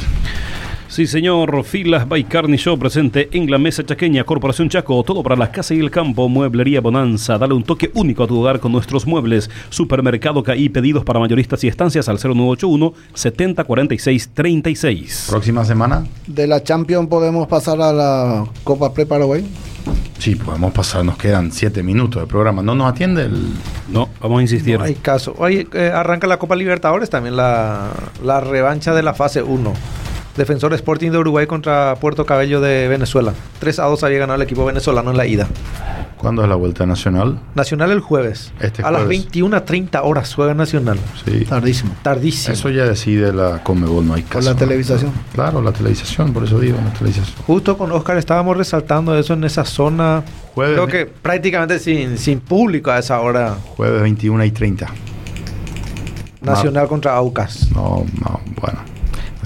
Sí, 0.89 1.07
señor. 1.07 1.65
Filas 1.65 2.09
by 2.09 2.25
Carney 2.25 2.57
Show 2.57 2.79
presente 2.79 3.29
en 3.33 3.51
la 3.51 3.59
mesa 3.59 3.85
chaqueña, 3.85 4.25
Corporación 4.25 4.71
Chaco. 4.71 5.03
Todo 5.05 5.23
para 5.23 5.37
la 5.37 5.53
casa 5.53 5.75
y 5.75 5.81
el 5.81 5.91
campo. 5.91 6.31
Mueblería 6.31 6.81
Bonanza. 6.81 7.37
Dale 7.37 7.53
un 7.53 7.63
toque 7.63 7.91
único 7.95 8.25
a 8.25 8.27
tu 8.27 8.41
hogar 8.41 8.59
con 8.59 8.73
nuestros 8.73 9.07
muebles. 9.07 9.51
Supermercado 9.69 10.43
KI. 10.43 10.71
Pedidos 10.71 11.05
para 11.05 11.21
mayoristas 11.21 11.63
y 11.63 11.69
estancias 11.69 12.09
al 12.09 12.17
0981 12.17 12.95
7046 13.13 14.31
36. 14.33 15.27
Próxima 15.29 15.65
semana. 15.67 16.07
De 16.27 16.47
la 16.47 16.63
Champions 16.63 17.09
podemos 17.09 17.47
pasar 17.49 17.81
a 17.83 17.93
la 17.93 18.47
Copa 18.65 18.93
Pre 18.95 19.05
Paraguay. 19.05 19.47
Sí, 20.19 20.37
podemos 20.37 20.73
pasar. 20.73 21.05
Nos 21.05 21.19
quedan 21.19 21.53
siete 21.53 21.83
minutos 21.83 22.23
de 22.23 22.27
programa. 22.27 22.63
¿No 22.63 22.75
nos 22.75 22.91
atiende 22.91 23.25
el.? 23.25 23.53
No, 23.91 24.09
vamos 24.21 24.39
a 24.39 24.43
insistir. 24.43 24.79
No 24.79 24.85
hay 24.87 24.95
caso. 24.95 25.35
Hoy 25.39 25.69
eh, 25.75 25.93
arranca 25.95 26.27
la 26.27 26.39
Copa 26.39 26.57
Libertadores 26.57 27.11
también, 27.11 27.37
la, 27.37 27.91
la 28.25 28.41
revancha 28.41 28.95
de 28.95 29.03
la 29.03 29.13
fase 29.13 29.43
1. 29.43 29.75
Defensor 30.39 30.73
Sporting 30.73 31.11
de 31.11 31.19
Uruguay 31.19 31.47
contra 31.47 31.97
Puerto 31.97 32.25
Cabello 32.25 32.61
de 32.61 32.89
Venezuela. 32.89 33.35
3 33.59 33.79
a 33.81 33.85
2 33.85 34.05
había 34.05 34.21
ganado 34.21 34.37
el 34.37 34.43
equipo 34.43 34.65
venezolano 34.65 35.11
en 35.11 35.17
la 35.17 35.27
ida. 35.27 35.49
¿Cuándo 36.17 36.43
es 36.43 36.49
la 36.49 36.57
vuelta 36.57 36.85
nacional? 36.87 37.39
Nacional 37.55 37.93
el 37.93 38.01
jueves. 38.01 38.53
Este 38.61 38.83
a 38.83 38.91
las 38.91 39.03
jueves. 39.03 39.29
21.30 39.33 40.01
horas 40.03 40.35
juega 40.35 40.55
Nacional. 40.55 40.99
Sí. 41.25 41.45
Tardísimo. 41.45 41.95
Tardísimo. 42.03 42.55
Eso 42.55 42.71
ya 42.71 42.85
decide 42.85 43.33
la 43.33 43.63
Conmebol, 43.63 44.07
no 44.07 44.15
hay 44.15 44.23
caso. 44.23 44.39
Por 44.39 44.45
la 44.45 44.57
televisación. 44.57 45.13
Claro, 45.33 45.63
la 45.63 45.73
televisación, 45.73 46.33
por 46.33 46.45
eso 46.45 46.59
digo, 46.59 46.79
la 46.85 46.93
televisación. 46.93 47.37
Justo 47.47 47.79
con 47.79 47.93
Oscar 47.93 48.17
estábamos 48.17 48.57
resaltando 48.57 49.17
eso 49.17 49.35
en 49.35 49.45
esa 49.45 49.65
zona. 49.65 50.25
Jueves, 50.55 50.75
Creo 50.75 50.87
que 50.89 51.07
prácticamente 51.07 51.79
sin, 51.79 52.19
sin 52.19 52.41
público 52.41 52.91
a 52.91 52.99
esa 52.99 53.21
hora. 53.21 53.57
Jueves 53.77 54.03
21 54.03 54.45
y 54.45 54.51
30. 54.51 54.87
Nacional 56.41 56.89
contra 56.89 57.15
Aucas. 57.15 57.71
No, 57.73 58.05
no, 58.21 58.41
bueno. 58.61 58.98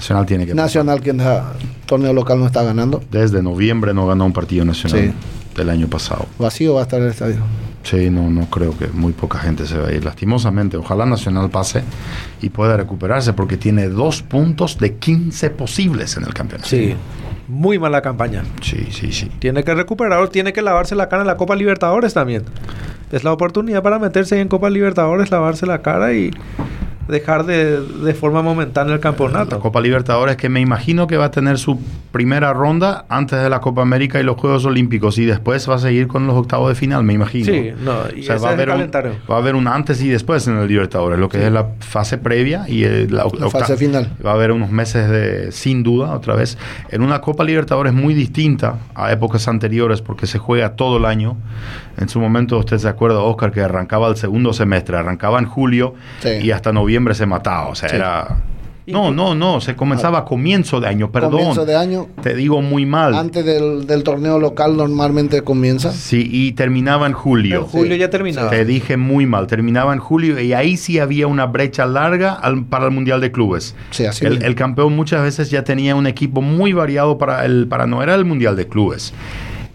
Nacional 0.03 0.25
tiene 0.25 0.45
que 0.45 0.53
Nacional, 0.53 0.99
quien 1.01 1.17
da 1.17 1.53
torneo 1.85 2.11
local 2.11 2.37
no 2.39 2.45
está 2.45 2.61
ganando. 2.61 3.01
Desde 3.09 3.41
noviembre 3.41 3.93
no 3.93 4.05
ganó 4.05 4.25
un 4.25 4.33
partido 4.33 4.65
nacional 4.65 4.99
Sí. 4.99 5.13
del 5.55 5.69
año 5.69 5.87
pasado. 5.87 6.25
Vacío 6.37 6.73
va 6.73 6.81
a 6.81 6.83
estar 6.83 7.01
el 7.01 7.07
estadio. 7.09 7.37
Sí, 7.83 8.09
no, 8.09 8.29
no 8.29 8.49
creo 8.49 8.77
que 8.77 8.87
muy 8.87 9.13
poca 9.13 9.39
gente 9.39 9.65
se 9.65 9.77
va 9.77 9.87
a 9.87 9.91
ir. 9.93 10.03
Lastimosamente, 10.03 10.75
ojalá 10.75 11.05
Nacional 11.05 11.49
pase 11.49 11.83
y 12.41 12.49
pueda 12.49 12.75
recuperarse 12.75 13.31
porque 13.31 13.55
tiene 13.55 13.87
dos 13.87 14.21
puntos 14.23 14.77
de 14.77 14.95
15 14.95 15.49
posibles 15.51 16.17
en 16.17 16.23
el 16.23 16.33
campeonato. 16.33 16.69
Sí. 16.69 16.95
Muy 17.47 17.79
mala 17.79 18.01
campaña. 18.01 18.43
Sí, 18.61 18.87
sí, 18.91 19.11
sí. 19.13 19.29
Tiene 19.39 19.63
que 19.63 19.73
recuperar, 19.73 20.27
tiene 20.29 20.51
que 20.53 20.61
lavarse 20.61 20.95
la 20.95 21.07
cara 21.07 21.21
en 21.23 21.27
la 21.27 21.37
Copa 21.37 21.55
Libertadores 21.55 22.13
también. 22.13 22.43
Es 23.11 23.23
la 23.23 23.31
oportunidad 23.31 23.81
para 23.83 23.99
meterse 23.99 24.35
ahí 24.35 24.41
en 24.41 24.47
Copa 24.49 24.69
Libertadores, 24.69 25.29
lavarse 25.31 25.65
la 25.65 25.81
cara 25.81 26.13
y 26.13 26.31
dejar 27.07 27.45
de, 27.45 27.81
de 27.81 28.13
forma 28.13 28.41
momentánea 28.41 28.93
el 28.93 28.99
La 28.99 29.01
campeonato. 29.01 29.59
Copa 29.59 29.81
Libertadores 29.81 30.37
que 30.37 30.49
me 30.49 30.61
imagino 30.61 31.05
que 31.07 31.17
va 31.17 31.25
a 31.25 31.31
tener 31.31 31.57
su 31.57 31.79
primera 32.11 32.53
ronda 32.53 33.05
antes 33.09 33.41
de 33.41 33.49
la 33.49 33.59
Copa 33.59 33.81
América 33.81 34.19
y 34.19 34.23
los 34.23 34.37
Juegos 34.37 34.65
Olímpicos 34.65 35.17
y 35.17 35.25
después 35.25 35.67
va 35.69 35.75
a 35.75 35.79
seguir 35.79 36.07
con 36.07 36.27
los 36.27 36.35
octavos 36.35 36.69
de 36.69 36.75
final, 36.75 37.03
me 37.03 37.13
imagino. 37.13 37.45
Sí, 37.45 37.71
no, 37.83 37.93
y 38.15 38.21
O 38.21 38.23
sea, 38.23 38.35
ese 38.35 38.43
va 38.45 38.49
a, 38.51 38.53
haber 38.53 38.69
un, 38.69 38.91
va 39.29 39.35
a 39.35 39.37
haber 39.39 39.55
un 39.55 39.67
antes 39.67 40.01
y 40.01 40.09
después 40.09 40.47
en 40.47 40.57
el 40.57 40.67
Libertadores, 40.67 41.19
lo 41.19 41.27
que 41.29 41.45
es 41.45 41.51
la 41.51 41.67
fase 41.79 42.17
previa 42.17 42.65
y 42.69 42.83
el- 42.83 43.13
la, 43.13 43.25
La 43.37 43.49
fase 43.49 43.75
final. 43.77 44.11
Va 44.25 44.31
a 44.31 44.33
haber 44.35 44.51
unos 44.51 44.69
meses 44.71 45.09
de, 45.09 45.51
sin 45.51 45.83
duda, 45.83 46.11
otra 46.13 46.35
vez, 46.35 46.57
en 46.89 47.01
una 47.01 47.19
Copa 47.19 47.43
Libertadores 47.43 47.93
muy 47.93 48.13
distinta 48.13 48.77
a 48.95 49.11
épocas 49.11 49.47
anteriores 49.47 50.01
porque 50.01 50.27
se 50.27 50.37
juega 50.37 50.75
todo 50.75 50.97
el 50.97 51.05
año. 51.05 51.35
En 51.97 52.09
su 52.09 52.19
momento, 52.19 52.57
usted 52.57 52.77
se 52.77 52.87
acuerda, 52.87 53.19
Oscar, 53.19 53.51
que 53.51 53.61
arrancaba 53.61 54.07
el 54.07 54.15
segundo 54.15 54.53
semestre, 54.53 54.97
arrancaba 54.97 55.39
en 55.39 55.45
julio 55.45 55.95
Sí. 56.19 56.29
y 56.43 56.51
hasta 56.51 56.71
noviembre 56.71 56.92
se 57.13 57.25
mataba. 57.25 57.67
O 57.67 57.75
sea, 57.75 57.89
Sí. 57.89 57.95
era... 57.95 58.37
No, 58.85 59.11
no, 59.11 59.33
no, 59.33 59.61
se 59.61 59.77
comenzaba 59.77 60.19
a 60.19 60.25
comienzo 60.25 60.81
de 60.81 60.87
año, 60.89 61.09
perdón. 61.09 61.31
Comienzo 61.31 61.65
de 61.65 61.73
año. 61.77 62.07
Te 62.21 62.35
digo 62.35 62.61
muy 62.61 62.85
mal. 62.85 63.13
Antes 63.15 63.45
del, 63.45 63.87
del 63.87 64.03
torneo 64.03 64.39
local 64.39 64.75
normalmente 64.75 65.41
comienza. 65.41 65.93
Sí, 65.93 66.27
y 66.29 66.51
terminaba 66.51 67.07
en 67.07 67.13
julio. 67.13 67.59
En 67.61 67.65
julio 67.65 67.93
Sí. 67.93 67.99
ya 67.99 68.09
terminaba. 68.09 68.49
Te 68.49 68.65
dije 68.65 68.97
muy 68.97 69.25
mal, 69.25 69.47
terminaba 69.47 69.93
en 69.93 69.99
julio 69.99 70.37
y 70.37 70.51
ahí 70.51 70.75
sí 70.75 70.99
había 70.99 71.27
una 71.27 71.45
brecha 71.45 71.85
larga 71.85 72.33
al- 72.33 72.65
para 72.65 72.83
el 72.83 72.91
Mundial 72.91 73.21
de 73.21 73.31
Clubes. 73.31 73.73
Sí, 73.91 74.05
así 74.05 74.25
el, 74.25 74.43
el 74.43 74.53
campeón 74.55 74.93
muchas 74.97 75.21
veces 75.23 75.49
ya 75.49 75.63
tenía 75.63 75.95
un 75.95 76.05
equipo 76.05 76.41
muy 76.41 76.73
variado 76.73 77.17
para 77.17 77.45
el 77.45 77.67
para 77.69 77.87
no 77.87 78.03
era 78.03 78.15
el 78.15 78.25
Mundial 78.25 78.57
de 78.57 78.67
Clubes, 78.67 79.13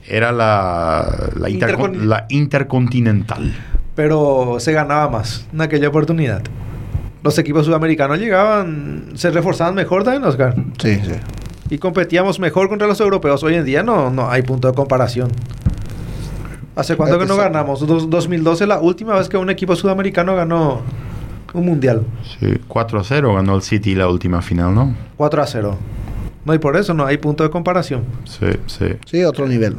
era 0.06 0.32
la, 0.32 1.30
la, 1.34 1.48
intercon- 1.48 1.94
Intercon- 1.94 2.02
la 2.04 2.26
Intercontinental. 2.28 3.54
Pero 3.94 4.56
se 4.60 4.72
ganaba 4.72 5.08
más 5.08 5.46
en 5.50 5.62
aquella 5.62 5.88
oportunidad. 5.88 6.42
Los 7.22 7.38
equipos 7.38 7.66
sudamericanos 7.66 8.18
llegaban, 8.18 9.06
se 9.14 9.30
reforzaban 9.30 9.74
mejor 9.74 10.04
también, 10.04 10.24
Oscar. 10.24 10.54
Sí, 10.80 11.00
sí. 11.04 11.12
Y 11.70 11.78
competíamos 11.78 12.38
mejor 12.38 12.68
contra 12.68 12.86
los 12.86 13.00
europeos. 13.00 13.42
Hoy 13.42 13.54
en 13.54 13.64
día 13.64 13.82
no, 13.82 14.10
no 14.10 14.30
hay 14.30 14.42
punto 14.42 14.68
de 14.68 14.74
comparación. 14.74 15.30
¿Hace 16.76 16.96
cuánto 16.96 17.18
que 17.18 17.26
no 17.26 17.36
ganamos? 17.36 17.84
Dos- 17.86 18.08
2012 18.08 18.66
la 18.66 18.78
última 18.78 19.14
vez 19.16 19.28
que 19.28 19.36
un 19.36 19.50
equipo 19.50 19.74
sudamericano 19.74 20.36
ganó 20.36 20.80
un 21.52 21.66
mundial. 21.66 22.02
Sí, 22.38 22.46
4-0 22.68 23.34
ganó 23.34 23.56
el 23.56 23.62
City 23.62 23.94
la 23.96 24.08
última 24.08 24.40
final, 24.42 24.74
¿no? 24.74 24.94
4 25.16 25.42
a 25.42 25.46
0. 25.46 25.76
No, 26.44 26.54
y 26.54 26.58
por 26.58 26.76
eso 26.76 26.94
no 26.94 27.04
hay 27.04 27.18
punto 27.18 27.42
de 27.42 27.50
comparación. 27.50 28.04
Sí, 28.24 28.46
sí. 28.66 28.86
Sí, 29.06 29.24
otro 29.24 29.46
nivel. 29.48 29.76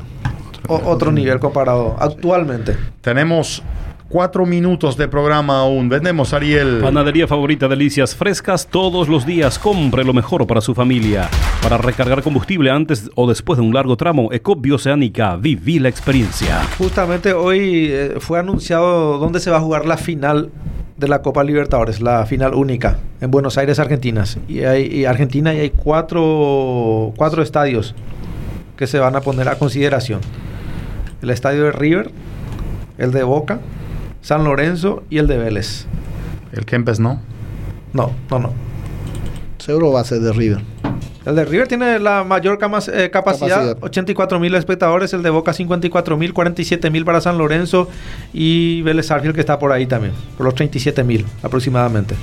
O- 0.68 0.82
otro 0.86 1.12
nivel 1.12 1.40
comparado 1.40 1.96
actualmente. 2.00 2.76
Tenemos 3.02 3.64
cuatro 4.10 4.46
minutos 4.46 4.98
de 4.98 5.08
programa 5.08 5.60
aún. 5.60 5.88
Vendemos, 5.88 6.34
Ariel. 6.34 6.80
Panadería 6.82 7.28
favorita, 7.28 7.68
delicias 7.68 8.16
frescas 8.16 8.68
todos 8.68 9.08
los 9.08 9.26
días. 9.26 9.60
Compre 9.60 10.04
lo 10.04 10.14
mejor 10.14 10.46
para 10.48 10.60
su 10.60 10.74
familia. 10.74 11.30
Para 11.62 11.78
recargar 11.78 12.24
combustible 12.24 12.72
antes 12.72 13.10
o 13.16 13.30
después 13.30 13.58
de 13.58 13.66
un 13.66 13.74
largo 13.74 13.96
tramo, 13.96 14.34
Ecop 14.34 14.60
Bioceánica, 14.60 15.36
viví 15.38 15.80
la 15.80 15.90
experiencia. 15.90 16.62
Justamente 16.78 17.34
hoy 17.34 17.90
eh, 17.92 18.16
fue 18.20 18.40
anunciado 18.40 19.20
dónde 19.20 19.40
se 19.40 19.52
va 19.52 19.58
a 19.58 19.62
jugar 19.62 19.86
la 19.86 19.98
final 19.98 20.50
de 20.98 21.08
la 21.08 21.22
Copa 21.22 21.44
Libertadores, 21.44 22.02
la 22.02 22.26
final 22.26 22.56
única, 22.56 23.00
en 23.22 23.32
Buenos 23.32 23.58
Aires, 23.58 23.80
Argentina. 23.80 24.26
Y, 24.48 24.64
hay, 24.64 24.86
y 24.88 25.06
Argentina 25.06 25.54
y 25.54 25.60
hay 25.60 25.70
cuatro, 25.70 27.14
cuatro 27.16 27.42
estadios 27.42 27.96
que 28.76 28.88
se 28.88 29.00
van 29.00 29.16
a 29.16 29.22
poner 29.22 29.48
a 29.48 29.56
consideración. 29.56 30.20
El 31.22 31.30
estadio 31.30 31.66
de 31.66 31.72
River, 31.72 32.12
el 32.98 33.12
de 33.12 33.24
Boca, 33.24 33.60
San 34.22 34.44
Lorenzo 34.44 35.04
y 35.10 35.18
el 35.18 35.28
de 35.28 35.38
Vélez. 35.38 35.86
El 36.52 36.66
Kempes 36.66 37.00
no. 37.00 37.22
No, 37.94 38.12
no, 38.30 38.40
no. 38.40 38.54
Seguro 39.58 39.92
va 39.92 40.02
a 40.02 40.04
ser 40.04 40.20
de 40.20 40.32
River. 40.34 40.62
El 41.26 41.36
de 41.36 41.46
River 41.46 41.68
tiene 41.68 42.00
la 42.00 42.24
mayor 42.24 42.58
cama- 42.58 42.80
eh, 42.92 43.10
capacidad, 43.12 43.50
Capacidad. 43.60 43.78
84 43.82 44.40
mil 44.40 44.56
espectadores. 44.56 45.14
El 45.14 45.22
de 45.22 45.30
Boca, 45.30 45.54
54 45.54 46.18
mil, 46.18 46.34
47 46.34 46.90
mil 46.90 47.06
para 47.06 47.22
San 47.22 47.38
Lorenzo. 47.38 47.90
Y 48.34 48.82
Vélez 48.84 49.08
Sarsfield, 49.08 49.36
que 49.36 49.42
está 49.42 49.60
por 49.60 49.72
ahí 49.72 49.86
también, 49.86 50.14
por 50.38 50.46
los 50.46 50.56
37 50.56 51.04
mil 51.04 51.26
aproximadamente. 51.44 52.16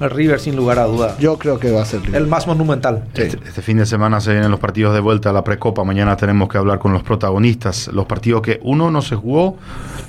El 0.00 0.10
River, 0.10 0.38
sin 0.40 0.56
lugar 0.56 0.78
a 0.78 0.84
duda. 0.84 1.16
Yo 1.18 1.38
creo 1.38 1.58
que 1.58 1.70
va 1.70 1.82
a 1.82 1.84
ser 1.84 2.02
River. 2.02 2.20
El 2.20 2.26
más 2.28 2.46
monumental. 2.46 3.04
Este, 3.14 3.38
este 3.46 3.62
fin 3.62 3.78
de 3.78 3.86
semana 3.86 4.20
se 4.20 4.32
vienen 4.32 4.50
los 4.50 4.60
partidos 4.60 4.94
de 4.94 5.00
vuelta 5.00 5.30
a 5.30 5.32
la 5.32 5.42
precopa. 5.42 5.84
Mañana 5.84 6.16
tenemos 6.16 6.48
que 6.48 6.58
hablar 6.58 6.78
con 6.78 6.92
los 6.92 7.02
protagonistas. 7.02 7.88
Los 7.88 8.06
partidos 8.06 8.42
que 8.42 8.60
uno 8.62 8.90
no 8.90 9.00
se 9.00 9.16
jugó 9.16 9.56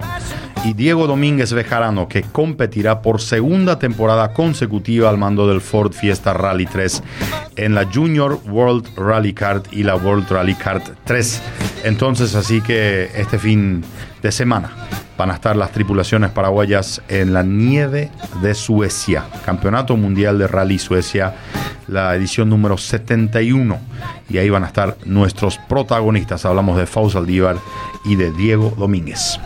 y 0.64 0.72
Diego 0.72 1.06
Domínguez 1.06 1.52
Bejarano, 1.52 2.08
que 2.08 2.22
competirá 2.22 3.02
por 3.02 3.20
segunda 3.20 3.78
temporada 3.78 4.32
consecutiva 4.32 5.10
al 5.10 5.18
mando 5.18 5.46
del 5.46 5.60
Ford 5.60 5.92
Fiesta 5.92 6.32
Rally 6.32 6.66
3 6.66 7.02
en 7.56 7.74
la 7.74 7.86
Junior 7.92 8.40
World 8.46 8.88
Rally 8.96 9.34
Kart 9.34 9.72
y 9.72 9.82
la 9.82 9.94
World 9.96 10.30
Rally 10.30 10.54
Kart 10.54 10.88
3. 11.04 11.42
Entonces, 11.84 12.34
así 12.34 12.62
que 12.62 13.10
este 13.14 13.38
fin 13.38 13.84
de 14.22 14.32
semana 14.32 14.70
van 15.18 15.30
a 15.30 15.34
estar 15.34 15.54
las 15.54 15.70
tripulaciones 15.70 16.30
paraguayas 16.30 17.02
en 17.08 17.34
la 17.34 17.42
nieve 17.42 18.10
de 18.42 18.54
Suecia, 18.54 19.24
Campeonato 19.44 19.96
Mundial 19.96 20.38
de 20.38 20.48
Rally 20.48 20.78
Suecia, 20.78 21.34
la 21.86 22.14
edición 22.14 22.48
número 22.48 22.78
71. 22.78 23.78
Y 24.30 24.38
ahí 24.38 24.48
van 24.48 24.64
a 24.64 24.68
estar 24.68 24.96
nuestros 25.04 25.58
protagonistas. 25.58 26.44
Hablamos 26.46 26.78
de 26.78 26.86
Faust 26.86 27.16
Aldívar 27.16 27.56
y 28.04 28.16
de 28.16 28.32
Diego 28.32 28.72
Domínguez. 28.76 29.38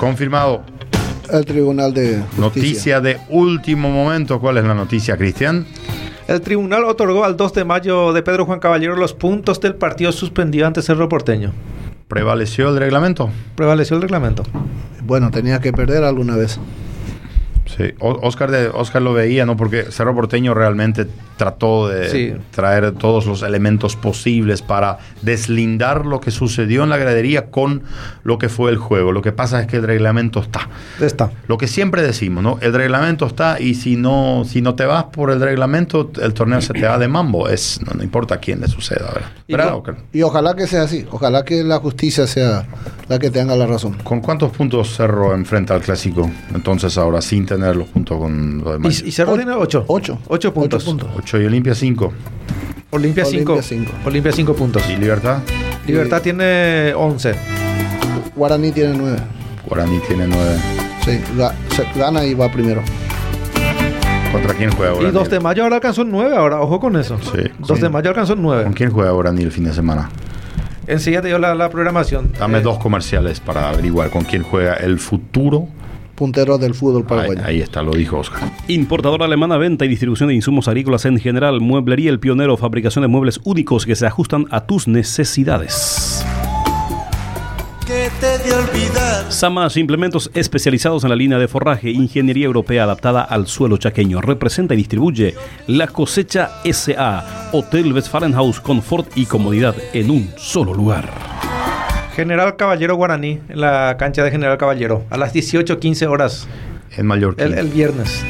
Confirmado. 0.00 0.62
El 1.30 1.44
Tribunal 1.44 1.92
de 1.92 2.22
Justicia. 2.22 2.40
Noticia 2.40 3.00
de 3.02 3.18
último 3.28 3.90
momento. 3.90 4.40
¿Cuál 4.40 4.56
es 4.56 4.64
la 4.64 4.74
noticia, 4.74 5.18
Cristian? 5.18 5.66
El 6.26 6.40
tribunal 6.40 6.84
otorgó 6.84 7.22
al 7.24 7.36
2 7.36 7.52
de 7.52 7.64
mayo 7.66 8.14
de 8.14 8.22
Pedro 8.22 8.46
Juan 8.46 8.60
Caballero 8.60 8.96
los 8.96 9.12
puntos 9.12 9.60
del 9.60 9.74
partido 9.74 10.10
suspendido 10.12 10.66
ante 10.66 10.80
Cerro 10.80 11.06
Porteño. 11.10 11.52
¿Prevaleció 12.08 12.70
el 12.70 12.78
reglamento? 12.78 13.28
Prevaleció 13.56 13.96
el 13.96 14.02
reglamento. 14.02 14.42
Bueno, 15.04 15.30
tenía 15.30 15.60
que 15.60 15.70
perder 15.74 16.02
alguna 16.04 16.34
vez. 16.34 16.58
Sí, 17.76 17.92
O- 18.00 18.26
Oscar, 18.26 18.50
de, 18.50 18.68
Oscar 18.68 19.02
lo 19.02 19.12
veía, 19.12 19.44
¿no? 19.44 19.58
Porque 19.58 19.84
Cerro 19.90 20.14
Porteño 20.14 20.54
realmente 20.54 21.06
trató 21.40 21.88
de 21.88 22.10
Sí. 22.10 22.34
traer 22.50 22.92
todos 22.92 23.24
los 23.24 23.42
elementos 23.42 23.96
posibles 23.96 24.60
para 24.60 24.98
deslindar 25.22 26.04
lo 26.04 26.20
que 26.20 26.30
sucedió 26.30 26.82
en 26.84 26.90
la 26.90 26.98
gradería 26.98 27.46
con 27.50 27.82
lo 28.24 28.36
que 28.36 28.50
fue 28.50 28.70
el 28.70 28.76
juego. 28.76 29.10
Lo 29.10 29.22
que 29.22 29.32
pasa 29.32 29.58
es 29.62 29.66
que 29.66 29.78
el 29.78 29.84
reglamento 29.84 30.40
está. 30.40 30.68
Está. 31.00 31.30
Lo 31.48 31.56
que 31.56 31.66
siempre 31.66 32.02
decimos, 32.02 32.44
¿no? 32.44 32.58
El 32.60 32.74
reglamento 32.74 33.24
está 33.26 33.58
y 33.58 33.74
si 33.74 33.96
no, 33.96 34.42
si 34.46 34.60
no 34.60 34.74
te 34.74 34.84
vas 34.84 35.04
por 35.04 35.30
el 35.30 35.40
reglamento, 35.40 36.10
el 36.20 36.34
torneo 36.34 36.60
se 36.60 36.74
te 36.74 36.82
va 36.86 36.98
de 36.98 37.08
mambo. 37.08 37.48
Es, 37.48 37.80
no, 37.86 37.92
no 37.94 38.02
importa 38.04 38.34
a 38.34 38.38
quién 38.38 38.60
le 38.60 38.68
suceda, 38.68 39.06
¿verdad? 39.14 39.30
Y 39.46 39.52
¿Verdad, 39.52 39.68
con- 39.70 39.78
Oscar? 39.78 39.96
Y 40.12 40.20
ojalá 40.22 40.54
que 40.54 40.66
sea 40.66 40.82
así. 40.82 41.06
Ojalá 41.10 41.42
que 41.42 41.64
la 41.64 41.78
justicia 41.78 42.26
sea 42.26 42.66
la 43.08 43.18
que 43.18 43.30
tenga 43.30 43.56
la 43.56 43.66
razón. 43.66 43.94
¿Con 44.04 44.20
cuántos 44.20 44.52
puntos 44.52 44.94
Cerro 44.94 45.34
enfrenta 45.34 45.74
al 45.74 45.80
clásico? 45.80 46.30
Entonces 46.54 46.98
ahora, 46.98 47.22
sin 47.22 47.46
tener 47.46 47.76
los 47.76 47.88
puntos 47.88 48.18
con 48.18 48.58
lo 48.62 48.72
demás. 48.72 49.00
Y, 49.02 49.08
y 49.08 49.12
Cerro 49.12 49.36
tiene 49.36 49.52
8. 49.52 49.84
Ocho. 49.88 50.18
8 50.28 50.52
puntos. 50.52 50.82
Ocho 50.82 50.90
puntos. 50.90 51.08
8 51.16 51.29
y 51.38 51.44
Olimpia 51.44 51.74
5. 51.74 52.12
Olimpia 52.92 53.24
5. 53.24 53.52
Olimpia 53.52 53.62
cinco. 53.62 53.92
Olimpia 54.04 54.32
5 54.32 54.54
puntos. 54.54 54.82
¿Y 54.90 54.96
Libertad? 54.96 55.38
Libertad 55.86 56.20
tiene 56.22 56.92
11. 56.96 57.34
Guaraní 58.34 58.72
tiene 58.72 58.96
nueve. 58.96 59.18
Guaraní 59.66 59.98
tiene 60.08 60.26
9. 60.26 60.56
Sí, 61.04 61.20
gana 61.96 62.24
y 62.24 62.34
va 62.34 62.50
primero. 62.50 62.82
¿Contra 64.32 64.54
quién 64.54 64.70
juega 64.72 64.92
Y 64.92 64.94
Guaraní? 64.96 65.14
2 65.14 65.30
de 65.30 65.40
mayo 65.40 65.62
ahora 65.64 65.76
alcanzó 65.76 66.04
9 66.04 66.36
ahora. 66.36 66.60
Ojo 66.60 66.78
con 66.80 66.96
eso. 66.96 67.18
Sí. 67.20 67.42
2 67.58 67.80
de 67.80 67.86
Sí. 67.86 67.92
mayo 67.92 68.08
alcanzó 68.10 68.34
9. 68.36 68.64
¿Con 68.64 68.72
quién 68.72 68.90
juega 68.90 69.10
Guaraní 69.10 69.42
el 69.42 69.52
fin 69.52 69.64
de 69.64 69.72
semana? 69.72 70.08
Enseguida 70.86 71.22
te 71.22 71.28
dio 71.28 71.38
la, 71.38 71.54
la 71.54 71.68
programación. 71.70 72.32
Dame 72.38 72.58
Eh, 72.58 72.62
dos 72.62 72.78
comerciales 72.78 73.38
para 73.40 73.68
averiguar 73.68 74.10
con 74.10 74.24
quién 74.24 74.42
juega 74.42 74.74
el 74.74 74.98
futuro. 74.98 75.68
Puntero 76.20 76.58
del 76.58 76.74
fútbol 76.74 77.06
paraguayo. 77.06 77.40
ahí 77.46 77.62
está, 77.62 77.82
lo 77.82 77.92
dijo 77.92 78.18
Oscar. 78.18 78.42
Importadora 78.68 79.24
alemana, 79.24 79.56
venta 79.56 79.86
y 79.86 79.88
distribución 79.88 80.28
de 80.28 80.34
insumos 80.34 80.68
agrícolas 80.68 81.06
en 81.06 81.18
general, 81.18 81.62
mueblería 81.62 82.10
El 82.10 82.20
Pionero, 82.20 82.58
fabricación 82.58 83.00
de 83.00 83.08
muebles 83.08 83.40
únicos 83.42 83.86
que 83.86 83.96
se 83.96 84.04
ajustan 84.04 84.44
a 84.50 84.66
tus 84.66 84.86
necesidades. 84.86 86.22
Samas, 89.30 89.78
implementos 89.78 90.30
especializados 90.34 91.04
en 91.04 91.08
la 91.08 91.16
línea 91.16 91.38
de 91.38 91.48
forraje, 91.48 91.88
ingeniería 91.88 92.44
europea 92.44 92.84
adaptada 92.84 93.22
al 93.22 93.46
suelo 93.46 93.78
chaqueño. 93.78 94.20
Representa 94.20 94.74
y 94.74 94.76
distribuye 94.76 95.34
La 95.68 95.86
Cosecha 95.86 96.50
SA, 96.70 97.48
Hotel 97.52 97.94
Westfalenhaus, 97.94 98.60
confort 98.60 99.08
y 99.16 99.24
comodidad 99.24 99.74
en 99.94 100.10
un 100.10 100.28
solo 100.36 100.74
lugar. 100.74 101.49
General 102.20 102.56
Caballero 102.56 102.94
Guaraní, 102.96 103.40
en 103.48 103.60
la 103.60 103.96
cancha 103.98 104.22
de 104.22 104.30
General 104.30 104.56
Caballero, 104.58 105.04
a 105.10 105.16
las 105.16 105.32
18.15 105.34 106.06
horas, 106.06 106.46
En 106.96 107.06
Mallorca. 107.06 107.42
el, 107.44 107.54
el 107.54 107.68
viernes. 107.68 108.22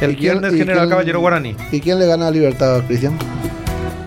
El 0.00 0.12
¿Y 0.12 0.16
quién- 0.16 0.40
viernes 0.40 0.52
General 0.54 0.80
quién- 0.80 0.90
Caballero 0.90 1.20
Guaraní. 1.20 1.56
¿Y 1.72 1.80
quién 1.80 1.98
le 1.98 2.06
gana 2.06 2.28
a 2.28 2.30
Libertad, 2.30 2.82
Cristian? 2.86 3.18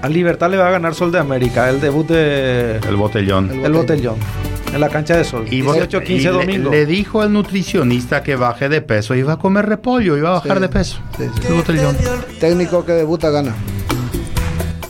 A 0.01 0.09
Libertad 0.09 0.49
le 0.49 0.57
va 0.57 0.67
a 0.67 0.71
ganar 0.71 0.95
Sol 0.95 1.11
de 1.11 1.19
América, 1.19 1.69
el 1.69 1.79
debut 1.81 2.07
de 2.07 2.77
El 2.77 2.95
botellón. 2.95 3.51
El 3.51 3.65
El 3.65 3.73
Botellón, 3.73 4.15
en 4.73 4.79
la 4.79 4.87
cancha 4.89 5.15
de 5.17 5.23
Sol. 5.23 5.45
Y, 5.51 5.61
vos- 5.61 5.75
18-15 5.77 6.09
y 6.09 6.19
le- 6.23 6.29
domingo. 6.31 6.71
Le, 6.71 6.85
dijo 6.85 7.21
el 7.23 7.31
nutricionista 7.33 8.23
que 8.23 8.35
baje 8.35 8.69
de 8.69 8.81
peso. 8.81 9.13
Iba 9.13 9.33
a 9.33 9.37
comer 9.37 9.65
repollo, 9.67 10.15
iba 10.17 10.29
a 10.29 10.33
bajar 10.33 10.57
Sí. 10.57 10.61
de 10.61 10.69
peso. 10.69 10.99
Sí, 11.17 11.23
sí. 11.41 11.47
El 11.49 11.53
botellón. 11.55 11.95
Técnico 12.39 12.85
que 12.85 12.93
debuta 12.93 13.29
gana. 13.29 13.53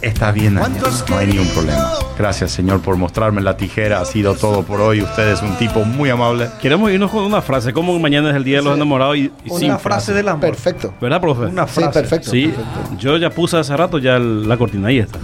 Está 0.01 0.31
bien, 0.31 0.55
Daniel. 0.55 0.81
No 1.09 1.17
hay 1.17 1.27
ningún 1.27 1.47
problema. 1.49 1.91
Gracias, 2.19 2.51
señor, 2.51 2.81
por 2.81 2.97
mostrarme 2.97 3.39
la 3.41 3.55
tijera. 3.55 4.01
Ha 4.01 4.05
sido 4.05 4.35
todo 4.35 4.63
por 4.63 4.81
hoy. 4.81 5.01
Usted 5.01 5.29
es 5.31 5.41
un 5.41 5.55
tipo 5.57 5.85
muy 5.85 6.09
amable. 6.09 6.49
Queremos 6.61 6.91
irnos 6.91 7.09
con 7.11 7.23
una 7.23 7.41
frase, 7.41 7.71
como 7.71 7.97
mañana 7.97 8.31
es 8.31 8.35
el 8.35 8.43
Día 8.43 8.57
de 8.57 8.63
los 8.63 8.75
Enamorados 8.75 9.15
y, 9.15 9.31
y 9.45 9.49
Una 9.49 9.59
sin 9.59 9.79
frase 9.79 10.11
del 10.13 10.27
amor. 10.27 10.41
Perfecto. 10.41 10.93
¿Verdad, 10.99 11.21
profe? 11.21 11.43
Una 11.45 11.65
Sí, 11.65 11.75
frase. 11.79 11.97
perfecto. 12.01 12.29
Sí, 12.29 12.47
perfecto. 12.47 12.97
yo 12.97 13.15
ya 13.15 13.29
puse 13.29 13.55
hace 13.57 13.75
rato 13.77 13.99
ya 13.99 14.19
la 14.19 14.57
cortina, 14.57 14.89
ahí 14.89 14.99
está. 14.99 15.17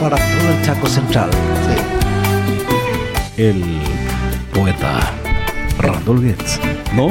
Para 0.00 0.16
todo 0.16 0.50
el 0.56 0.62
Chaco 0.64 0.86
Central. 0.86 1.30
El 3.36 3.60
poeta 4.54 5.00
Randall 5.80 6.22
Getz, 6.22 6.60
¿no? 6.94 7.08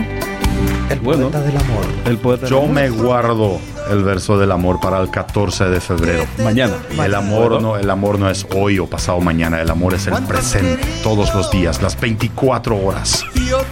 El 0.89 0.99
Bueno. 0.99 1.29
poeta 1.29 1.41
del 1.41 1.57
amor. 1.57 1.85
El 2.05 2.17
poeta 2.17 2.47
Yo 2.47 2.63
me 2.67 2.89
guardo 2.89 3.59
el 3.89 4.03
verso 4.03 4.37
del 4.37 4.51
amor 4.51 4.79
para 4.79 4.99
el 4.99 5.09
14 5.09 5.65
de 5.65 5.79
febrero. 5.81 6.25
mañana. 6.43 6.73
El 7.03 7.15
amor, 7.15 7.61
no, 7.61 7.77
el 7.77 7.89
amor 7.89 8.19
no 8.19 8.29
es 8.29 8.45
hoy 8.55 8.77
o 8.79 8.87
pasado 8.87 9.19
mañana. 9.21 9.61
El 9.61 9.69
amor 9.69 9.93
es 9.93 10.07
el 10.07 10.13
presente. 10.23 10.81
Todos 11.03 11.33
los 11.33 11.49
días, 11.51 11.81
las 11.81 11.99
24 11.99 12.77
horas. 12.77 13.23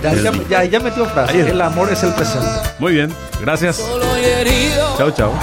Ya, 0.01 0.13
ya, 0.13 0.31
ya, 0.49 0.63
ya 0.65 0.79
metió 0.79 1.05
frase. 1.05 1.39
El 1.49 1.61
amor 1.61 1.91
es 1.91 2.03
el 2.03 2.13
presente. 2.13 2.47
Muy 2.79 2.93
bien, 2.93 3.13
gracias. 3.41 3.81
Chao, 4.97 5.11
chao. 5.11 5.33